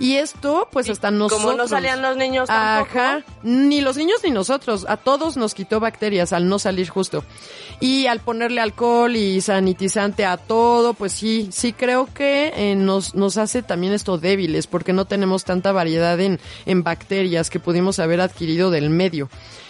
Y 0.00 0.16
esto, 0.16 0.66
pues 0.72 0.88
hasta 0.88 1.10
nosotros. 1.10 1.42
Como 1.42 1.56
no 1.56 1.68
salían 1.68 2.00
los 2.00 2.16
niños 2.16 2.48
tampoco. 2.48 2.98
Ajá, 2.98 3.22
ni 3.42 3.82
los 3.82 3.98
niños 3.98 4.18
ni 4.24 4.30
nosotros, 4.30 4.86
a 4.88 4.96
todos 4.96 5.36
nos 5.36 5.54
quitó 5.54 5.78
bacterias 5.78 6.32
al 6.32 6.48
no 6.48 6.58
salir 6.58 6.88
justo. 6.88 7.22
Y 7.80 8.06
al 8.06 8.20
ponerle 8.20 8.62
alcohol 8.62 9.14
y 9.14 9.42
sanitizante 9.42 10.24
a 10.24 10.38
todo, 10.38 10.94
pues 10.94 11.12
sí, 11.12 11.50
sí 11.52 11.74
creo 11.74 12.08
que 12.12 12.52
eh, 12.56 12.76
nos, 12.76 13.14
nos 13.14 13.36
hace 13.36 13.62
también 13.62 13.92
esto 13.92 14.16
débiles, 14.16 14.66
porque 14.66 14.94
no 14.94 15.04
tenemos 15.04 15.44
tanta 15.44 15.70
variedad 15.70 16.18
en, 16.18 16.40
en 16.64 16.82
bacterias 16.82 17.50
que 17.50 17.60
pudimos 17.60 17.98
haber 17.98 18.22
adquirido 18.22 18.70
del 18.70 18.88
medio. 18.88 19.28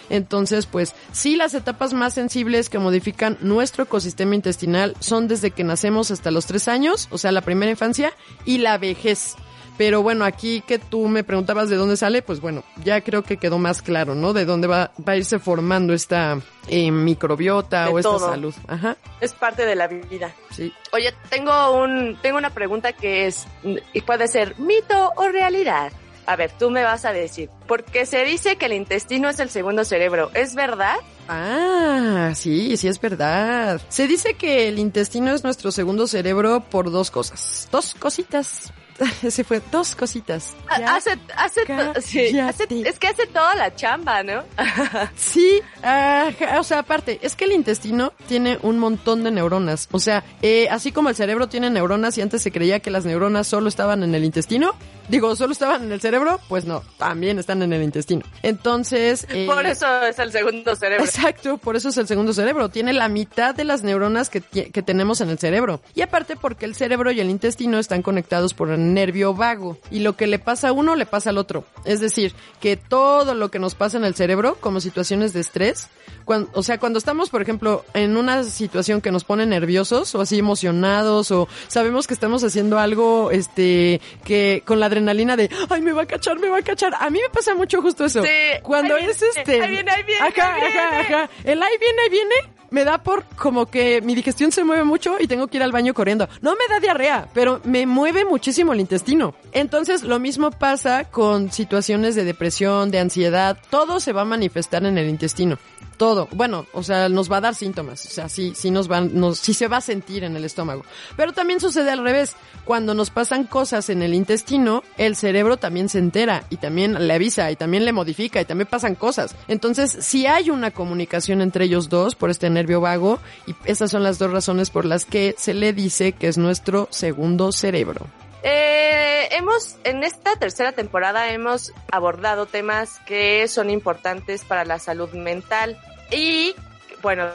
Entonces, 0.09 0.65
pues 0.65 0.93
sí, 1.11 1.35
las 1.35 1.53
etapas 1.53 1.93
más 1.93 2.13
sensibles 2.13 2.69
que 2.69 2.79
modifican 2.79 3.37
nuestro 3.41 3.83
ecosistema 3.83 4.35
intestinal 4.35 4.95
son 4.99 5.27
desde 5.27 5.51
que 5.51 5.65
nacemos 5.65 6.09
hasta 6.09 6.31
los 6.31 6.45
tres 6.45 6.69
años, 6.69 7.09
o 7.11 7.17
sea, 7.17 7.33
la 7.33 7.41
primera 7.41 7.71
infancia, 7.71 8.13
y 8.45 8.59
la 8.59 8.77
vejez. 8.77 9.35
Pero 9.81 10.03
bueno, 10.03 10.25
aquí 10.25 10.61
que 10.61 10.77
tú 10.77 11.07
me 11.07 11.23
preguntabas 11.23 11.67
de 11.67 11.75
dónde 11.75 11.97
sale, 11.97 12.21
pues 12.21 12.39
bueno, 12.39 12.63
ya 12.85 13.01
creo 13.01 13.23
que 13.23 13.37
quedó 13.37 13.57
más 13.57 13.81
claro, 13.81 14.13
¿no? 14.13 14.31
De 14.31 14.45
dónde 14.45 14.67
va, 14.67 14.91
va 15.07 15.13
a 15.13 15.17
irse 15.17 15.39
formando 15.39 15.91
esta 15.91 16.37
eh, 16.67 16.91
microbiota 16.91 17.85
De 17.85 17.91
o 17.91 17.97
esta 17.97 18.09
todo. 18.11 18.29
salud. 18.29 18.53
Ajá, 18.67 18.95
Es 19.21 19.33
parte 19.33 19.65
de 19.65 19.75
la 19.75 19.87
vida. 19.87 20.35
sí. 20.51 20.71
Oye, 20.93 21.11
tengo 21.31 21.81
un 21.81 22.15
tengo 22.21 22.37
una 22.37 22.51
pregunta 22.51 22.93
que 22.93 23.25
es 23.25 23.47
y 23.93 24.01
puede 24.01 24.27
ser 24.27 24.53
mito 24.59 25.13
o 25.15 25.27
realidad. 25.29 25.91
a 26.27 26.35
ver, 26.35 26.51
tú 26.59 26.69
me 26.69 26.83
vas 26.83 27.03
a 27.05 27.11
decir, 27.11 27.49
porque 27.67 28.05
se 28.05 28.23
dice 28.23 28.57
que 28.57 28.67
el 28.67 28.73
intestino 28.73 29.29
es 29.29 29.39
el 29.39 29.49
segundo 29.49 29.83
cerebro, 29.83 30.29
¿es 30.35 30.53
verdad? 30.53 30.97
Ah, 31.27 32.33
sí, 32.35 32.77
sí 32.77 32.87
es 32.87 33.01
verdad. 33.01 33.81
Se 33.89 34.05
dice 34.07 34.35
que 34.35 34.67
el 34.67 34.77
intestino 34.77 35.33
es 35.33 35.43
nuestro 35.43 35.71
segundo 35.71 36.05
cerebro 36.05 36.59
por 36.69 36.91
dos 36.91 37.09
cosas. 37.09 37.67
Dos 37.71 37.95
cositas. 37.95 38.71
Se 39.29 39.43
fue, 39.43 39.61
dos 39.71 39.95
cositas. 39.95 40.55
Ya, 40.77 40.95
hace, 40.95 41.17
hace, 41.35 41.61
sí, 42.01 42.39
hace, 42.39 42.67
es 42.69 42.99
que 42.99 43.07
hace 43.07 43.25
toda 43.27 43.55
la 43.55 43.75
chamba, 43.75 44.23
¿no? 44.23 44.43
sí, 45.15 45.61
uh, 45.83 46.59
o 46.59 46.63
sea, 46.63 46.79
aparte, 46.79 47.19
es 47.21 47.35
que 47.35 47.45
el 47.45 47.53
intestino 47.53 48.13
tiene 48.27 48.59
un 48.61 48.79
montón 48.79 49.23
de 49.23 49.31
neuronas. 49.31 49.87
O 49.91 49.99
sea, 49.99 50.23
eh, 50.41 50.67
así 50.69 50.91
como 50.91 51.09
el 51.09 51.15
cerebro 51.15 51.47
tiene 51.47 51.69
neuronas 51.69 52.17
y 52.17 52.21
antes 52.21 52.41
se 52.41 52.51
creía 52.51 52.79
que 52.79 52.91
las 52.91 53.05
neuronas 53.05 53.47
solo 53.47 53.69
estaban 53.69 54.03
en 54.03 54.13
el 54.13 54.23
intestino, 54.23 54.75
digo, 55.09 55.35
solo 55.35 55.51
estaban 55.51 55.83
en 55.83 55.91
el 55.91 56.01
cerebro, 56.01 56.39
pues 56.47 56.65
no, 56.65 56.83
también 56.97 57.39
están 57.39 57.61
en 57.61 57.73
el 57.73 57.83
intestino. 57.83 58.23
Entonces... 58.43 59.27
Eh, 59.31 59.45
por 59.47 59.65
eso 59.65 60.01
es 60.03 60.19
el 60.19 60.29
segundo 60.31 60.75
cerebro. 60.75 61.05
Exacto, 61.05 61.57
por 61.57 61.77
eso 61.77 61.87
es 61.87 61.97
el 61.97 62.05
segundo 62.05 62.33
cerebro. 62.33 62.67
Tiene 62.67 62.91
la 62.91 63.07
mitad 63.07 63.55
de 63.55 63.63
las 63.63 63.81
neuronas 63.81 64.29
que, 64.29 64.41
que 64.41 64.81
tenemos 64.81 65.21
en 65.21 65.29
el 65.29 65.39
cerebro. 65.39 65.79
Y 65.95 66.01
aparte 66.01 66.35
porque 66.35 66.65
el 66.65 66.75
cerebro 66.75 67.11
y 67.11 67.21
el 67.21 67.29
intestino 67.29 67.79
están 67.79 68.01
conectados 68.01 68.53
por 68.53 68.69
el 68.69 68.90
nervio 68.93 69.33
vago. 69.33 69.77
Y 69.89 69.99
lo 69.99 70.15
que 70.15 70.27
le 70.27 70.39
pasa 70.39 70.69
a 70.69 70.71
uno 70.71 70.95
le 70.95 71.05
pasa 71.05 71.29
al 71.31 71.37
otro. 71.37 71.65
Es 71.85 71.99
decir, 71.99 72.33
que 72.59 72.77
todo 72.77 73.33
lo 73.33 73.49
que 73.51 73.59
nos 73.59 73.75
pasa 73.75 73.97
en 73.97 74.05
el 74.05 74.15
cerebro, 74.15 74.57
como 74.59 74.79
situaciones 74.79 75.33
de 75.33 75.39
estrés, 75.41 75.87
cuando, 76.25 76.49
o 76.53 76.63
sea, 76.63 76.79
cuando 76.79 76.99
estamos, 76.99 77.29
por 77.29 77.41
ejemplo, 77.41 77.83
en 77.93 78.15
una 78.17 78.43
situación 78.43 79.01
que 79.01 79.11
nos 79.11 79.23
pone 79.23 79.45
nerviosos 79.45 80.13
o 80.15 80.21
así 80.21 80.37
emocionados 80.39 81.31
o 81.31 81.47
sabemos 81.67 82.07
que 82.07 82.13
estamos 82.13 82.43
haciendo 82.43 82.77
algo, 82.79 83.31
este, 83.31 84.01
que 84.23 84.63
con 84.65 84.79
la 84.79 84.85
adrenalina 84.85 85.35
de, 85.35 85.49
ay, 85.69 85.81
me 85.81 85.93
va 85.93 86.03
a 86.03 86.07
cachar, 86.07 86.39
me 86.39 86.49
va 86.49 86.59
a 86.59 86.61
cachar. 86.61 86.93
A 86.99 87.09
mí 87.09 87.19
me 87.21 87.29
pasa 87.29 87.55
mucho 87.55 87.81
justo 87.81 88.05
eso. 88.05 88.23
Sí, 88.23 88.29
cuando 88.63 88.97
es 88.97 89.19
viene, 89.19 89.33
este... 89.35 89.61
Ahí 89.61 89.69
viene, 89.71 89.91
ahí 89.91 90.03
viene, 90.03 90.21
Ajá, 90.27 90.53
ahí 90.55 90.61
viene. 90.61 90.79
ajá, 90.79 90.99
ajá. 90.99 91.29
El 91.43 91.63
ahí 91.63 91.73
viene, 91.79 92.01
ahí 92.03 92.09
viene 92.09 92.60
me 92.71 92.85
da 92.85 92.97
por 92.97 93.23
como 93.35 93.67
que 93.67 94.01
mi 94.01 94.15
digestión 94.15 94.51
se 94.51 94.63
mueve 94.63 94.83
mucho 94.83 95.17
y 95.19 95.27
tengo 95.27 95.47
que 95.47 95.57
ir 95.57 95.63
al 95.63 95.71
baño 95.71 95.93
corriendo. 95.93 96.27
No 96.41 96.53
me 96.53 96.73
da 96.73 96.79
diarrea, 96.79 97.27
pero 97.33 97.61
me 97.65 97.85
mueve 97.85 98.25
muchísimo 98.25 98.73
el 98.73 98.79
intestino. 98.79 99.35
Entonces 99.51 100.03
lo 100.03 100.19
mismo 100.19 100.49
pasa 100.49 101.03
con 101.03 101.51
situaciones 101.51 102.15
de 102.15 102.23
depresión, 102.23 102.89
de 102.89 102.99
ansiedad. 102.99 103.57
Todo 103.69 103.99
se 103.99 104.13
va 104.13 104.21
a 104.21 104.25
manifestar 104.25 104.85
en 104.85 104.97
el 104.97 105.09
intestino. 105.09 105.59
Todo. 105.97 106.27
Bueno, 106.31 106.65
o 106.73 106.81
sea, 106.81 107.09
nos 107.09 107.31
va 107.31 107.37
a 107.37 107.41
dar 107.41 107.53
síntomas. 107.53 108.03
O 108.07 108.09
sea, 108.09 108.27
sí, 108.27 108.53
sí 108.55 108.71
nos 108.71 108.87
van, 108.87 109.11
nos, 109.13 109.37
sí 109.37 109.53
se 109.53 109.67
va 109.67 109.77
a 109.77 109.81
sentir 109.81 110.23
en 110.23 110.35
el 110.35 110.43
estómago. 110.45 110.83
Pero 111.15 111.31
también 111.31 111.59
sucede 111.59 111.91
al 111.91 112.03
revés. 112.03 112.35
Cuando 112.65 112.95
nos 112.95 113.11
pasan 113.11 113.43
cosas 113.43 113.87
en 113.91 114.01
el 114.01 114.15
intestino, 114.15 114.81
el 114.97 115.15
cerebro 115.15 115.57
también 115.57 115.89
se 115.89 115.99
entera 115.99 116.43
y 116.49 116.57
también 116.57 117.07
le 117.07 117.13
avisa 117.13 117.51
y 117.51 117.55
también 117.55 117.85
le 117.85 117.91
modifica 117.91 118.41
y 118.41 118.45
también 118.45 118.67
pasan 118.67 118.95
cosas. 118.95 119.35
Entonces, 119.47 119.95
si 119.99 120.25
hay 120.25 120.49
una 120.49 120.71
comunicación 120.71 121.41
entre 121.41 121.65
ellos 121.65 121.87
dos 121.87 122.15
por 122.15 122.31
este 122.31 122.49
nervio 122.61 122.79
vago 122.81 123.19
y 123.47 123.55
esas 123.65 123.91
son 123.91 124.03
las 124.03 124.19
dos 124.19 124.31
razones 124.31 124.69
por 124.69 124.85
las 124.85 125.05
que 125.05 125.35
se 125.37 125.53
le 125.53 125.73
dice 125.73 126.11
que 126.13 126.27
es 126.27 126.37
nuestro 126.37 126.87
segundo 126.91 127.51
cerebro. 127.51 128.07
Eh, 128.43 129.27
hemos, 129.31 129.77
en 129.83 130.03
esta 130.03 130.35
tercera 130.35 130.71
temporada 130.71 131.31
hemos 131.31 131.73
abordado 131.91 132.45
temas 132.45 132.99
que 133.05 133.47
son 133.47 133.69
importantes 133.69 134.43
para 134.43 134.65
la 134.65 134.79
salud 134.79 135.11
mental 135.11 135.77
y, 136.11 136.55
bueno, 137.01 137.27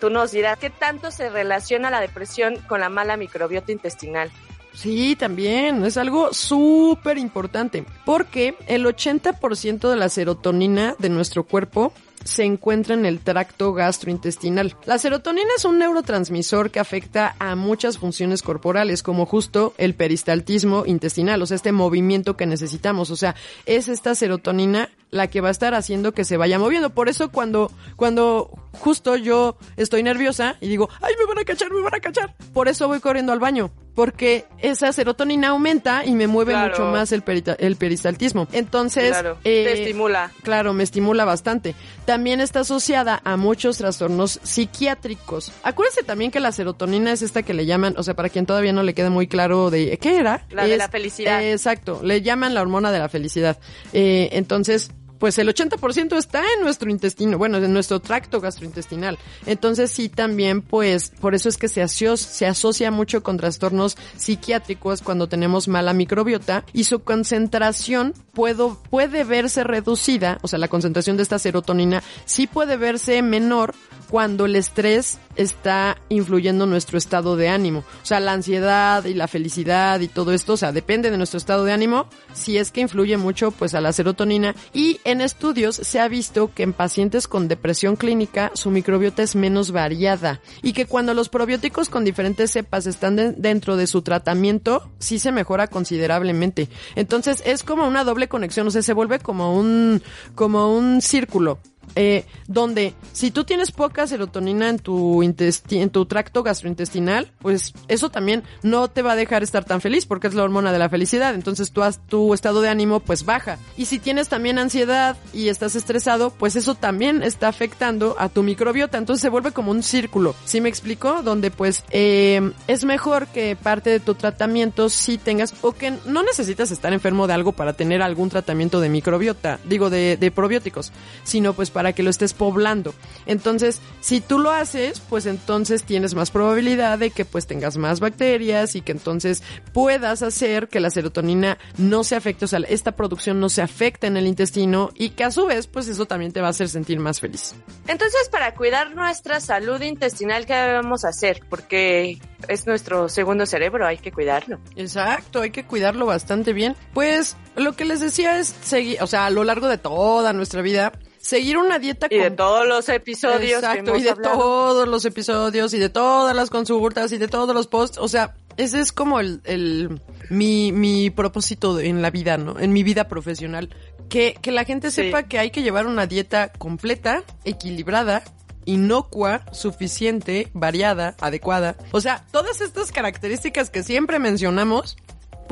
tú 0.00 0.10
nos 0.10 0.32
dirás 0.32 0.58
qué 0.58 0.70
tanto 0.70 1.10
se 1.10 1.30
relaciona 1.30 1.90
la 1.90 2.00
depresión 2.00 2.56
con 2.68 2.80
la 2.80 2.88
mala 2.88 3.16
microbiota 3.16 3.72
intestinal. 3.72 4.30
Sí, 4.74 5.16
también, 5.16 5.84
es 5.84 5.98
algo 5.98 6.32
súper 6.32 7.18
importante, 7.18 7.84
porque 8.06 8.56
el 8.66 8.86
80% 8.86 9.90
de 9.90 9.96
la 9.96 10.08
serotonina 10.08 10.96
de 10.98 11.10
nuestro 11.10 11.44
cuerpo 11.44 11.92
se 12.24 12.44
encuentra 12.44 12.94
en 12.94 13.06
el 13.06 13.20
tracto 13.20 13.72
gastrointestinal. 13.72 14.76
La 14.84 14.98
serotonina 14.98 15.48
es 15.56 15.64
un 15.64 15.78
neurotransmisor 15.78 16.70
que 16.70 16.80
afecta 16.80 17.34
a 17.38 17.56
muchas 17.56 17.98
funciones 17.98 18.42
corporales, 18.42 19.02
como 19.02 19.26
justo 19.26 19.74
el 19.78 19.94
peristaltismo 19.94 20.84
intestinal, 20.86 21.42
o 21.42 21.46
sea, 21.46 21.56
este 21.56 21.72
movimiento 21.72 22.36
que 22.36 22.46
necesitamos. 22.46 23.10
O 23.10 23.16
sea, 23.16 23.34
es 23.66 23.88
esta 23.88 24.14
serotonina 24.14 24.90
la 25.10 25.28
que 25.28 25.40
va 25.40 25.48
a 25.48 25.52
estar 25.52 25.74
haciendo 25.74 26.12
que 26.12 26.24
se 26.24 26.36
vaya 26.36 26.58
moviendo. 26.58 26.90
Por 26.90 27.08
eso 27.08 27.30
cuando, 27.30 27.70
cuando 27.96 28.50
justo 28.72 29.16
yo 29.16 29.56
estoy 29.76 30.02
nerviosa 30.02 30.56
y 30.60 30.68
digo, 30.68 30.88
ay, 31.00 31.12
me 31.18 31.26
van 31.26 31.38
a 31.38 31.44
cachar, 31.44 31.70
me 31.70 31.82
van 31.82 31.94
a 31.94 32.00
cachar. 32.00 32.34
Por 32.52 32.68
eso 32.68 32.88
voy 32.88 33.00
corriendo 33.00 33.32
al 33.32 33.38
baño. 33.38 33.70
Porque 33.94 34.46
esa 34.58 34.90
serotonina 34.92 35.48
aumenta 35.48 36.04
y 36.06 36.12
me 36.12 36.26
mueve 36.26 36.52
Claro. 36.52 36.70
mucho 36.70 36.84
más 36.90 37.12
el, 37.12 37.22
perita- 37.22 37.56
el 37.58 37.76
peristaltismo. 37.76 38.48
Entonces, 38.52 39.10
Claro, 39.10 39.36
eh, 39.44 39.64
te 39.66 39.82
estimula. 39.82 40.30
Claro, 40.42 40.72
me 40.72 40.82
estimula 40.82 41.24
bastante. 41.26 41.74
También 42.06 42.40
está 42.40 42.60
asociada 42.60 43.20
a 43.24 43.36
muchos 43.36 43.76
trastornos 43.78 44.40
psiquiátricos. 44.42 45.52
Acuérdense 45.62 46.02
también 46.02 46.30
que 46.30 46.40
la 46.40 46.52
serotonina 46.52 47.12
es 47.12 47.22
esta 47.22 47.42
que 47.42 47.52
le 47.54 47.66
llaman, 47.66 47.94
o 47.98 48.02
sea, 48.02 48.14
para 48.14 48.28
quien 48.30 48.46
todavía 48.46 48.72
no 48.72 48.82
le 48.82 48.94
quede 48.94 49.10
muy 49.10 49.26
claro 49.26 49.70
de 49.70 49.98
qué 49.98 50.16
era. 50.16 50.44
La 50.50 50.66
de 50.66 50.76
la 50.76 50.88
felicidad. 50.88 51.42
eh, 51.42 51.52
exacto, 51.52 52.00
le 52.02 52.22
llaman 52.22 52.54
la 52.54 52.62
hormona 52.62 52.90
de 52.92 52.98
la 52.98 53.08
felicidad. 53.08 53.58
Eh, 53.92 54.30
entonces, 54.32 54.90
pues 55.22 55.38
el 55.38 55.46
80% 55.46 56.16
está 56.16 56.40
en 56.40 56.64
nuestro 56.64 56.90
intestino, 56.90 57.38
bueno, 57.38 57.58
en 57.58 57.72
nuestro 57.72 58.00
tracto 58.00 58.40
gastrointestinal. 58.40 59.20
Entonces 59.46 59.92
sí 59.92 60.08
también, 60.08 60.62
pues, 60.62 61.10
por 61.10 61.36
eso 61.36 61.48
es 61.48 61.58
que 61.58 61.68
se 61.68 61.80
asocia, 61.80 62.90
mucho 62.90 63.22
con 63.22 63.36
trastornos 63.36 63.96
psiquiátricos 64.16 65.00
cuando 65.00 65.28
tenemos 65.28 65.68
mala 65.68 65.92
microbiota 65.92 66.64
y 66.72 66.82
su 66.82 67.04
concentración 67.04 68.14
puedo, 68.32 68.82
puede 68.90 69.22
verse 69.22 69.62
reducida, 69.62 70.40
o 70.42 70.48
sea, 70.48 70.58
la 70.58 70.66
concentración 70.66 71.16
de 71.16 71.22
esta 71.22 71.38
serotonina 71.38 72.02
sí 72.24 72.48
puede 72.48 72.76
verse 72.76 73.22
menor 73.22 73.76
cuando 74.12 74.44
el 74.44 74.56
estrés 74.56 75.18
está 75.36 75.96
influyendo 76.10 76.64
en 76.64 76.70
nuestro 76.70 76.98
estado 76.98 77.34
de 77.34 77.48
ánimo. 77.48 77.78
O 78.02 78.06
sea, 78.06 78.20
la 78.20 78.32
ansiedad 78.32 79.04
y 79.06 79.14
la 79.14 79.26
felicidad 79.26 80.00
y 80.00 80.08
todo 80.08 80.32
esto, 80.32 80.52
o 80.52 80.56
sea, 80.58 80.70
depende 80.70 81.10
de 81.10 81.16
nuestro 81.16 81.38
estado 81.38 81.64
de 81.64 81.72
ánimo, 81.72 82.06
si 82.34 82.58
es 82.58 82.70
que 82.70 82.82
influye 82.82 83.16
mucho 83.16 83.52
pues 83.52 83.72
a 83.74 83.80
la 83.80 83.90
serotonina. 83.94 84.54
Y 84.74 85.00
en 85.12 85.20
estudios 85.20 85.76
se 85.76 86.00
ha 86.00 86.08
visto 86.08 86.50
que 86.54 86.62
en 86.64 86.72
pacientes 86.72 87.28
con 87.28 87.46
depresión 87.48 87.96
clínica 87.96 88.50
su 88.54 88.70
microbiota 88.70 89.22
es 89.22 89.36
menos 89.36 89.70
variada 89.70 90.40
y 90.62 90.72
que 90.72 90.86
cuando 90.86 91.14
los 91.14 91.28
probióticos 91.28 91.88
con 91.88 92.04
diferentes 92.04 92.50
cepas 92.50 92.86
están 92.86 93.16
de- 93.16 93.32
dentro 93.32 93.76
de 93.76 93.86
su 93.86 94.02
tratamiento, 94.02 94.90
sí 94.98 95.18
se 95.18 95.30
mejora 95.32 95.68
considerablemente. 95.68 96.68
Entonces 96.96 97.42
es 97.46 97.62
como 97.62 97.86
una 97.86 98.04
doble 98.04 98.28
conexión, 98.28 98.66
o 98.66 98.70
sea, 98.70 98.82
se 98.82 98.92
vuelve 98.92 99.18
como 99.20 99.56
un, 99.56 100.02
como 100.34 100.74
un 100.76 101.00
círculo 101.02 101.58
eh, 101.96 102.24
donde 102.48 102.94
si 103.12 103.30
tú 103.30 103.44
tienes 103.44 103.70
poca 103.72 104.06
serotonina 104.06 104.68
en 104.68 104.78
tu 104.78 105.22
en 105.22 105.90
tu 105.90 106.06
tracto 106.06 106.42
gastrointestinal, 106.42 107.30
pues 107.40 107.72
eso 107.88 108.10
también 108.10 108.42
no 108.62 108.88
te 108.88 109.02
va 109.02 109.12
a 109.12 109.16
dejar 109.16 109.42
estar 109.42 109.64
tan 109.64 109.80
feliz 109.80 110.06
porque 110.06 110.26
es 110.28 110.34
la 110.34 110.42
hormona 110.42 110.72
de 110.72 110.78
la 110.78 110.88
felicidad. 110.88 111.34
Entonces 111.34 111.72
tu, 111.72 111.82
has- 111.82 112.00
tu 112.06 112.34
estado 112.34 112.60
de 112.60 112.68
ánimo 112.68 113.00
pues 113.00 113.24
baja. 113.24 113.58
Y 113.76 113.86
si 113.86 113.98
tienes 113.98 114.28
también 114.28 114.58
ansiedad 114.58 115.16
y 115.32 115.48
estás 115.48 115.74
estresado, 115.76 116.30
pues 116.30 116.56
eso 116.56 116.74
también 116.74 117.22
está 117.22 117.48
afectando 117.48 118.16
a 118.18 118.28
tu 118.28 118.42
microbiota. 118.42 118.98
Entonces 118.98 119.20
se 119.22 119.28
vuelve 119.28 119.52
como 119.52 119.70
un 119.70 119.82
círculo. 119.82 120.34
¿Sí 120.44 120.60
me 120.60 120.68
explico? 120.68 121.22
Donde 121.22 121.50
pues 121.50 121.84
eh, 121.90 122.52
es 122.66 122.84
mejor 122.84 123.26
que 123.28 123.56
parte 123.56 123.90
de 123.90 124.00
tu 124.00 124.14
tratamiento 124.14 124.88
si 124.88 125.18
tengas 125.18 125.54
o 125.62 125.72
que 125.72 125.92
no 126.06 126.22
necesitas 126.22 126.70
estar 126.70 126.92
enfermo 126.92 127.26
de 127.26 127.34
algo 127.34 127.52
para 127.52 127.72
tener 127.74 128.02
algún 128.02 128.28
tratamiento 128.30 128.80
de 128.80 128.88
microbiota, 128.88 129.58
digo 129.64 129.90
de, 129.90 130.16
de 130.16 130.30
probióticos, 130.30 130.92
sino 131.24 131.52
pues 131.52 131.70
para 131.72 131.92
que 131.92 132.02
lo 132.02 132.10
estés 132.10 132.34
poblando. 132.34 132.94
Entonces, 133.26 133.80
si 134.00 134.20
tú 134.20 134.38
lo 134.38 134.50
haces, 134.50 135.00
pues 135.00 135.26
entonces 135.26 135.84
tienes 135.84 136.14
más 136.14 136.30
probabilidad 136.30 136.98
de 136.98 137.10
que 137.10 137.24
pues 137.24 137.46
tengas 137.46 137.76
más 137.76 138.00
bacterias 138.00 138.76
y 138.76 138.80
que 138.80 138.92
entonces 138.92 139.42
puedas 139.72 140.22
hacer 140.22 140.68
que 140.68 140.80
la 140.80 140.90
serotonina 140.90 141.58
no 141.78 142.04
se 142.04 142.16
afecte, 142.16 142.44
o 142.44 142.48
sea, 142.48 142.60
esta 142.68 142.92
producción 142.92 143.40
no 143.40 143.48
se 143.48 143.62
afecte 143.62 144.06
en 144.06 144.16
el 144.16 144.26
intestino 144.26 144.90
y 144.94 145.10
que 145.10 145.24
a 145.24 145.30
su 145.30 145.46
vez 145.46 145.66
pues 145.66 145.88
eso 145.88 146.06
también 146.06 146.32
te 146.32 146.40
va 146.40 146.48
a 146.48 146.50
hacer 146.50 146.68
sentir 146.68 146.98
más 146.98 147.20
feliz. 147.20 147.54
Entonces, 147.88 148.28
para 148.30 148.54
cuidar 148.54 148.94
nuestra 148.94 149.40
salud 149.40 149.80
intestinal, 149.80 150.46
¿qué 150.46 150.54
debemos 150.54 151.04
hacer? 151.04 151.40
Porque 151.48 152.18
es 152.48 152.66
nuestro 152.66 153.08
segundo 153.08 153.46
cerebro, 153.46 153.86
hay 153.86 153.98
que 153.98 154.12
cuidarlo. 154.12 154.58
Exacto, 154.76 155.40
hay 155.40 155.50
que 155.50 155.64
cuidarlo 155.64 156.06
bastante 156.06 156.52
bien. 156.52 156.76
Pues 156.92 157.36
lo 157.56 157.74
que 157.74 157.84
les 157.84 158.00
decía 158.00 158.38
es 158.38 158.54
seguir, 158.62 158.98
o 159.02 159.06
sea, 159.06 159.26
a 159.26 159.30
lo 159.30 159.44
largo 159.44 159.68
de 159.68 159.78
toda 159.78 160.32
nuestra 160.32 160.62
vida, 160.62 160.92
seguir 161.22 161.56
una 161.56 161.78
dieta 161.78 162.08
Y 162.10 162.18
de 162.18 162.30
todos 162.32 162.66
los 162.68 162.88
episodios 162.90 163.40
que 163.60 163.66
Exacto, 163.66 163.90
hemos 163.92 164.00
y 164.00 164.04
de 164.04 164.10
hablado. 164.10 164.38
todos 164.38 164.88
los 164.88 165.04
episodios 165.06 165.72
y 165.72 165.78
de 165.78 165.88
todas 165.88 166.36
las 166.36 166.50
consultas 166.50 167.12
y 167.12 167.18
de 167.18 167.28
todos 167.28 167.54
los 167.54 167.66
posts, 167.68 167.96
o 167.98 168.08
sea, 168.08 168.34
ese 168.58 168.80
es 168.80 168.92
como 168.92 169.18
el, 169.20 169.40
el 169.44 170.00
mi, 170.28 170.72
mi 170.72 171.08
propósito 171.08 171.80
en 171.80 172.02
la 172.02 172.10
vida, 172.10 172.36
¿no? 172.36 172.58
En 172.60 172.72
mi 172.74 172.82
vida 172.82 173.08
profesional. 173.08 173.70
Que, 174.10 174.34
que 174.42 174.52
la 174.52 174.64
gente 174.64 174.90
Sí. 174.90 175.04
sepa 175.04 175.22
que 175.22 175.38
hay 175.38 175.50
que 175.50 175.62
llevar 175.62 175.86
una 175.86 176.06
dieta 176.06 176.52
completa, 176.52 177.22
equilibrada, 177.44 178.22
inocua, 178.66 179.42
suficiente, 179.52 180.48
variada, 180.52 181.14
adecuada. 181.20 181.76
O 181.92 182.00
sea, 182.00 182.24
todas 182.30 182.60
estas 182.60 182.92
características 182.92 183.70
que 183.70 183.82
siempre 183.82 184.18
mencionamos, 184.18 184.96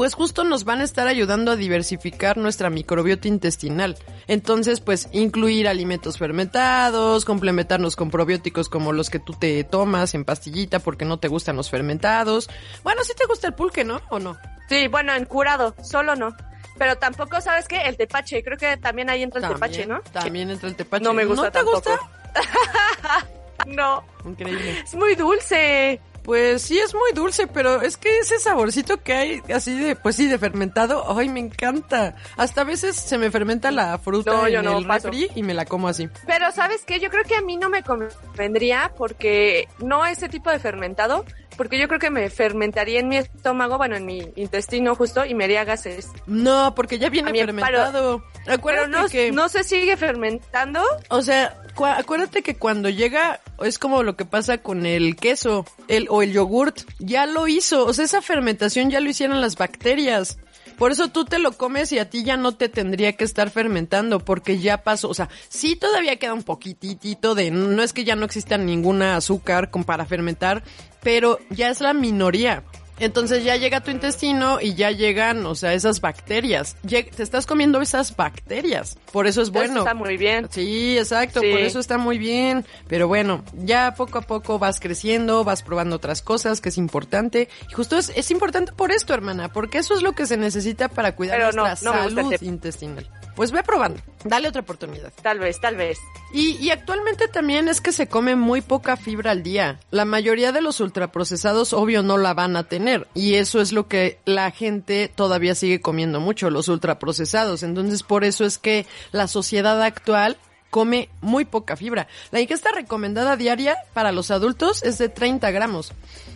pues 0.01 0.15
justo 0.15 0.45
nos 0.45 0.65
van 0.65 0.81
a 0.81 0.85
estar 0.85 1.09
ayudando 1.09 1.53
a 1.53 1.57
diversificar 1.57 2.39
nuestra 2.39 2.71
microbiota 2.71 3.29
intestinal. 3.29 3.99
Entonces, 4.29 4.81
pues 4.81 5.11
incluir 5.13 5.69
alimentos 5.69 6.17
fermentados, 6.17 7.27
complementarnos 7.27 7.97
con 7.97 8.11
probióticos 8.11 8.71
como 8.71 8.95
los 8.95 9.11
que 9.11 9.19
tú 9.19 9.35
te 9.35 9.63
tomas 9.63 10.15
en 10.15 10.25
pastillita 10.25 10.79
porque 10.79 11.05
no 11.05 11.19
te 11.19 11.29
gustan 11.29 11.57
los 11.57 11.69
fermentados. 11.69 12.49
Bueno, 12.83 13.05
sí 13.05 13.13
te 13.15 13.27
gusta 13.27 13.49
el 13.49 13.53
pulque, 13.53 13.85
¿no? 13.85 14.01
¿O 14.09 14.19
no? 14.19 14.39
Sí, 14.71 14.89
bueno, 14.89 15.13
en 15.15 15.27
curado, 15.27 15.75
solo 15.83 16.17
no. 16.17 16.35
Pero 16.79 16.97
tampoco, 16.97 17.39
¿sabes 17.43 17.69
qué? 17.69 17.83
El 17.83 17.99
tepache, 17.99 18.43
creo 18.43 18.57
que 18.57 18.79
también 18.79 19.11
ahí 19.11 19.23
entra 19.23 19.47
el 19.47 19.53
tepache, 19.53 19.85
¿no? 19.85 20.01
También 20.15 20.49
entra 20.51 20.71
el 20.71 20.77
tepache. 20.77 21.05
No 21.05 21.13
me 21.13 21.27
gusta 21.27 21.43
¿No 21.43 21.51
te 21.51 21.59
tampoco. 21.59 21.77
gusta? 21.77 23.27
no, 23.67 24.03
Increíble. 24.25 24.81
es 24.81 24.95
muy 24.95 25.15
dulce. 25.15 26.01
Pues 26.23 26.63
sí 26.63 26.79
es 26.79 26.95
muy 26.95 27.13
dulce, 27.15 27.47
pero 27.47 27.81
es 27.83 27.97
que 27.97 28.19
ese 28.19 28.39
saborcito 28.39 29.03
que 29.03 29.13
hay 29.13 29.43
así 29.55 29.79
de, 29.79 29.97
pues 29.97 30.17
sí, 30.17 30.27
de 30.27 30.39
fermentado, 30.39 31.05
ay, 31.17 31.29
me 31.29 31.41
encanta. 31.41 32.15
Hasta 32.37 32.61
a 32.61 32.65
veces 32.65 32.97
se 32.97 33.19
me 33.19 33.31
fermenta 33.31 33.71
la 33.71 33.99
fruta 33.99 34.33
No, 34.33 34.49
yo 34.49 34.59
en 34.61 34.65
no, 34.67 34.79
el 34.79 34.85
refri 34.85 35.29
y 35.35 35.43
me 35.43 35.55
la 35.55 35.65
como 35.65 35.89
así. 35.89 36.09
Pero 36.27 36.51
¿sabes 36.53 36.85
qué? 36.85 37.01
Yo 37.01 37.11
creo 37.11 37.25
que 37.25 37.37
a 37.37 37.43
mí 37.43 37.57
no 37.57 37.69
me 37.71 37.83
convendría 37.83 38.93
porque 38.97 39.69
no 39.79 40.05
ese 40.07 40.29
tipo 40.29 40.51
de 40.51 40.59
fermentado, 40.59 41.25
porque 41.57 41.79
yo 41.79 41.89
creo 41.89 42.01
que 42.01 42.11
me 42.11 42.31
fermentaría 42.31 43.01
en 43.01 43.09
mi 43.09 43.17
estómago, 43.17 43.77
bueno, 43.77 43.97
en 43.97 44.07
mi 44.07 44.33
intestino 44.37 44.95
justo 44.95 45.25
y 45.25 45.35
me 45.35 45.45
haría 45.45 45.65
gases. 45.65 46.09
No, 46.27 46.75
porque 46.75 46.99
ya 46.99 47.09
viene 47.11 47.33
fermentado. 47.33 48.23
Pero 48.45 48.55
Acuérdate 48.55 48.89
no, 48.91 49.09
que, 49.09 49.33
no 49.33 49.49
se 49.49 49.65
sigue 49.65 49.97
fermentando. 49.97 50.83
o 51.09 51.23
sea, 51.23 51.57
acuérdate 51.97 52.43
que 52.43 52.57
cuando 52.57 52.89
llega 52.89 53.41
es 53.65 53.79
como 53.79 54.03
lo 54.03 54.17
que 54.17 54.25
pasa 54.25 54.59
con 54.59 54.87
el 54.87 55.17
queso, 55.17 55.65
el 55.89 56.07
o 56.11 56.23
el 56.23 56.33
yogurt, 56.33 56.83
ya 56.99 57.27
lo 57.27 57.49
hizo, 57.49 57.87
o 57.87 57.93
sea, 57.93 58.05
esa 58.05 58.23
fermentación 58.23 58.91
ya 58.91 59.01
lo 59.01 59.11
hicieron 59.11 59.41
las 59.41 59.57
bacterias. 59.57 60.39
Por 60.79 60.93
eso 60.93 61.09
tú 61.09 61.27
te 61.27 61.39
lo 61.39 61.53
comes 61.53 61.93
y 61.93 61.99
a 61.99 62.09
ti 62.09 62.25
ya 62.25 62.39
no 62.39 62.53
te 62.53 62.71
tendría 62.71 63.13
que 63.13 63.25
estar 63.25 63.51
fermentando 63.51 64.21
porque 64.21 64.61
ya 64.61 64.83
pasó, 64.83 65.11
o 65.11 65.15
sea, 65.15 65.29
sí 65.51 65.77
todavía 65.77 66.17
queda 66.17 66.33
un 66.33 66.43
poquitito 66.43 67.35
de, 67.35 67.51
no 67.51 67.83
es 67.83 67.93
que 67.93 68.05
ya 68.05 68.17
no 68.17 68.25
exista 68.25 68.57
ninguna 68.57 69.17
azúcar 69.17 69.71
para 69.71 70.07
fermentar, 70.07 70.63
pero 71.03 71.39
ya 71.51 71.69
es 71.69 71.83
la 71.83 71.93
minoría. 71.93 72.65
Entonces 73.01 73.43
ya 73.43 73.57
llega 73.57 73.79
a 73.79 73.81
tu 73.81 73.91
intestino 73.91 74.61
y 74.61 74.75
ya 74.75 74.91
llegan, 74.91 75.45
o 75.47 75.55
sea, 75.55 75.75
esas 75.75 76.01
bacterias. 76.01 76.77
Te 76.87 77.23
estás 77.23 77.47
comiendo 77.47 77.81
esas 77.81 78.15
bacterias. 78.15 78.99
Por 79.13 79.27
eso 79.27 79.43
es 79.43 79.49
Entonces 79.49 79.71
bueno. 79.71 79.81
Está 79.81 79.95
muy 79.95 80.17
bien. 80.17 80.49
Sí, 80.51 80.97
exacto, 80.99 81.41
Sí. 81.41 81.51
por 81.51 81.61
eso 81.61 81.81
está 81.81 81.99
muy 81.99 82.19
bien. 82.19 82.65
Pero 82.87 83.09
bueno, 83.09 83.43
ya 83.55 83.95
poco 83.97 84.19
a 84.19 84.23
poco 84.23 84.59
vas 84.59 84.79
creciendo, 84.81 85.43
vas 85.45 85.63
probando 85.63 85.97
otras 85.97 86.23
cosas, 86.23 86.61
que 86.61 86.69
es 86.69 86.79
importante. 86.79 87.49
Y 87.71 87.75
justo 87.75 87.97
es, 87.97 88.13
es 88.15 88.31
importante 88.31 88.73
por 88.73 88.93
esto, 88.93 89.15
hermana, 89.15 89.51
porque 89.53 89.79
eso 89.79 89.95
es 89.95 90.03
lo 90.03 90.13
que 90.13 90.27
se 90.27 90.37
necesita 90.37 90.89
para 90.89 91.17
cuidar 91.17 91.39
Pero 91.39 91.53
nuestra 91.53 91.93
no 91.93 91.99
salud 92.11 92.35
intestinal. 92.43 93.09
Pues 93.41 93.53
ve 93.53 93.63
probando, 93.63 94.03
dale 94.23 94.49
otra 94.49 94.61
oportunidad. 94.61 95.15
Tal 95.23 95.39
vez, 95.39 95.59
tal 95.63 95.75
vez. 95.75 95.99
Y, 96.31 96.59
y 96.59 96.73
actualmente 96.73 97.27
también 97.27 97.69
es 97.69 97.81
que 97.81 97.91
se 97.91 98.07
come 98.07 98.37
muy 98.37 98.61
poca 98.61 98.99
fibra 98.99 99.31
al 99.31 99.43
día. 99.43 99.81
La 99.91 100.05
mayoría 100.05 100.53
de 100.53 100.61
los 100.61 100.79
ultraprocesados, 100.79 101.73
obvio, 101.73 102.03
no 102.03 102.19
la 102.19 102.35
van 102.35 102.55
a 102.57 102.65
tener. 102.65 103.09
Y 103.15 103.37
eso 103.37 103.63
es 103.63 103.73
lo 103.73 103.89
que 103.89 104.19
la 104.27 104.51
gente 104.51 105.11
todavía 105.15 105.55
sigue 105.55 105.81
comiendo 105.81 106.21
mucho, 106.21 106.51
los 106.51 106.69
ultraprocesados. 106.69 107.63
Entonces, 107.63 108.03
por 108.03 108.25
eso 108.25 108.45
es 108.45 108.59
que 108.59 108.85
la 109.11 109.27
sociedad 109.27 109.83
actual 109.83 110.37
come 110.69 111.09
muy 111.23 111.47
poca 111.47 111.77
fibra. 111.77 112.09
La 112.33 112.41
ingesta 112.41 112.71
recomendada 112.73 113.37
diaria 113.37 113.79
para 113.95 114.13
los 114.13 114.31
adultos 114.31 114.83
es 114.83 114.99
de 114.99 115.09
30 115.09 115.51
gramos. 115.51 115.93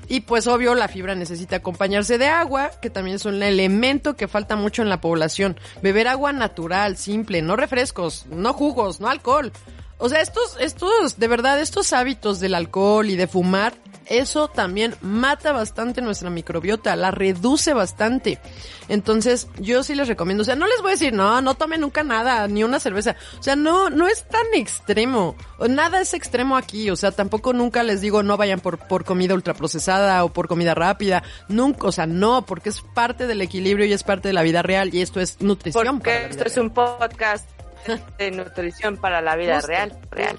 Y 0.08 0.20
pues 0.20 0.46
obvio 0.46 0.74
la 0.74 0.88
fibra 0.88 1.14
necesita 1.14 1.56
acompañarse 1.56 2.18
de 2.18 2.28
agua, 2.28 2.70
que 2.80 2.90
también 2.90 3.16
es 3.16 3.24
un 3.24 3.42
elemento 3.42 4.16
que 4.16 4.28
falta 4.28 4.56
mucho 4.56 4.82
en 4.82 4.88
la 4.88 5.00
población. 5.00 5.58
Beber 5.82 6.08
agua 6.08 6.32
natural, 6.32 6.96
simple, 6.96 7.42
no 7.42 7.56
refrescos, 7.56 8.26
no 8.26 8.52
jugos, 8.52 9.00
no 9.00 9.08
alcohol. 9.08 9.52
O 9.98 10.08
sea, 10.08 10.20
estos, 10.20 10.56
estos, 10.60 11.18
de 11.18 11.28
verdad, 11.28 11.60
estos 11.60 11.92
hábitos 11.92 12.40
del 12.40 12.54
alcohol 12.54 13.08
y 13.08 13.16
de 13.16 13.26
fumar, 13.26 13.74
eso 14.06 14.48
también 14.48 14.94
mata 15.00 15.52
bastante 15.52 16.02
nuestra 16.02 16.30
microbiota, 16.30 16.96
la 16.96 17.10
reduce 17.10 17.72
bastante. 17.74 18.38
Entonces, 18.88 19.48
yo 19.58 19.82
sí 19.82 19.94
les 19.94 20.08
recomiendo, 20.08 20.42
o 20.42 20.44
sea, 20.44 20.56
no 20.56 20.66
les 20.66 20.80
voy 20.80 20.90
a 20.90 20.92
decir, 20.92 21.12
no, 21.12 21.40
no 21.40 21.54
tomen 21.54 21.80
nunca 21.80 22.02
nada, 22.02 22.46
ni 22.48 22.64
una 22.64 22.80
cerveza. 22.80 23.16
O 23.38 23.42
sea, 23.42 23.56
no, 23.56 23.90
no 23.90 24.06
es 24.06 24.28
tan 24.28 24.46
extremo. 24.54 25.36
Nada 25.68 26.00
es 26.00 26.14
extremo 26.14 26.56
aquí, 26.56 26.90
o 26.90 26.96
sea, 26.96 27.12
tampoco 27.12 27.52
nunca 27.52 27.82
les 27.82 28.00
digo 28.00 28.22
no 28.22 28.36
vayan 28.36 28.60
por, 28.60 28.78
por 28.78 29.04
comida 29.04 29.34
ultraprocesada 29.34 30.24
o 30.24 30.32
por 30.32 30.48
comida 30.48 30.74
rápida. 30.74 31.22
Nunca, 31.48 31.86
o 31.86 31.92
sea, 31.92 32.06
no, 32.06 32.44
porque 32.44 32.68
es 32.68 32.82
parte 32.94 33.26
del 33.26 33.40
equilibrio 33.40 33.86
y 33.86 33.92
es 33.92 34.02
parte 34.02 34.28
de 34.28 34.34
la 34.34 34.42
vida 34.42 34.62
real 34.62 34.94
y 34.94 35.00
esto 35.00 35.20
es 35.20 35.40
nutrición. 35.40 35.82
para 35.82 35.92
la 35.92 35.98
Porque 35.98 36.18
vida 36.18 36.28
esto 36.30 36.44
es 36.44 36.56
un 36.58 36.70
podcast 36.70 37.48
de 38.18 38.30
nutrición 38.30 38.96
para 38.96 39.20
la 39.20 39.36
vida 39.36 39.56
Justo, 39.56 39.68
real. 39.68 39.98
Real. 40.10 40.38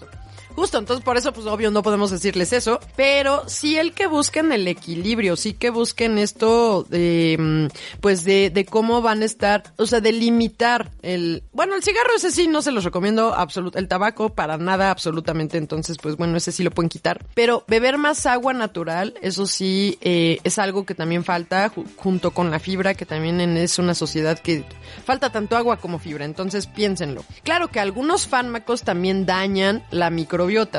Justo. 0.56 0.78
Entonces 0.78 1.04
por 1.04 1.18
eso, 1.18 1.34
pues 1.34 1.46
obvio, 1.48 1.72
no 1.72 1.84
podemos 1.84 2.12
decirles 2.12 2.54
eso, 2.54 2.80
pero 2.96 3.44
sí 3.48 3.78
el 3.78 3.94
que 3.94 4.08
busquen 4.08 4.52
el 4.52 4.68
equilibrio, 4.68 5.36
sí 5.36 5.54
que 5.54 5.70
busquen 5.70 6.18
esto 6.18 6.84
de, 6.90 7.38
mm, 7.40 8.00
pues 8.02 8.24
de, 8.24 8.50
de 8.50 8.66
cómo 8.66 9.02
van 9.02 9.22
a 9.22 9.26
estar, 9.26 9.64
o 9.78 9.86
sea, 9.86 10.02
de 10.02 10.12
limitar 10.12 10.92
el, 11.02 11.44
bueno, 11.52 11.76
el 11.76 11.84
cigarro 11.84 12.10
ese 12.16 12.32
sí 12.32 12.48
no 12.48 12.62
se 12.62 12.72
los 12.72 12.84
recomiendo, 12.84 13.34
absolut, 13.34 13.76
el 13.76 13.88
tabaco 13.88 14.30
para 14.30 14.58
nada, 14.58 14.92
absolutamente, 14.92 15.58
entonces, 15.58 15.98
pues 16.02 16.16
bueno, 16.18 16.38
ese 16.38 16.52
sí 16.52 16.64
lo 16.64 16.72
pueden 16.72 16.90
quitar, 16.90 17.26
pero 17.34 17.64
beber 17.68 17.98
más 17.98 18.26
agua 18.26 18.54
natural, 18.54 19.14
eso 19.22 19.46
sí, 19.48 19.98
eh, 20.02 20.40
es 20.44 20.58
algo 20.60 20.86
que 20.86 20.96
también 20.96 21.24
falta, 21.24 21.72
ju- 21.74 21.86
junto 21.96 22.32
con 22.32 22.52
la 22.52 22.60
fibra, 22.60 22.94
que 22.94 23.06
también 23.06 23.40
es 23.58 23.78
una 23.80 23.94
sociedad 23.94 24.40
que 24.40 24.64
falta 25.06 25.32
tanto 25.32 25.58
agua 25.58 25.78
como 25.78 26.00
fibra, 26.00 26.26
entonces 26.26 26.68
piénsenlo. 26.68 27.24
Claro 27.44 27.70
que 27.70 27.80
algunos 27.80 28.28
fármacos 28.28 28.84
también 28.84 29.26
dañan 29.26 29.84
la 29.92 30.10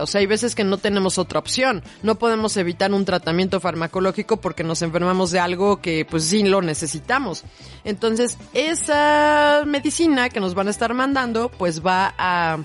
o 0.03 0.07
sea, 0.07 0.21
hay 0.21 0.27
veces 0.27 0.55
que 0.55 0.65
no 0.65 0.79
tenemos 0.79 1.19
otra 1.19 1.39
opción, 1.39 1.83
no 2.03 2.17
podemos 2.19 2.57
evitar 2.57 2.93
un 2.93 3.05
tratamiento 3.05 3.61
farmacológico 3.61 4.39
porque 4.39 4.65
nos 4.65 4.83
enfermamos 4.83 5.31
de 5.31 5.41
algo 5.41 5.81
que 5.81 6.05
pues 6.09 6.25
sí 6.25 6.43
lo 6.43 6.63
necesitamos. 6.63 7.45
Entonces, 7.85 8.39
esa 8.55 9.63
medicina 9.67 10.29
que 10.29 10.41
nos 10.41 10.55
van 10.55 10.69
a 10.69 10.71
estar 10.71 10.93
mandando 10.95 11.51
pues 11.51 11.85
va 11.85 12.15
a 12.19 12.59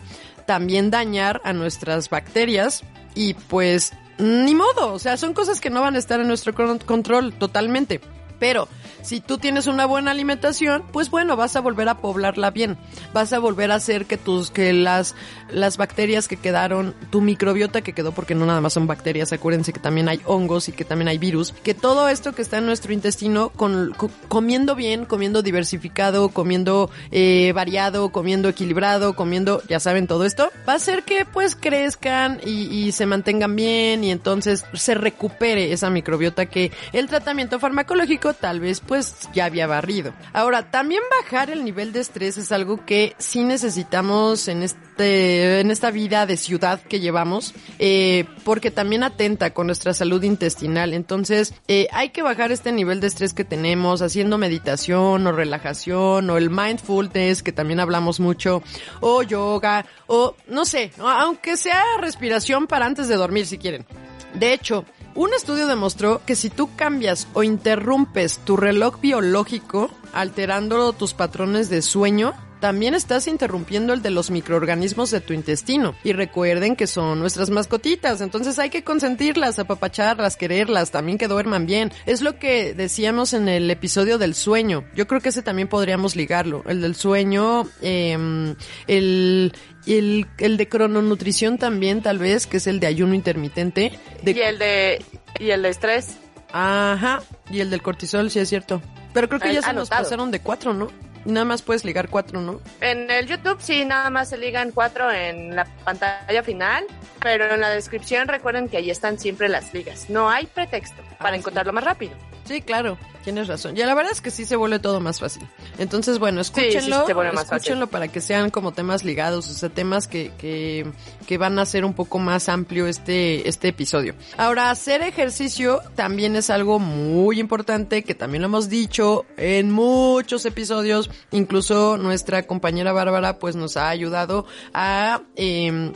también 0.45 0.91
dañar 0.91 1.41
a 1.43 1.53
nuestras 1.53 2.09
bacterias 2.09 2.83
y 3.15 3.33
pues 3.33 3.93
ni 4.17 4.53
modo, 4.53 4.93
o 4.93 4.99
sea, 4.99 5.17
son 5.17 5.33
cosas 5.33 5.59
que 5.59 5.69
no 5.69 5.81
van 5.81 5.95
a 5.95 5.99
estar 5.99 6.19
en 6.19 6.27
nuestro 6.27 6.53
con- 6.53 6.79
control 6.79 7.33
totalmente. 7.33 8.01
Pero 8.41 8.67
si 9.03 9.21
tú 9.21 9.37
tienes 9.37 9.67
una 9.67 9.85
buena 9.85 10.11
alimentación, 10.11 10.83
pues 10.91 11.09
bueno, 11.11 11.35
vas 11.37 11.55
a 11.55 11.61
volver 11.61 11.87
a 11.89 11.99
poblarla 11.99 12.49
bien. 12.51 12.75
Vas 13.13 13.31
a 13.33 13.39
volver 13.39 13.71
a 13.71 13.75
hacer 13.75 14.05
que 14.07 14.17
tus, 14.17 14.49
que 14.51 14.73
las, 14.73 15.15
las 15.51 15.77
bacterias 15.77 16.27
que 16.27 16.37
quedaron, 16.37 16.95
tu 17.11 17.21
microbiota 17.21 17.81
que 17.81 17.93
quedó, 17.93 18.11
porque 18.13 18.35
no 18.35 18.45
nada 18.47 18.59
más 18.59 18.73
son 18.73 18.87
bacterias, 18.87 19.31
acuérdense 19.31 19.71
que 19.73 19.79
también 19.79 20.09
hay 20.09 20.19
hongos 20.25 20.69
y 20.69 20.71
que 20.71 20.85
también 20.85 21.07
hay 21.07 21.19
virus, 21.19 21.53
que 21.63 21.73
todo 21.75 22.09
esto 22.09 22.33
que 22.33 22.41
está 22.41 22.57
en 22.57 22.65
nuestro 22.65 22.93
intestino, 22.93 23.49
con, 23.49 23.93
co- 23.95 24.09
comiendo 24.27 24.75
bien, 24.75 25.05
comiendo 25.05 25.41
diversificado, 25.43 26.29
comiendo 26.29 26.89
eh, 27.11 27.51
variado, 27.53 28.09
comiendo 28.11 28.49
equilibrado, 28.49 29.15
comiendo, 29.15 29.61
ya 29.69 29.79
saben, 29.79 30.07
todo 30.07 30.25
esto, 30.25 30.51
va 30.67 30.73
a 30.73 30.77
hacer 30.77 31.03
que 31.03 31.25
pues 31.25 31.55
crezcan 31.55 32.39
y 32.43 32.91
se 32.91 33.05
mantengan 33.05 33.55
bien 33.55 34.03
y 34.03 34.09
entonces 34.11 34.65
se 34.73 34.95
recupere 34.95 35.71
esa 35.73 35.89
microbiota 35.91 36.47
que 36.47 36.71
el 36.93 37.07
tratamiento 37.07 37.59
farmacológico 37.59 38.30
tal 38.33 38.59
vez 38.59 38.79
pues 38.79 39.29
ya 39.33 39.45
había 39.45 39.67
barrido. 39.67 40.13
Ahora, 40.33 40.71
también 40.71 41.01
bajar 41.21 41.49
el 41.49 41.63
nivel 41.63 41.93
de 41.93 41.99
estrés 41.99 42.37
es 42.37 42.51
algo 42.51 42.85
que 42.85 43.15
sí 43.17 43.43
necesitamos 43.43 44.47
en 44.47 44.63
este, 44.63 45.59
en 45.59 45.71
esta 45.71 45.91
vida 45.91 46.25
de 46.25 46.37
ciudad 46.37 46.81
que 46.81 46.99
llevamos, 46.99 47.53
eh, 47.79 48.25
porque 48.43 48.71
también 48.71 49.03
atenta 49.03 49.53
con 49.53 49.67
nuestra 49.67 49.93
salud 49.93 50.23
intestinal. 50.23 50.93
Entonces, 50.93 51.53
eh, 51.67 51.87
hay 51.91 52.09
que 52.09 52.21
bajar 52.21 52.51
este 52.51 52.71
nivel 52.71 52.99
de 52.99 53.07
estrés 53.07 53.33
que 53.33 53.43
tenemos 53.43 54.01
haciendo 54.01 54.37
meditación 54.37 55.25
o 55.27 55.31
relajación 55.31 56.29
o 56.29 56.37
el 56.37 56.49
mindfulness 56.49 57.43
que 57.43 57.51
también 57.51 57.79
hablamos 57.79 58.19
mucho 58.19 58.63
o 58.99 59.23
yoga 59.23 59.85
o 60.07 60.35
no 60.47 60.65
sé, 60.65 60.91
aunque 60.99 61.57
sea 61.57 61.83
respiración 61.99 62.67
para 62.67 62.85
antes 62.85 63.07
de 63.07 63.15
dormir 63.15 63.45
si 63.45 63.57
quieren. 63.57 63.85
De 64.33 64.53
hecho, 64.53 64.85
un 65.15 65.33
estudio 65.33 65.67
demostró 65.67 66.21
que 66.25 66.35
si 66.35 66.49
tú 66.49 66.69
cambias 66.75 67.27
o 67.33 67.43
interrumpes 67.43 68.39
tu 68.39 68.57
reloj 68.57 68.99
biológico, 69.01 69.91
alterando 70.13 70.93
tus 70.93 71.13
patrones 71.13 71.69
de 71.69 71.81
sueño, 71.81 72.33
también 72.61 72.93
estás 72.93 73.27
interrumpiendo 73.27 73.91
el 73.91 74.01
de 74.01 74.11
los 74.11 74.31
microorganismos 74.31 75.11
de 75.11 75.19
tu 75.19 75.33
intestino. 75.33 75.95
Y 76.03 76.13
recuerden 76.13 76.77
que 76.77 76.87
son 76.87 77.19
nuestras 77.19 77.49
mascotitas, 77.49 78.21
entonces 78.21 78.57
hay 78.59 78.69
que 78.69 78.83
consentirlas, 78.83 79.59
apapacharlas, 79.59 80.37
quererlas, 80.37 80.91
también 80.91 81.17
que 81.17 81.27
duerman 81.27 81.65
bien. 81.65 81.91
Es 82.05 82.21
lo 82.21 82.37
que 82.37 82.73
decíamos 82.73 83.33
en 83.33 83.49
el 83.49 83.69
episodio 83.69 84.17
del 84.17 84.35
sueño. 84.35 84.85
Yo 84.95 85.07
creo 85.07 85.19
que 85.19 85.29
ese 85.29 85.41
también 85.41 85.67
podríamos 85.67 86.15
ligarlo. 86.15 86.63
El 86.67 86.81
del 86.81 86.95
sueño, 86.95 87.67
eh, 87.81 88.55
el, 88.87 89.53
el, 89.87 90.27
el 90.37 90.57
de 90.57 90.67
crononutrición 90.69 91.57
también, 91.57 92.01
tal 92.01 92.19
vez, 92.19 92.47
que 92.47 92.57
es 92.57 92.67
el 92.67 92.79
de 92.79 92.87
ayuno 92.87 93.13
intermitente. 93.15 93.91
De- 94.23 94.31
Y 94.31 94.41
el 94.41 94.59
de 94.59 95.03
y 95.39 95.49
el 95.51 95.61
de 95.63 95.69
estrés. 95.69 96.17
Ajá, 96.53 97.21
y 97.49 97.61
el 97.61 97.69
del 97.69 97.81
cortisol, 97.81 98.29
sí 98.29 98.39
es 98.39 98.49
cierto. 98.49 98.81
Pero 99.13 99.27
creo 99.27 99.39
que 99.39 99.47
An- 99.49 99.53
ya 99.55 99.61
se 99.61 99.73
nos 99.73 99.89
pasaron 99.89 100.31
de 100.31 100.39
cuatro, 100.41 100.73
¿no? 100.73 100.87
Nada 101.23 101.45
más 101.45 101.61
puedes 101.61 101.85
ligar 101.85 102.09
cuatro, 102.09 102.41
¿no? 102.41 102.59
En 102.81 103.09
el 103.11 103.27
YouTube 103.27 103.57
sí, 103.59 103.85
nada 103.85 104.09
más 104.09 104.29
se 104.29 104.37
ligan 104.37 104.71
cuatro 104.71 105.11
en 105.11 105.55
la 105.55 105.65
pantalla 105.85 106.41
final, 106.41 106.83
pero 107.21 107.53
en 107.53 107.61
la 107.61 107.69
descripción 107.69 108.27
recuerden 108.27 108.67
que 108.69 108.77
ahí 108.77 108.89
están 108.89 109.19
siempre 109.19 109.47
las 109.47 109.71
ligas. 109.73 110.09
No 110.09 110.29
hay 110.31 110.47
pretexto 110.47 111.01
para 111.19 111.29
Ah, 111.29 111.33
sí. 111.33 111.39
encontrarlo 111.39 111.73
más 111.73 111.83
rápido. 111.83 112.13
Sí, 112.45 112.61
claro, 112.61 112.97
tienes 113.23 113.47
razón. 113.47 113.75
Ya 113.75 113.85
la 113.85 113.93
verdad 113.93 114.11
es 114.11 114.21
que 114.21 114.31
sí 114.31 114.45
se 114.45 114.55
vuelve 114.55 114.79
todo 114.79 114.99
más 114.99 115.19
fácil. 115.19 115.47
Entonces, 115.77 116.19
bueno, 116.19 116.43
sí, 116.43 116.51
escúchenlo, 116.55 117.05
más 117.07 117.33
fácil. 117.33 117.55
escúchenlo 117.57 117.87
para 117.87 118.07
que 118.07 118.21
sean 118.21 118.49
como 118.49 118.71
temas 118.71 119.03
ligados, 119.03 119.49
o 119.49 119.53
sea, 119.53 119.69
temas 119.69 120.07
que, 120.07 120.31
que, 120.37 120.91
que 121.27 121.37
van 121.37 121.59
a 121.59 121.65
ser 121.65 121.85
un 121.85 121.93
poco 121.93 122.19
más 122.19 122.49
amplio 122.49 122.87
este, 122.87 123.47
este 123.47 123.69
episodio. 123.69 124.15
Ahora, 124.37 124.71
hacer 124.71 125.01
ejercicio 125.01 125.81
también 125.95 126.35
es 126.35 126.49
algo 126.49 126.79
muy 126.79 127.39
importante, 127.39 128.03
que 128.03 128.15
también 128.15 128.41
lo 128.41 128.47
hemos 128.47 128.69
dicho 128.69 129.25
en 129.37 129.71
muchos 129.71 130.45
episodios, 130.45 131.09
incluso 131.31 131.97
nuestra 131.97 132.43
compañera 132.43 132.91
Bárbara 132.91 133.39
pues 133.39 133.55
nos 133.55 133.77
ha 133.77 133.89
ayudado 133.89 134.45
a... 134.73 135.21
em, 135.35 135.93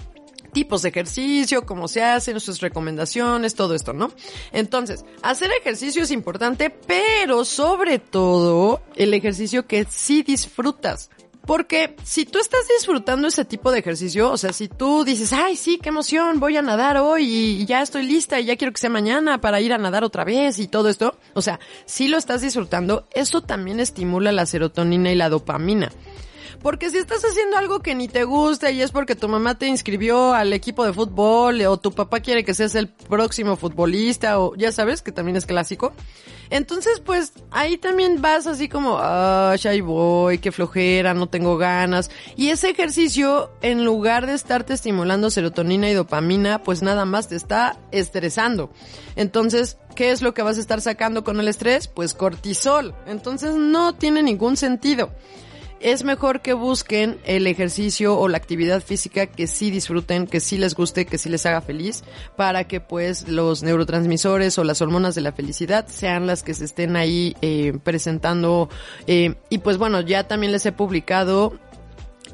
tipos 0.55 0.81
de 0.83 0.89
ejercicio, 0.89 1.65
cómo 1.65 1.89
se 1.89 2.01
hacen, 2.01 2.39
sus 2.39 2.61
recomendaciones, 2.61 3.55
todo 3.55 3.75
esto, 3.75 3.91
¿no? 3.91 4.09
Entonces, 4.53 5.03
hacer 5.21 5.51
ejercicio 5.51 6.01
es 6.01 6.11
importante, 6.11 6.69
pero 6.69 7.43
sobre 7.43 7.99
todo 7.99 8.81
el 8.95 9.13
ejercicio 9.13 9.67
que 9.67 9.85
sí 9.89 10.23
disfrutas. 10.23 11.09
Porque 11.45 11.97
si 12.03 12.25
tú 12.25 12.39
estás 12.39 12.61
disfrutando 12.79 13.27
ese 13.27 13.43
tipo 13.43 13.69
de 13.69 13.79
ejercicio, 13.79 14.31
o 14.31 14.37
sea, 14.37 14.53
si 14.53 14.69
tú 14.69 15.03
dices, 15.03 15.33
ay, 15.33 15.57
sí, 15.57 15.77
qué 15.77 15.89
emoción, 15.89 16.39
voy 16.39 16.55
a 16.55 16.61
nadar 16.61 16.97
hoy 16.97 17.25
y 17.25 17.65
ya 17.65 17.81
estoy 17.81 18.03
lista 18.03 18.39
y 18.39 18.45
ya 18.45 18.55
quiero 18.55 18.71
que 18.71 18.79
sea 18.79 18.89
mañana 18.89 19.41
para 19.41 19.59
ir 19.59 19.73
a 19.73 19.77
nadar 19.77 20.05
otra 20.05 20.23
vez 20.23 20.57
y 20.57 20.67
todo 20.67 20.87
esto, 20.87 21.17
o 21.33 21.41
sea, 21.41 21.59
si 21.85 22.07
lo 22.07 22.17
estás 22.17 22.41
disfrutando, 22.41 23.07
eso 23.13 23.41
también 23.41 23.81
estimula 23.81 24.31
la 24.31 24.45
serotonina 24.45 25.11
y 25.11 25.15
la 25.15 25.29
dopamina. 25.29 25.91
Porque 26.65 26.89
si 26.89 26.97
estás 26.97 27.23
haciendo 27.23 27.57
algo 27.57 27.81
que 27.81 27.93
ni 27.93 28.07
te 28.07 28.23
gusta 28.23 28.71
y 28.71 28.81
es 28.81 28.89
porque 28.89 29.15
tu 29.15 29.29
mamá 29.29 29.53
te 29.53 29.67
inscribió 29.67 30.33
al 30.33 30.51
equipo 30.51 30.83
de 30.83 30.93
fútbol 30.93 31.61
o 31.61 31.77
tu 31.77 31.91
papá 31.91 32.21
quiere 32.21 32.43
que 32.43 32.55
seas 32.55 32.73
el 32.73 32.87
próximo 32.87 33.55
futbolista 33.55 34.39
o 34.39 34.55
ya 34.55 34.71
sabes 34.71 35.03
que 35.03 35.11
también 35.11 35.37
es 35.37 35.45
clásico. 35.45 35.93
Entonces 36.49 37.01
pues 37.01 37.33
ahí 37.51 37.77
también 37.77 38.19
vas 38.19 38.47
así 38.47 38.67
como, 38.67 38.97
ah, 38.99 39.55
voy, 39.83 40.39
qué 40.39 40.51
flojera, 40.51 41.13
no 41.13 41.27
tengo 41.27 41.55
ganas. 41.55 42.09
Y 42.35 42.49
ese 42.49 42.71
ejercicio 42.71 43.51
en 43.61 43.85
lugar 43.85 44.25
de 44.25 44.33
estarte 44.33 44.73
estimulando 44.73 45.29
serotonina 45.29 45.87
y 45.87 45.93
dopamina 45.93 46.63
pues 46.63 46.81
nada 46.81 47.05
más 47.05 47.27
te 47.27 47.35
está 47.35 47.77
estresando. 47.91 48.71
Entonces, 49.15 49.77
¿qué 49.93 50.09
es 50.09 50.23
lo 50.23 50.33
que 50.33 50.41
vas 50.41 50.57
a 50.57 50.61
estar 50.61 50.81
sacando 50.81 51.23
con 51.23 51.39
el 51.39 51.47
estrés? 51.47 51.87
Pues 51.87 52.15
cortisol. 52.15 52.95
Entonces 53.05 53.53
no 53.53 53.93
tiene 53.93 54.23
ningún 54.23 54.57
sentido 54.57 55.11
es 55.85 56.03
mejor 56.03 56.41
que 56.41 56.53
busquen 56.53 57.19
el 57.25 57.45
ejercicio 57.45 58.17
o 58.17 58.27
la 58.27 58.37
actividad 58.37 58.81
física 58.81 59.27
que 59.27 59.45
sí 59.45 59.69
disfruten, 59.69 60.25
que 60.25 60.39
sí 60.39 60.57
les 60.57 60.73
guste, 60.73 61.05
que 61.05 61.19
sí 61.19 61.29
les 61.29 61.45
haga 61.45 61.61
feliz, 61.61 62.03
para 62.35 62.63
que 62.63 62.81
pues 62.81 63.27
los 63.27 63.61
neurotransmisores 63.61 64.57
o 64.57 64.63
las 64.63 64.81
hormonas 64.81 65.13
de 65.13 65.21
la 65.21 65.31
felicidad 65.31 65.85
sean 65.87 66.25
las 66.25 66.41
que 66.41 66.55
se 66.55 66.65
estén 66.65 66.95
ahí 66.95 67.35
eh, 67.43 67.77
presentando. 67.83 68.67
eh, 69.05 69.35
y 69.51 69.59
pues 69.59 69.77
bueno, 69.77 70.01
ya 70.01 70.27
también 70.27 70.51
les 70.51 70.65
he 70.65 70.71
publicado 70.71 71.53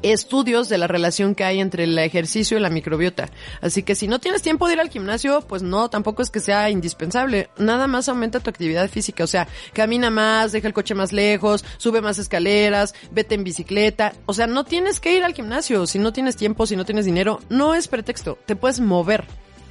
estudios 0.02 0.68
de 0.68 0.78
la 0.78 0.86
relación 0.86 1.34
que 1.34 1.44
hay 1.44 1.60
entre 1.60 1.84
el 1.84 1.98
ejercicio 1.98 2.56
y 2.56 2.60
la 2.60 2.70
microbiota. 2.70 3.30
Así 3.60 3.82
que 3.82 3.94
si 3.94 4.08
no 4.08 4.18
tienes 4.18 4.42
tiempo 4.42 4.66
de 4.66 4.74
ir 4.74 4.80
al 4.80 4.90
gimnasio, 4.90 5.42
pues 5.42 5.62
no, 5.62 5.90
tampoco 5.90 6.22
es 6.22 6.30
que 6.30 6.40
sea 6.40 6.70
indispensable. 6.70 7.48
Nada 7.58 7.86
más 7.86 8.08
aumenta 8.08 8.40
tu 8.40 8.50
actividad 8.50 8.88
física. 8.88 9.24
O 9.24 9.26
sea, 9.26 9.48
camina 9.72 10.10
más, 10.10 10.52
deja 10.52 10.66
el 10.66 10.74
coche 10.74 10.94
más 10.94 11.12
lejos, 11.12 11.64
sube 11.78 12.00
más 12.00 12.18
escaleras, 12.18 12.94
vete 13.10 13.34
en 13.34 13.44
bicicleta. 13.44 14.12
O 14.26 14.34
sea, 14.34 14.46
no 14.46 14.64
tienes 14.64 15.00
que 15.00 15.16
ir 15.16 15.24
al 15.24 15.34
gimnasio. 15.34 15.86
Si 15.86 15.98
no 15.98 16.12
tienes 16.12 16.36
tiempo, 16.36 16.66
si 16.66 16.76
no 16.76 16.84
tienes 16.84 17.04
dinero, 17.04 17.40
no 17.48 17.74
es 17.74 17.88
pretexto. 17.88 18.38
Te 18.46 18.56
puedes 18.56 18.80
mover. 18.80 19.24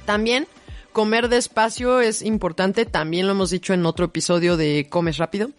También 0.06 0.46
Comer 0.92 1.28
despacio 1.28 2.00
es 2.00 2.20
importante, 2.20 2.84
también 2.84 3.26
lo 3.26 3.32
hemos 3.32 3.50
dicho 3.50 3.72
en 3.72 3.86
otro 3.86 4.06
episodio 4.06 4.58
de 4.58 4.88
Comes 4.90 5.16
Rápido. 5.16 5.50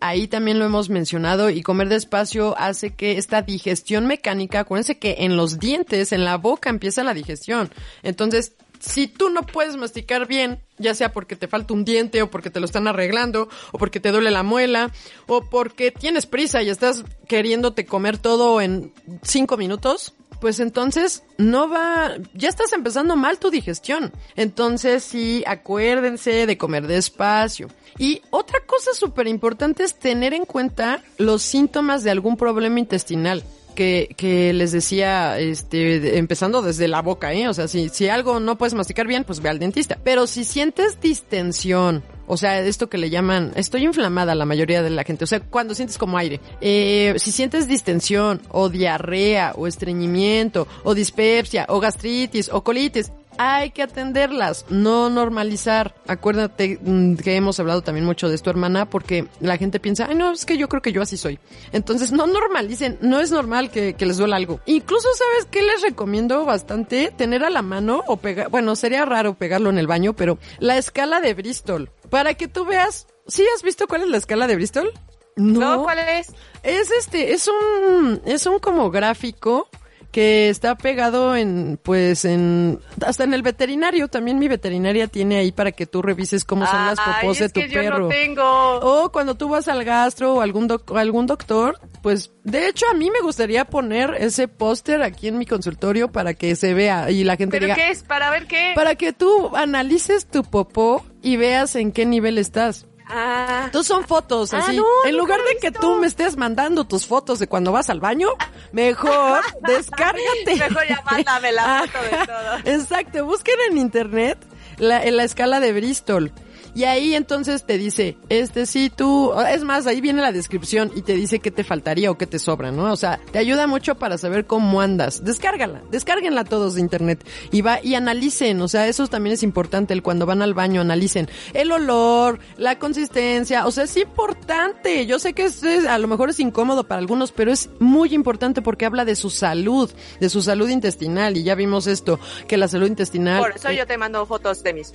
Ahí 0.00 0.28
también 0.28 0.58
lo 0.58 0.66
hemos 0.66 0.90
mencionado 0.90 1.48
y 1.48 1.62
comer 1.62 1.88
despacio 1.88 2.54
hace 2.58 2.94
que 2.94 3.16
esta 3.16 3.40
digestión 3.40 4.06
mecánica, 4.06 4.60
acuérdense 4.60 4.98
que 4.98 5.16
en 5.20 5.36
los 5.36 5.58
dientes, 5.58 6.12
en 6.12 6.24
la 6.24 6.36
boca 6.36 6.68
empieza 6.68 7.04
la 7.04 7.14
digestión. 7.14 7.70
Entonces, 8.02 8.52
si 8.80 9.06
tú 9.06 9.30
no 9.30 9.42
puedes 9.42 9.76
masticar 9.76 10.26
bien, 10.26 10.60
ya 10.76 10.94
sea 10.94 11.12
porque 11.12 11.36
te 11.36 11.48
falta 11.48 11.72
un 11.72 11.84
diente 11.84 12.20
o 12.20 12.30
porque 12.30 12.50
te 12.50 12.60
lo 12.60 12.66
están 12.66 12.88
arreglando 12.88 13.48
o 13.70 13.78
porque 13.78 14.00
te 14.00 14.10
duele 14.10 14.30
la 14.30 14.42
muela 14.42 14.90
o 15.26 15.42
porque 15.42 15.90
tienes 15.90 16.26
prisa 16.26 16.62
y 16.62 16.68
estás 16.68 17.04
queriéndote 17.28 17.86
comer 17.86 18.18
todo 18.18 18.60
en 18.60 18.92
cinco 19.22 19.56
minutos, 19.56 20.14
pues 20.42 20.58
entonces 20.58 21.22
no 21.38 21.70
va, 21.70 22.16
ya 22.34 22.48
estás 22.48 22.72
empezando 22.72 23.14
mal 23.14 23.38
tu 23.38 23.48
digestión. 23.48 24.12
Entonces 24.34 25.04
sí, 25.04 25.44
acuérdense 25.46 26.46
de 26.46 26.58
comer 26.58 26.88
despacio. 26.88 27.68
Y 27.96 28.22
otra 28.30 28.58
cosa 28.66 28.90
súper 28.92 29.28
importante 29.28 29.84
es 29.84 29.94
tener 29.94 30.34
en 30.34 30.44
cuenta 30.44 31.00
los 31.16 31.42
síntomas 31.42 32.02
de 32.02 32.10
algún 32.10 32.36
problema 32.36 32.80
intestinal. 32.80 33.44
Que, 33.76 34.14
que 34.18 34.52
les 34.52 34.72
decía, 34.72 35.38
este, 35.38 36.18
empezando 36.18 36.60
desde 36.60 36.88
la 36.88 37.00
boca, 37.00 37.32
¿eh? 37.32 37.48
O 37.48 37.54
sea, 37.54 37.68
si, 37.68 37.88
si 37.88 38.08
algo 38.08 38.38
no 38.38 38.58
puedes 38.58 38.74
masticar 38.74 39.06
bien, 39.06 39.24
pues 39.24 39.40
ve 39.40 39.48
al 39.48 39.58
dentista. 39.60 39.98
Pero 40.04 40.26
si 40.26 40.44
sientes 40.44 41.00
distensión, 41.00 42.02
o 42.26 42.36
sea, 42.36 42.60
esto 42.60 42.88
que 42.88 42.98
le 42.98 43.10
llaman, 43.10 43.52
estoy 43.56 43.84
inflamada 43.84 44.34
la 44.34 44.44
mayoría 44.44 44.82
de 44.82 44.90
la 44.90 45.04
gente, 45.04 45.24
o 45.24 45.26
sea, 45.26 45.40
cuando 45.40 45.74
sientes 45.74 45.98
como 45.98 46.18
aire, 46.18 46.40
eh, 46.60 47.14
si 47.18 47.32
sientes 47.32 47.68
distensión 47.68 48.40
o 48.50 48.68
diarrea 48.68 49.52
o 49.56 49.66
estreñimiento 49.66 50.66
o 50.84 50.94
dispepsia 50.94 51.66
o 51.68 51.80
gastritis 51.80 52.48
o 52.52 52.62
colitis, 52.62 53.12
hay 53.38 53.70
que 53.70 53.82
atenderlas, 53.82 54.66
no 54.68 55.10
normalizar. 55.10 55.94
Acuérdate 56.06 56.78
mm, 56.82 57.16
que 57.16 57.36
hemos 57.36 57.58
hablado 57.60 57.82
también 57.82 58.06
mucho 58.06 58.28
de 58.28 58.34
esto, 58.34 58.50
hermana, 58.50 58.88
porque 58.88 59.26
la 59.40 59.56
gente 59.56 59.80
piensa, 59.80 60.06
ay, 60.08 60.14
no, 60.14 60.32
es 60.32 60.44
que 60.44 60.56
yo 60.56 60.68
creo 60.68 60.82
que 60.82 60.92
yo 60.92 61.02
así 61.02 61.16
soy. 61.16 61.38
Entonces, 61.72 62.12
no 62.12 62.26
normalicen, 62.26 62.98
no 63.00 63.20
es 63.20 63.30
normal 63.30 63.70
que, 63.70 63.94
que 63.94 64.06
les 64.06 64.16
duela 64.16 64.36
algo. 64.36 64.60
Incluso, 64.66 65.08
¿sabes 65.14 65.46
qué 65.50 65.62
les 65.62 65.82
recomiendo 65.82 66.44
bastante? 66.44 67.12
Tener 67.16 67.44
a 67.44 67.50
la 67.50 67.62
mano 67.62 68.02
o 68.06 68.16
pegar, 68.16 68.48
bueno, 68.50 68.76
sería 68.76 69.04
raro 69.04 69.34
pegarlo 69.34 69.70
en 69.70 69.78
el 69.78 69.86
baño, 69.86 70.14
pero 70.14 70.38
la 70.58 70.76
escala 70.76 71.20
de 71.20 71.34
Bristol, 71.34 71.90
para 72.10 72.34
que 72.34 72.48
tú 72.48 72.64
veas, 72.64 73.06
¿sí 73.26 73.44
has 73.54 73.62
visto 73.62 73.86
cuál 73.86 74.02
es 74.02 74.08
la 74.08 74.18
escala 74.18 74.46
de 74.46 74.56
Bristol? 74.56 74.92
No, 75.36 75.82
¿cuál 75.82 75.98
es? 75.98 76.28
Es 76.62 76.90
este, 76.90 77.32
es 77.32 77.48
un, 77.48 78.20
es 78.24 78.44
un 78.46 78.58
como 78.58 78.90
gráfico 78.90 79.68
que 80.12 80.50
está 80.50 80.76
pegado 80.76 81.34
en, 81.34 81.80
pues 81.82 82.24
en, 82.24 82.78
hasta 83.04 83.24
en 83.24 83.34
el 83.34 83.42
veterinario, 83.42 84.06
también 84.08 84.38
mi 84.38 84.46
veterinaria 84.46 85.08
tiene 85.08 85.38
ahí 85.38 85.50
para 85.50 85.72
que 85.72 85.86
tú 85.86 86.02
revises 86.02 86.44
cómo 86.44 86.66
son 86.66 86.86
las 86.86 86.98
Ay, 87.00 87.14
popos 87.22 87.38
de 87.38 87.48
tu 87.48 87.60
que 87.60 87.68
yo 87.68 87.80
perro. 87.80 87.98
no 88.00 88.08
tengo. 88.08 88.76
O 88.82 89.10
cuando 89.10 89.34
tú 89.34 89.48
vas 89.48 89.66
al 89.68 89.82
gastro 89.84 90.34
o 90.34 90.40
algún, 90.42 90.68
doc- 90.68 90.94
algún 90.96 91.26
doctor, 91.26 91.80
pues 92.02 92.30
de 92.44 92.68
hecho 92.68 92.86
a 92.90 92.94
mí 92.94 93.10
me 93.10 93.20
gustaría 93.22 93.64
poner 93.64 94.14
ese 94.18 94.48
póster 94.48 95.02
aquí 95.02 95.28
en 95.28 95.38
mi 95.38 95.46
consultorio 95.46 96.12
para 96.12 96.34
que 96.34 96.54
se 96.56 96.74
vea 96.74 97.10
y 97.10 97.24
la 97.24 97.36
gente 97.36 97.56
¿Pero 97.58 97.66
diga, 97.66 97.74
qué 97.76 97.90
es? 97.90 98.02
¿Para 98.02 98.30
ver 98.30 98.46
qué? 98.46 98.72
para 98.74 98.94
que 98.96 99.12
tú 99.14 99.56
analices 99.56 100.26
tu 100.26 100.42
popó 100.44 101.04
y 101.22 101.36
veas 101.38 101.74
en 101.74 101.90
qué 101.90 102.04
nivel 102.04 102.36
estás. 102.36 102.86
Ah, 103.08 103.62
Entonces 103.66 103.88
son 103.88 104.04
fotos 104.06 104.54
Ah, 104.54 104.58
así. 104.58 104.76
no, 104.76 104.84
en 105.04 105.16
lugar 105.16 105.40
de 105.40 105.58
que 105.60 105.70
visto. 105.70 105.80
tú 105.80 105.96
me 105.96 106.06
estés 106.06 106.36
mandando 106.36 106.84
tus 106.84 107.06
fotos 107.06 107.38
de 107.38 107.46
cuando 107.46 107.72
vas 107.72 107.90
al 107.90 108.00
baño, 108.00 108.28
mejor 108.72 109.40
descárgate. 109.66 110.56
Mejor 110.56 110.88
ya 110.88 111.02
mándame 111.10 111.52
la 111.52 111.84
foto 111.86 112.04
de 112.04 112.26
todo. 112.26 112.74
Exacto, 112.76 113.24
busquen 113.26 113.56
en 113.70 113.78
internet 113.78 114.38
la, 114.78 115.04
en 115.04 115.16
la 115.16 115.24
escala 115.24 115.60
de 115.60 115.72
Bristol. 115.72 116.32
Y 116.74 116.84
ahí 116.84 117.14
entonces 117.14 117.64
te 117.64 117.76
dice, 117.76 118.16
este 118.30 118.64
sí 118.66 118.90
tú, 118.94 119.32
es 119.48 119.62
más, 119.62 119.86
ahí 119.86 120.00
viene 120.00 120.22
la 120.22 120.32
descripción 120.32 120.90
y 120.94 121.02
te 121.02 121.14
dice 121.14 121.38
qué 121.38 121.50
te 121.50 121.64
faltaría 121.64 122.10
o 122.10 122.16
qué 122.16 122.26
te 122.26 122.38
sobra, 122.38 122.72
¿no? 122.72 122.90
O 122.92 122.96
sea, 122.96 123.20
te 123.30 123.38
ayuda 123.38 123.66
mucho 123.66 123.94
para 123.96 124.16
saber 124.16 124.46
cómo 124.46 124.80
andas. 124.80 125.22
Descárgala, 125.24 125.82
descárguenla 125.90 126.44
todos 126.44 126.74
de 126.76 126.80
internet 126.80 127.26
y 127.50 127.60
va 127.60 127.78
y 127.82 127.94
analicen, 127.94 128.60
o 128.62 128.68
sea, 128.68 128.86
eso 128.88 129.06
también 129.06 129.34
es 129.34 129.42
importante, 129.42 129.92
el 129.92 130.02
cuando 130.02 130.24
van 130.24 130.40
al 130.40 130.54
baño 130.54 130.80
analicen 130.80 131.28
el 131.52 131.72
olor, 131.72 132.38
la 132.56 132.78
consistencia, 132.78 133.66
o 133.66 133.70
sea, 133.70 133.84
es 133.84 133.96
importante. 133.96 135.04
Yo 135.06 135.18
sé 135.18 135.34
que 135.34 135.44
es, 135.44 135.62
es- 135.62 135.86
a 135.86 135.98
lo 135.98 136.08
mejor 136.08 136.30
es 136.30 136.40
incómodo 136.40 136.84
para 136.84 136.98
algunos, 137.00 137.32
pero 137.32 137.52
es 137.52 137.68
muy 137.80 138.14
importante 138.14 138.62
porque 138.62 138.86
habla 138.86 139.04
de 139.04 139.14
su 139.16 139.28
salud, 139.30 139.90
de 140.20 140.28
su 140.30 140.40
salud 140.42 140.68
intestinal 140.68 141.36
y 141.36 141.42
ya 141.42 141.54
vimos 141.54 141.86
esto, 141.86 142.18
que 142.48 142.56
la 142.56 142.68
salud 142.68 142.86
intestinal 142.86 143.40
Por 143.42 143.52
eso 143.56 143.68
eh, 143.68 143.76
yo 143.76 143.86
te 143.86 143.98
mando 143.98 144.24
fotos 144.26 144.62
de 144.62 144.72
mis 144.74 144.92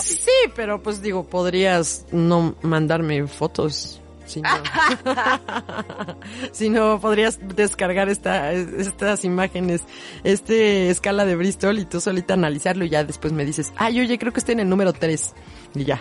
Sí, 0.00 0.30
pero 0.54 0.82
pues 0.82 1.02
digo, 1.02 1.24
podrías 1.24 2.06
no 2.12 2.54
mandarme 2.62 3.26
fotos. 3.26 3.98
Si 4.24 4.40
no, 4.40 4.48
si 6.52 6.70
no 6.70 7.00
podrías 7.00 7.38
descargar 7.54 8.08
esta, 8.08 8.52
estas 8.52 9.24
imágenes, 9.24 9.82
este 10.24 10.90
escala 10.90 11.26
de 11.26 11.36
Bristol 11.36 11.78
y 11.78 11.84
tú 11.84 12.00
solita 12.00 12.34
analizarlo 12.34 12.84
y 12.84 12.88
ya 12.88 13.04
después 13.04 13.32
me 13.32 13.44
dices, 13.44 13.72
ay, 13.76 14.00
oye, 14.00 14.18
creo 14.18 14.32
que 14.32 14.38
estoy 14.38 14.54
en 14.54 14.60
el 14.60 14.68
número 14.68 14.92
3. 14.92 15.34
Y 15.74 15.84
ya. 15.84 16.00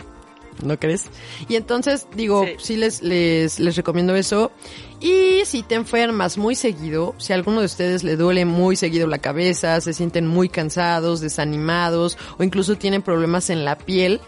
¿No 0.64 0.80
crees? 0.80 1.06
Y 1.48 1.56
entonces, 1.56 2.08
digo, 2.16 2.46
sí, 2.58 2.78
les, 2.78 3.02
les, 3.02 3.60
les 3.60 3.76
recomiendo 3.76 4.16
eso. 4.16 4.52
Y 5.00 5.46
si 5.46 5.64
te 5.64 5.76
enfermas 5.76 6.38
muy 6.38 6.56
seguido, 6.56 7.16
si 7.18 7.34
a 7.34 7.36
alguno 7.36 7.60
de 7.60 7.66
ustedes 7.66 8.04
le 8.04 8.16
duele 8.16 8.46
muy 8.46 8.76
seguido 8.76 9.08
la 9.08 9.18
cabeza, 9.18 9.82
se 9.82 9.94
sienten 9.94 10.28
muy 10.28 10.48
cansados, 10.50 11.22
desanimados 11.22 12.18
o 12.38 12.44
incluso 12.44 12.76
tienen 12.76 13.02
problemas 13.02 13.50
en 13.50 13.66
la 13.66 13.78
piel, 13.78 14.22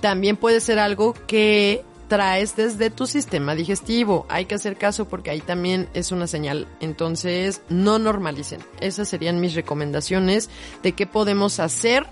también 0.00 0.36
puede 0.36 0.60
ser 0.60 0.78
algo 0.78 1.14
que 1.26 1.84
traes 2.08 2.56
desde 2.56 2.90
tu 2.90 3.06
sistema 3.06 3.54
digestivo. 3.54 4.26
Hay 4.28 4.46
que 4.46 4.54
hacer 4.54 4.76
caso 4.76 5.06
porque 5.06 5.30
ahí 5.30 5.40
también 5.40 5.88
es 5.94 6.12
una 6.12 6.26
señal. 6.26 6.68
Entonces, 6.80 7.62
no 7.68 7.98
normalicen. 7.98 8.60
Esas 8.80 9.08
serían 9.08 9.40
mis 9.40 9.54
recomendaciones 9.54 10.50
de 10.82 10.92
qué 10.92 11.06
podemos 11.06 11.60
hacer 11.60 12.06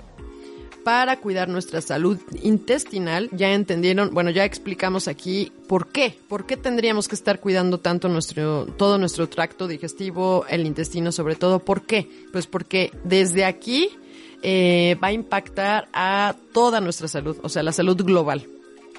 para 0.85 1.17
cuidar 1.17 1.49
nuestra 1.49 1.81
salud 1.81 2.19
intestinal. 2.43 3.29
Ya 3.33 3.53
entendieron, 3.53 4.13
bueno, 4.13 4.31
ya 4.31 4.45
explicamos 4.45 5.09
aquí 5.09 5.53
por 5.69 5.89
qué, 5.89 6.17
por 6.29 6.47
qué 6.47 6.57
tendríamos 6.57 7.09
que 7.09 7.15
estar 7.15 7.41
cuidando 7.41 7.79
tanto 7.79 8.09
nuestro, 8.09 8.67
todo 8.67 8.99
nuestro 8.99 9.29
tracto 9.29 9.69
digestivo, 9.69 10.45
el 10.49 10.67
intestino 10.67 11.13
sobre 11.13 11.37
todo. 11.37 11.59
¿Por 11.61 11.83
qué? 11.83 12.09
Pues 12.33 12.47
porque 12.47 12.91
desde 13.05 13.45
aquí 13.45 13.91
eh, 14.43 14.97
va 15.03 15.09
a 15.09 15.13
impactar 15.13 15.89
a 15.93 16.35
toda 16.53 16.81
nuestra 16.81 17.09
salud, 17.09 17.39
o 17.43 17.49
sea, 17.49 17.63
la 17.63 17.73
salud 17.73 18.03
global. 18.03 18.47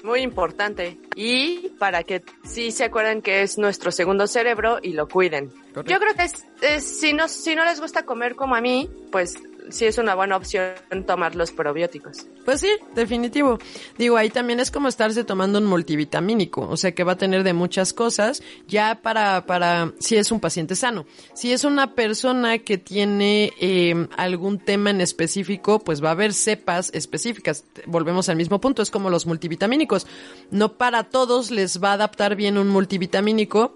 Muy 0.02 0.20
importante. 0.20 0.98
Y 1.16 1.70
para 1.78 2.02
que 2.02 2.22
sí 2.44 2.72
se 2.72 2.84
acuerden 2.84 3.22
que 3.22 3.40
es 3.40 3.56
nuestro 3.56 3.90
segundo 3.90 4.26
cerebro 4.26 4.78
y 4.82 4.92
lo 4.92 5.08
cuiden. 5.08 5.50
Yo 5.86 5.98
creo 5.98 6.14
que 6.14 6.24
es, 6.24 6.84
si, 6.84 7.14
no, 7.14 7.26
si 7.26 7.54
no 7.54 7.64
les 7.64 7.80
gusta 7.80 8.04
comer 8.04 8.36
como 8.36 8.54
a 8.54 8.60
mí, 8.60 8.88
pues 9.10 9.38
sí 9.70 9.86
es 9.86 9.98
una 9.98 10.14
buena 10.14 10.36
opción 10.36 10.74
tomar 11.06 11.34
los 11.34 11.50
probióticos. 11.50 12.26
Pues 12.44 12.60
sí, 12.60 12.68
definitivo. 12.94 13.58
Digo, 13.98 14.16
ahí 14.16 14.30
también 14.30 14.60
es 14.60 14.70
como 14.70 14.88
estarse 14.88 15.24
tomando 15.24 15.58
un 15.58 15.66
multivitamínico, 15.66 16.62
o 16.68 16.76
sea 16.76 16.92
que 16.92 17.04
va 17.04 17.12
a 17.12 17.16
tener 17.16 17.42
de 17.42 17.52
muchas 17.52 17.92
cosas 17.92 18.42
ya 18.68 19.00
para, 19.02 19.46
para, 19.46 19.92
si 19.98 20.16
es 20.16 20.30
un 20.30 20.40
paciente 20.40 20.76
sano. 20.76 21.06
Si 21.34 21.52
es 21.52 21.64
una 21.64 21.94
persona 21.94 22.58
que 22.58 22.78
tiene 22.78 23.52
eh, 23.60 24.06
algún 24.16 24.58
tema 24.58 24.90
en 24.90 25.00
específico, 25.00 25.78
pues 25.78 26.02
va 26.02 26.08
a 26.08 26.12
haber 26.12 26.32
cepas 26.32 26.90
específicas. 26.94 27.64
Volvemos 27.86 28.28
al 28.28 28.36
mismo 28.36 28.60
punto, 28.60 28.82
es 28.82 28.90
como 28.90 29.10
los 29.10 29.26
multivitamínicos. 29.26 30.06
No 30.50 30.74
para 30.74 31.04
todos 31.04 31.50
les 31.50 31.82
va 31.82 31.90
a 31.90 31.94
adaptar 31.94 32.36
bien 32.36 32.58
un 32.58 32.68
multivitamínico 32.68 33.74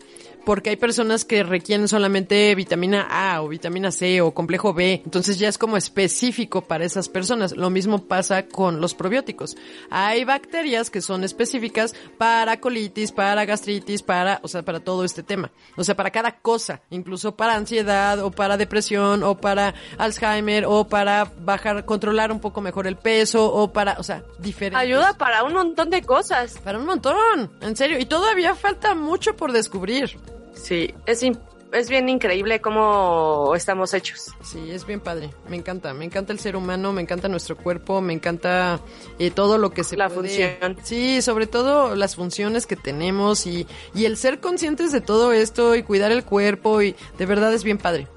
porque 0.49 0.71
hay 0.71 0.77
personas 0.77 1.27
que 1.27 1.43
requieren 1.43 1.89
solamente 1.89 2.55
vitamina 2.55 3.07
A 3.11 3.43
o 3.43 3.49
vitamina 3.49 3.93
C 3.93 4.23
o 4.23 4.33
complejo 4.33 4.73
B, 4.73 5.03
entonces 5.05 5.39
ya 5.39 5.47
es 5.47 5.59
como 5.59 5.77
específico 5.77 6.63
para 6.63 6.87
esas 6.87 7.11
personas. 7.11 7.55
Lo 7.55 7.69
mismo 7.69 8.05
pasa 8.05 8.47
con 8.47 8.81
los 8.81 8.95
probióticos. 8.95 9.59
Hay 9.91 10.25
bacterias 10.25 10.89
que 10.89 11.03
son 11.03 11.23
específicas 11.23 11.95
para 12.17 12.61
colitis, 12.61 13.13
para 13.13 13.45
gastritis, 13.45 14.01
para, 14.01 14.41
o 14.43 14.49
sea, 14.49 14.63
para 14.63 14.81
todo 14.81 15.05
este 15.05 15.23
tema. 15.23 15.53
O 15.77 15.85
sea, 15.85 15.95
para 15.95 16.11
cada 16.11 16.39
cosa, 16.39 16.81
incluso 16.89 17.37
para 17.37 17.55
ansiedad 17.55 18.19
o 18.25 18.31
para 18.31 18.57
depresión 18.57 19.25
o 19.25 19.37
para 19.37 19.75
Alzheimer 19.99 20.65
o 20.65 20.89
para 20.89 21.31
bajar, 21.41 21.85
controlar 21.85 22.33
un 22.33 22.41
poco 22.41 22.63
mejor 22.63 22.87
el 22.87 22.97
peso 22.97 23.53
o 23.53 23.71
para, 23.71 23.99
o 23.99 24.03
sea, 24.03 24.25
diferentes. 24.39 24.81
Ayuda 24.81 25.13
para 25.13 25.45
un 25.45 25.53
montón 25.53 25.91
de 25.91 26.01
cosas. 26.01 26.57
Para 26.65 26.79
un 26.79 26.87
montón, 26.87 27.53
en 27.61 27.77
serio. 27.77 27.99
Y 27.99 28.07
todavía 28.07 28.55
falta 28.55 28.95
mucho 28.95 29.37
por 29.37 29.53
descubrir. 29.53 30.19
Sí, 30.63 30.95
es, 31.07 31.23
es 31.73 31.89
bien 31.89 32.09
increíble 32.09 32.61
cómo 32.61 33.53
estamos 33.55 33.93
hechos. 33.95 34.33
Sí, 34.43 34.71
es 34.71 34.87
bien 34.87 35.01
padre. 35.01 35.31
Me 35.49 35.57
encanta, 35.57 35.93
me 35.95 36.05
encanta 36.05 36.33
el 36.33 36.39
ser 36.39 36.57
humano, 36.57 36.93
me 36.93 37.03
encanta 37.03 37.29
nuestro 37.29 37.57
cuerpo, 37.57 38.01
me 38.01 38.13
encanta 38.13 38.81
eh, 39.19 39.31
todo 39.31 39.59
lo 39.59 39.71
que 39.71 39.85
se 39.85 39.97
La 39.97 40.09
función. 40.09 40.77
Sí, 40.83 41.21
sobre 41.23 41.47
todo 41.47 41.95
las 41.95 42.17
funciones 42.17 42.67
que 42.67 42.77
tenemos 42.77 43.47
y, 43.47 43.67
y 43.95 44.07
el 44.07 44.17
ser 44.17 44.41
conscientes 44.41 44.93
de 44.93 45.01
todo 45.01 45.33
esto 45.33 45.75
y 45.75 45.83
cuidar 45.83 46.13
el 46.13 46.25
cuerpo 46.25 46.83
y 46.83 46.95
de 47.19 47.27
verdad 47.27 47.53
es 47.53 47.65
bien 47.65 47.79
padre. 47.79 48.09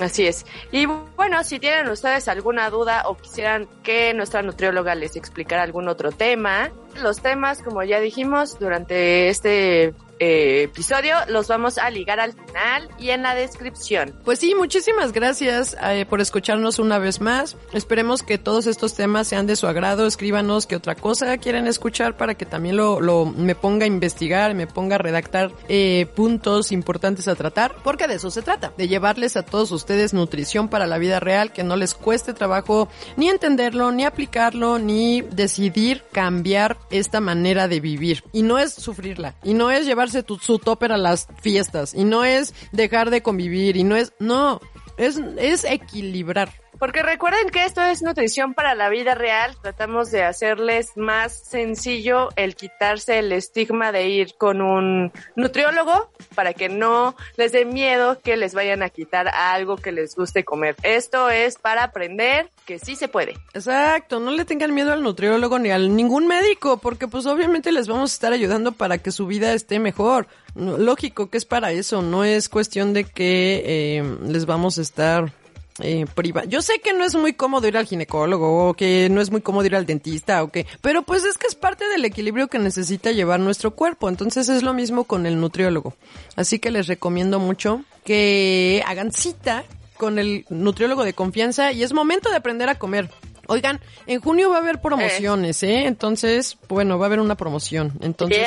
así 0.00 0.26
es. 0.26 0.46
Y 0.72 0.86
bueno, 0.86 1.44
si 1.44 1.58
tienen 1.58 1.88
ustedes 1.88 2.26
alguna 2.28 2.70
duda 2.70 3.02
o 3.06 3.16
quisieran 3.18 3.68
que 3.82 4.14
nuestra 4.14 4.40
nutrióloga 4.42 4.94
les 4.94 5.16
explicara 5.16 5.62
algún 5.62 5.88
otro 5.88 6.10
tema, 6.10 6.70
los 7.00 7.20
temas, 7.20 7.62
como 7.62 7.82
ya 7.82 8.00
dijimos, 8.00 8.58
durante 8.58 9.28
este 9.28 9.94
eh, 10.18 10.62
episodio 10.62 11.14
los 11.28 11.48
vamos 11.48 11.76
a 11.76 11.90
ligar 11.90 12.20
al 12.20 12.32
final 12.32 12.88
y 12.98 13.10
en 13.10 13.22
la 13.22 13.34
descripción. 13.34 14.14
Pues 14.24 14.38
sí, 14.38 14.54
muchísimas 14.54 15.12
gracias 15.12 15.76
eh, 15.82 16.06
por 16.08 16.20
escucharnos 16.20 16.78
una 16.78 16.98
vez 16.98 17.20
más. 17.20 17.56
Esperemos 17.72 18.22
que 18.22 18.38
todos 18.38 18.66
estos 18.66 18.94
temas 18.94 19.28
sean 19.28 19.46
de 19.46 19.56
su 19.56 19.66
agrado. 19.66 20.06
Escríbanos 20.06 20.66
qué 20.66 20.76
otra 20.76 20.94
cosa 20.94 21.36
quieren 21.38 21.66
escuchar 21.66 22.16
para 22.16 22.34
que 22.34 22.46
también 22.46 22.76
lo, 22.76 23.00
lo 23.00 23.26
me 23.26 23.54
ponga 23.54 23.84
a 23.84 23.88
investigar, 23.88 24.54
me 24.54 24.66
ponga 24.66 24.94
a 24.94 24.98
redactar 24.98 25.52
eh, 25.68 26.06
puntos 26.14 26.72
importantes 26.72 27.28
a 27.28 27.34
tratar, 27.34 27.74
porque 27.84 28.08
de 28.08 28.14
eso 28.14 28.30
se 28.30 28.42
trata, 28.42 28.72
de 28.76 28.88
llevarles 28.88 29.36
a 29.36 29.42
todos 29.42 29.70
ustedes 29.70 30.14
nutrición 30.14 30.68
para 30.68 30.86
la 30.86 30.98
vida 30.98 31.20
real, 31.20 31.52
que 31.52 31.62
no 31.62 31.76
les 31.76 31.94
cueste 31.94 32.32
trabajo 32.32 32.88
ni 33.16 33.28
entenderlo, 33.28 33.92
ni 33.92 34.04
aplicarlo, 34.04 34.78
ni 34.78 35.20
decidir 35.20 36.04
cambiar 36.12 36.78
esta 36.90 37.20
manera 37.20 37.68
de 37.68 37.80
vivir. 37.80 38.24
Y 38.32 38.42
no 38.42 38.58
es 38.58 38.72
sufrirla, 38.74 39.36
y 39.42 39.54
no 39.54 39.70
es 39.70 39.86
llevar 39.86 40.10
su 40.10 40.58
topper 40.58 40.92
a 40.92 40.98
las 40.98 41.28
fiestas 41.40 41.94
y 41.94 42.04
no 42.04 42.24
es 42.24 42.54
dejar 42.72 43.10
de 43.10 43.22
convivir 43.22 43.76
y 43.76 43.84
no 43.84 43.96
es, 43.96 44.12
no, 44.18 44.60
es, 44.96 45.20
es 45.38 45.64
equilibrar. 45.64 46.52
Porque 46.78 47.02
recuerden 47.02 47.48
que 47.48 47.64
esto 47.64 47.82
es 47.82 48.02
nutrición 48.02 48.54
para 48.54 48.74
la 48.74 48.88
vida 48.88 49.14
real. 49.14 49.56
Tratamos 49.62 50.10
de 50.10 50.22
hacerles 50.22 50.96
más 50.96 51.32
sencillo 51.32 52.28
el 52.36 52.54
quitarse 52.54 53.18
el 53.18 53.32
estigma 53.32 53.92
de 53.92 54.08
ir 54.08 54.34
con 54.36 54.60
un 54.60 55.12
nutriólogo 55.36 56.10
para 56.34 56.52
que 56.52 56.68
no 56.68 57.16
les 57.36 57.52
dé 57.52 57.64
miedo 57.64 58.18
que 58.22 58.36
les 58.36 58.54
vayan 58.54 58.82
a 58.82 58.90
quitar 58.90 59.28
algo 59.28 59.76
que 59.76 59.92
les 59.92 60.14
guste 60.14 60.44
comer. 60.44 60.76
Esto 60.82 61.30
es 61.30 61.56
para 61.56 61.84
aprender 61.84 62.50
que 62.66 62.78
sí 62.78 62.96
se 62.96 63.08
puede. 63.08 63.34
Exacto, 63.54 64.20
no 64.20 64.30
le 64.30 64.44
tengan 64.44 64.74
miedo 64.74 64.92
al 64.92 65.02
nutriólogo 65.02 65.58
ni 65.58 65.70
a 65.70 65.78
ningún 65.78 66.26
médico, 66.26 66.78
porque 66.78 67.08
pues 67.08 67.26
obviamente 67.26 67.72
les 67.72 67.88
vamos 67.88 68.12
a 68.12 68.14
estar 68.14 68.32
ayudando 68.32 68.72
para 68.72 68.98
que 68.98 69.12
su 69.12 69.26
vida 69.26 69.52
esté 69.52 69.78
mejor. 69.78 70.26
Lógico 70.54 71.30
que 71.30 71.38
es 71.38 71.44
para 71.44 71.72
eso, 71.72 72.02
no 72.02 72.24
es 72.24 72.48
cuestión 72.48 72.92
de 72.92 73.04
que 73.04 73.62
eh, 73.64 74.18
les 74.22 74.46
vamos 74.46 74.78
a 74.78 74.82
estar 74.82 75.32
eh, 75.80 76.06
priva. 76.14 76.44
Yo 76.44 76.62
sé 76.62 76.80
que 76.80 76.92
no 76.92 77.04
es 77.04 77.14
muy 77.14 77.34
cómodo 77.34 77.68
ir 77.68 77.76
al 77.76 77.86
ginecólogo 77.86 78.68
o 78.68 78.74
que 78.74 79.08
no 79.10 79.20
es 79.20 79.30
muy 79.30 79.40
cómodo 79.40 79.66
ir 79.66 79.76
al 79.76 79.86
dentista 79.86 80.42
o 80.42 80.48
que, 80.48 80.66
pero 80.80 81.02
pues 81.02 81.24
es 81.24 81.36
que 81.36 81.46
es 81.46 81.54
parte 81.54 81.86
del 81.88 82.04
equilibrio 82.04 82.48
que 82.48 82.58
necesita 82.58 83.12
llevar 83.12 83.40
nuestro 83.40 83.72
cuerpo. 83.72 84.08
Entonces 84.08 84.48
es 84.48 84.62
lo 84.62 84.72
mismo 84.72 85.04
con 85.04 85.26
el 85.26 85.40
nutriólogo. 85.40 85.94
Así 86.34 86.58
que 86.58 86.70
les 86.70 86.86
recomiendo 86.86 87.38
mucho 87.38 87.82
que 88.04 88.82
hagan 88.86 89.12
cita 89.12 89.64
con 89.96 90.18
el 90.18 90.44
nutriólogo 90.48 91.04
de 91.04 91.14
confianza 91.14 91.72
y 91.72 91.82
es 91.82 91.92
momento 91.92 92.30
de 92.30 92.36
aprender 92.36 92.68
a 92.68 92.76
comer. 92.76 93.10
Oigan, 93.48 93.80
en 94.06 94.20
junio 94.20 94.50
va 94.50 94.56
a 94.56 94.60
haber 94.60 94.80
promociones, 94.80 95.62
¿eh? 95.62 95.86
Entonces, 95.86 96.58
bueno, 96.68 96.98
va 96.98 97.06
a 97.06 97.08
haber 97.08 97.20
una 97.20 97.36
promoción. 97.36 97.92
Entonces, 98.00 98.46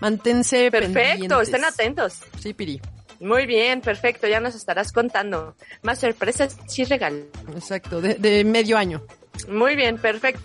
manténse 0.00 0.70
Perfecto, 0.70 1.40
estén 1.40 1.64
atentos. 1.64 2.18
Sí, 2.40 2.52
Piri. 2.52 2.80
Muy 3.20 3.44
bien, 3.44 3.82
perfecto, 3.82 4.26
ya 4.26 4.40
nos 4.40 4.54
estarás 4.54 4.92
contando. 4.92 5.54
Más 5.82 6.00
sorpresas 6.00 6.56
sí 6.66 6.84
regal. 6.84 7.26
Exacto, 7.54 8.00
de, 8.00 8.44
medio 8.44 8.78
año. 8.78 9.02
Muy 9.48 9.76
bien, 9.76 9.98
perfecto. 9.98 10.42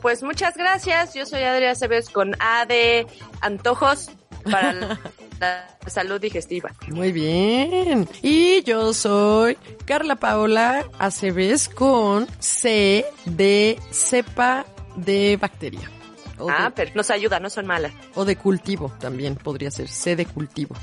Pues 0.00 0.22
muchas 0.22 0.56
gracias. 0.56 1.14
Yo 1.14 1.24
soy 1.24 1.42
Adriana 1.42 1.74
Cebes 1.74 2.10
con 2.10 2.36
A 2.38 2.66
de 2.66 3.06
Antojos 3.40 4.10
para 4.50 4.72
la, 5.40 5.76
salud 5.86 6.20
digestiva. 6.20 6.70
Muy 6.88 7.10
bien. 7.10 8.06
Y 8.22 8.62
yo 8.64 8.92
soy 8.92 9.56
Carla 9.86 10.16
Paola 10.16 10.84
Aceves 10.98 11.68
con 11.68 12.28
C 12.38 13.06
de 13.24 13.78
cepa 13.90 14.66
de 14.96 15.38
bacteria. 15.40 15.90
ah, 16.38 16.70
pero 16.76 16.92
nos 16.94 17.10
ayuda, 17.10 17.40
no 17.40 17.48
son 17.48 17.66
malas. 17.66 17.92
O 18.14 18.26
de 18.26 18.36
cultivo 18.36 18.92
también 19.00 19.36
podría 19.36 19.70
ser, 19.70 19.88
C 19.88 20.16
de 20.16 20.26
cultivo. 20.26 20.76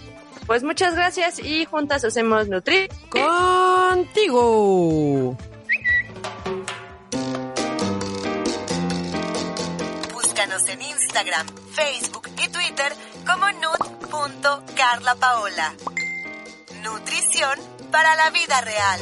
Pues 0.48 0.64
muchas 0.64 0.96
gracias 0.96 1.38
y 1.40 1.66
juntas 1.66 2.06
hacemos 2.06 2.48
Nutri 2.48 2.88
contigo. 3.10 4.48
Búscanos 10.14 10.70
en 10.70 10.82
Instagram, 10.82 11.46
Facebook 11.74 12.30
y 12.42 12.48
Twitter 12.48 12.94
como 13.26 13.52
nut.carlapaola. 13.52 15.74
Nutrición 16.82 17.60
para 17.92 18.16
la 18.16 18.30
vida 18.30 18.62
real. 18.62 19.02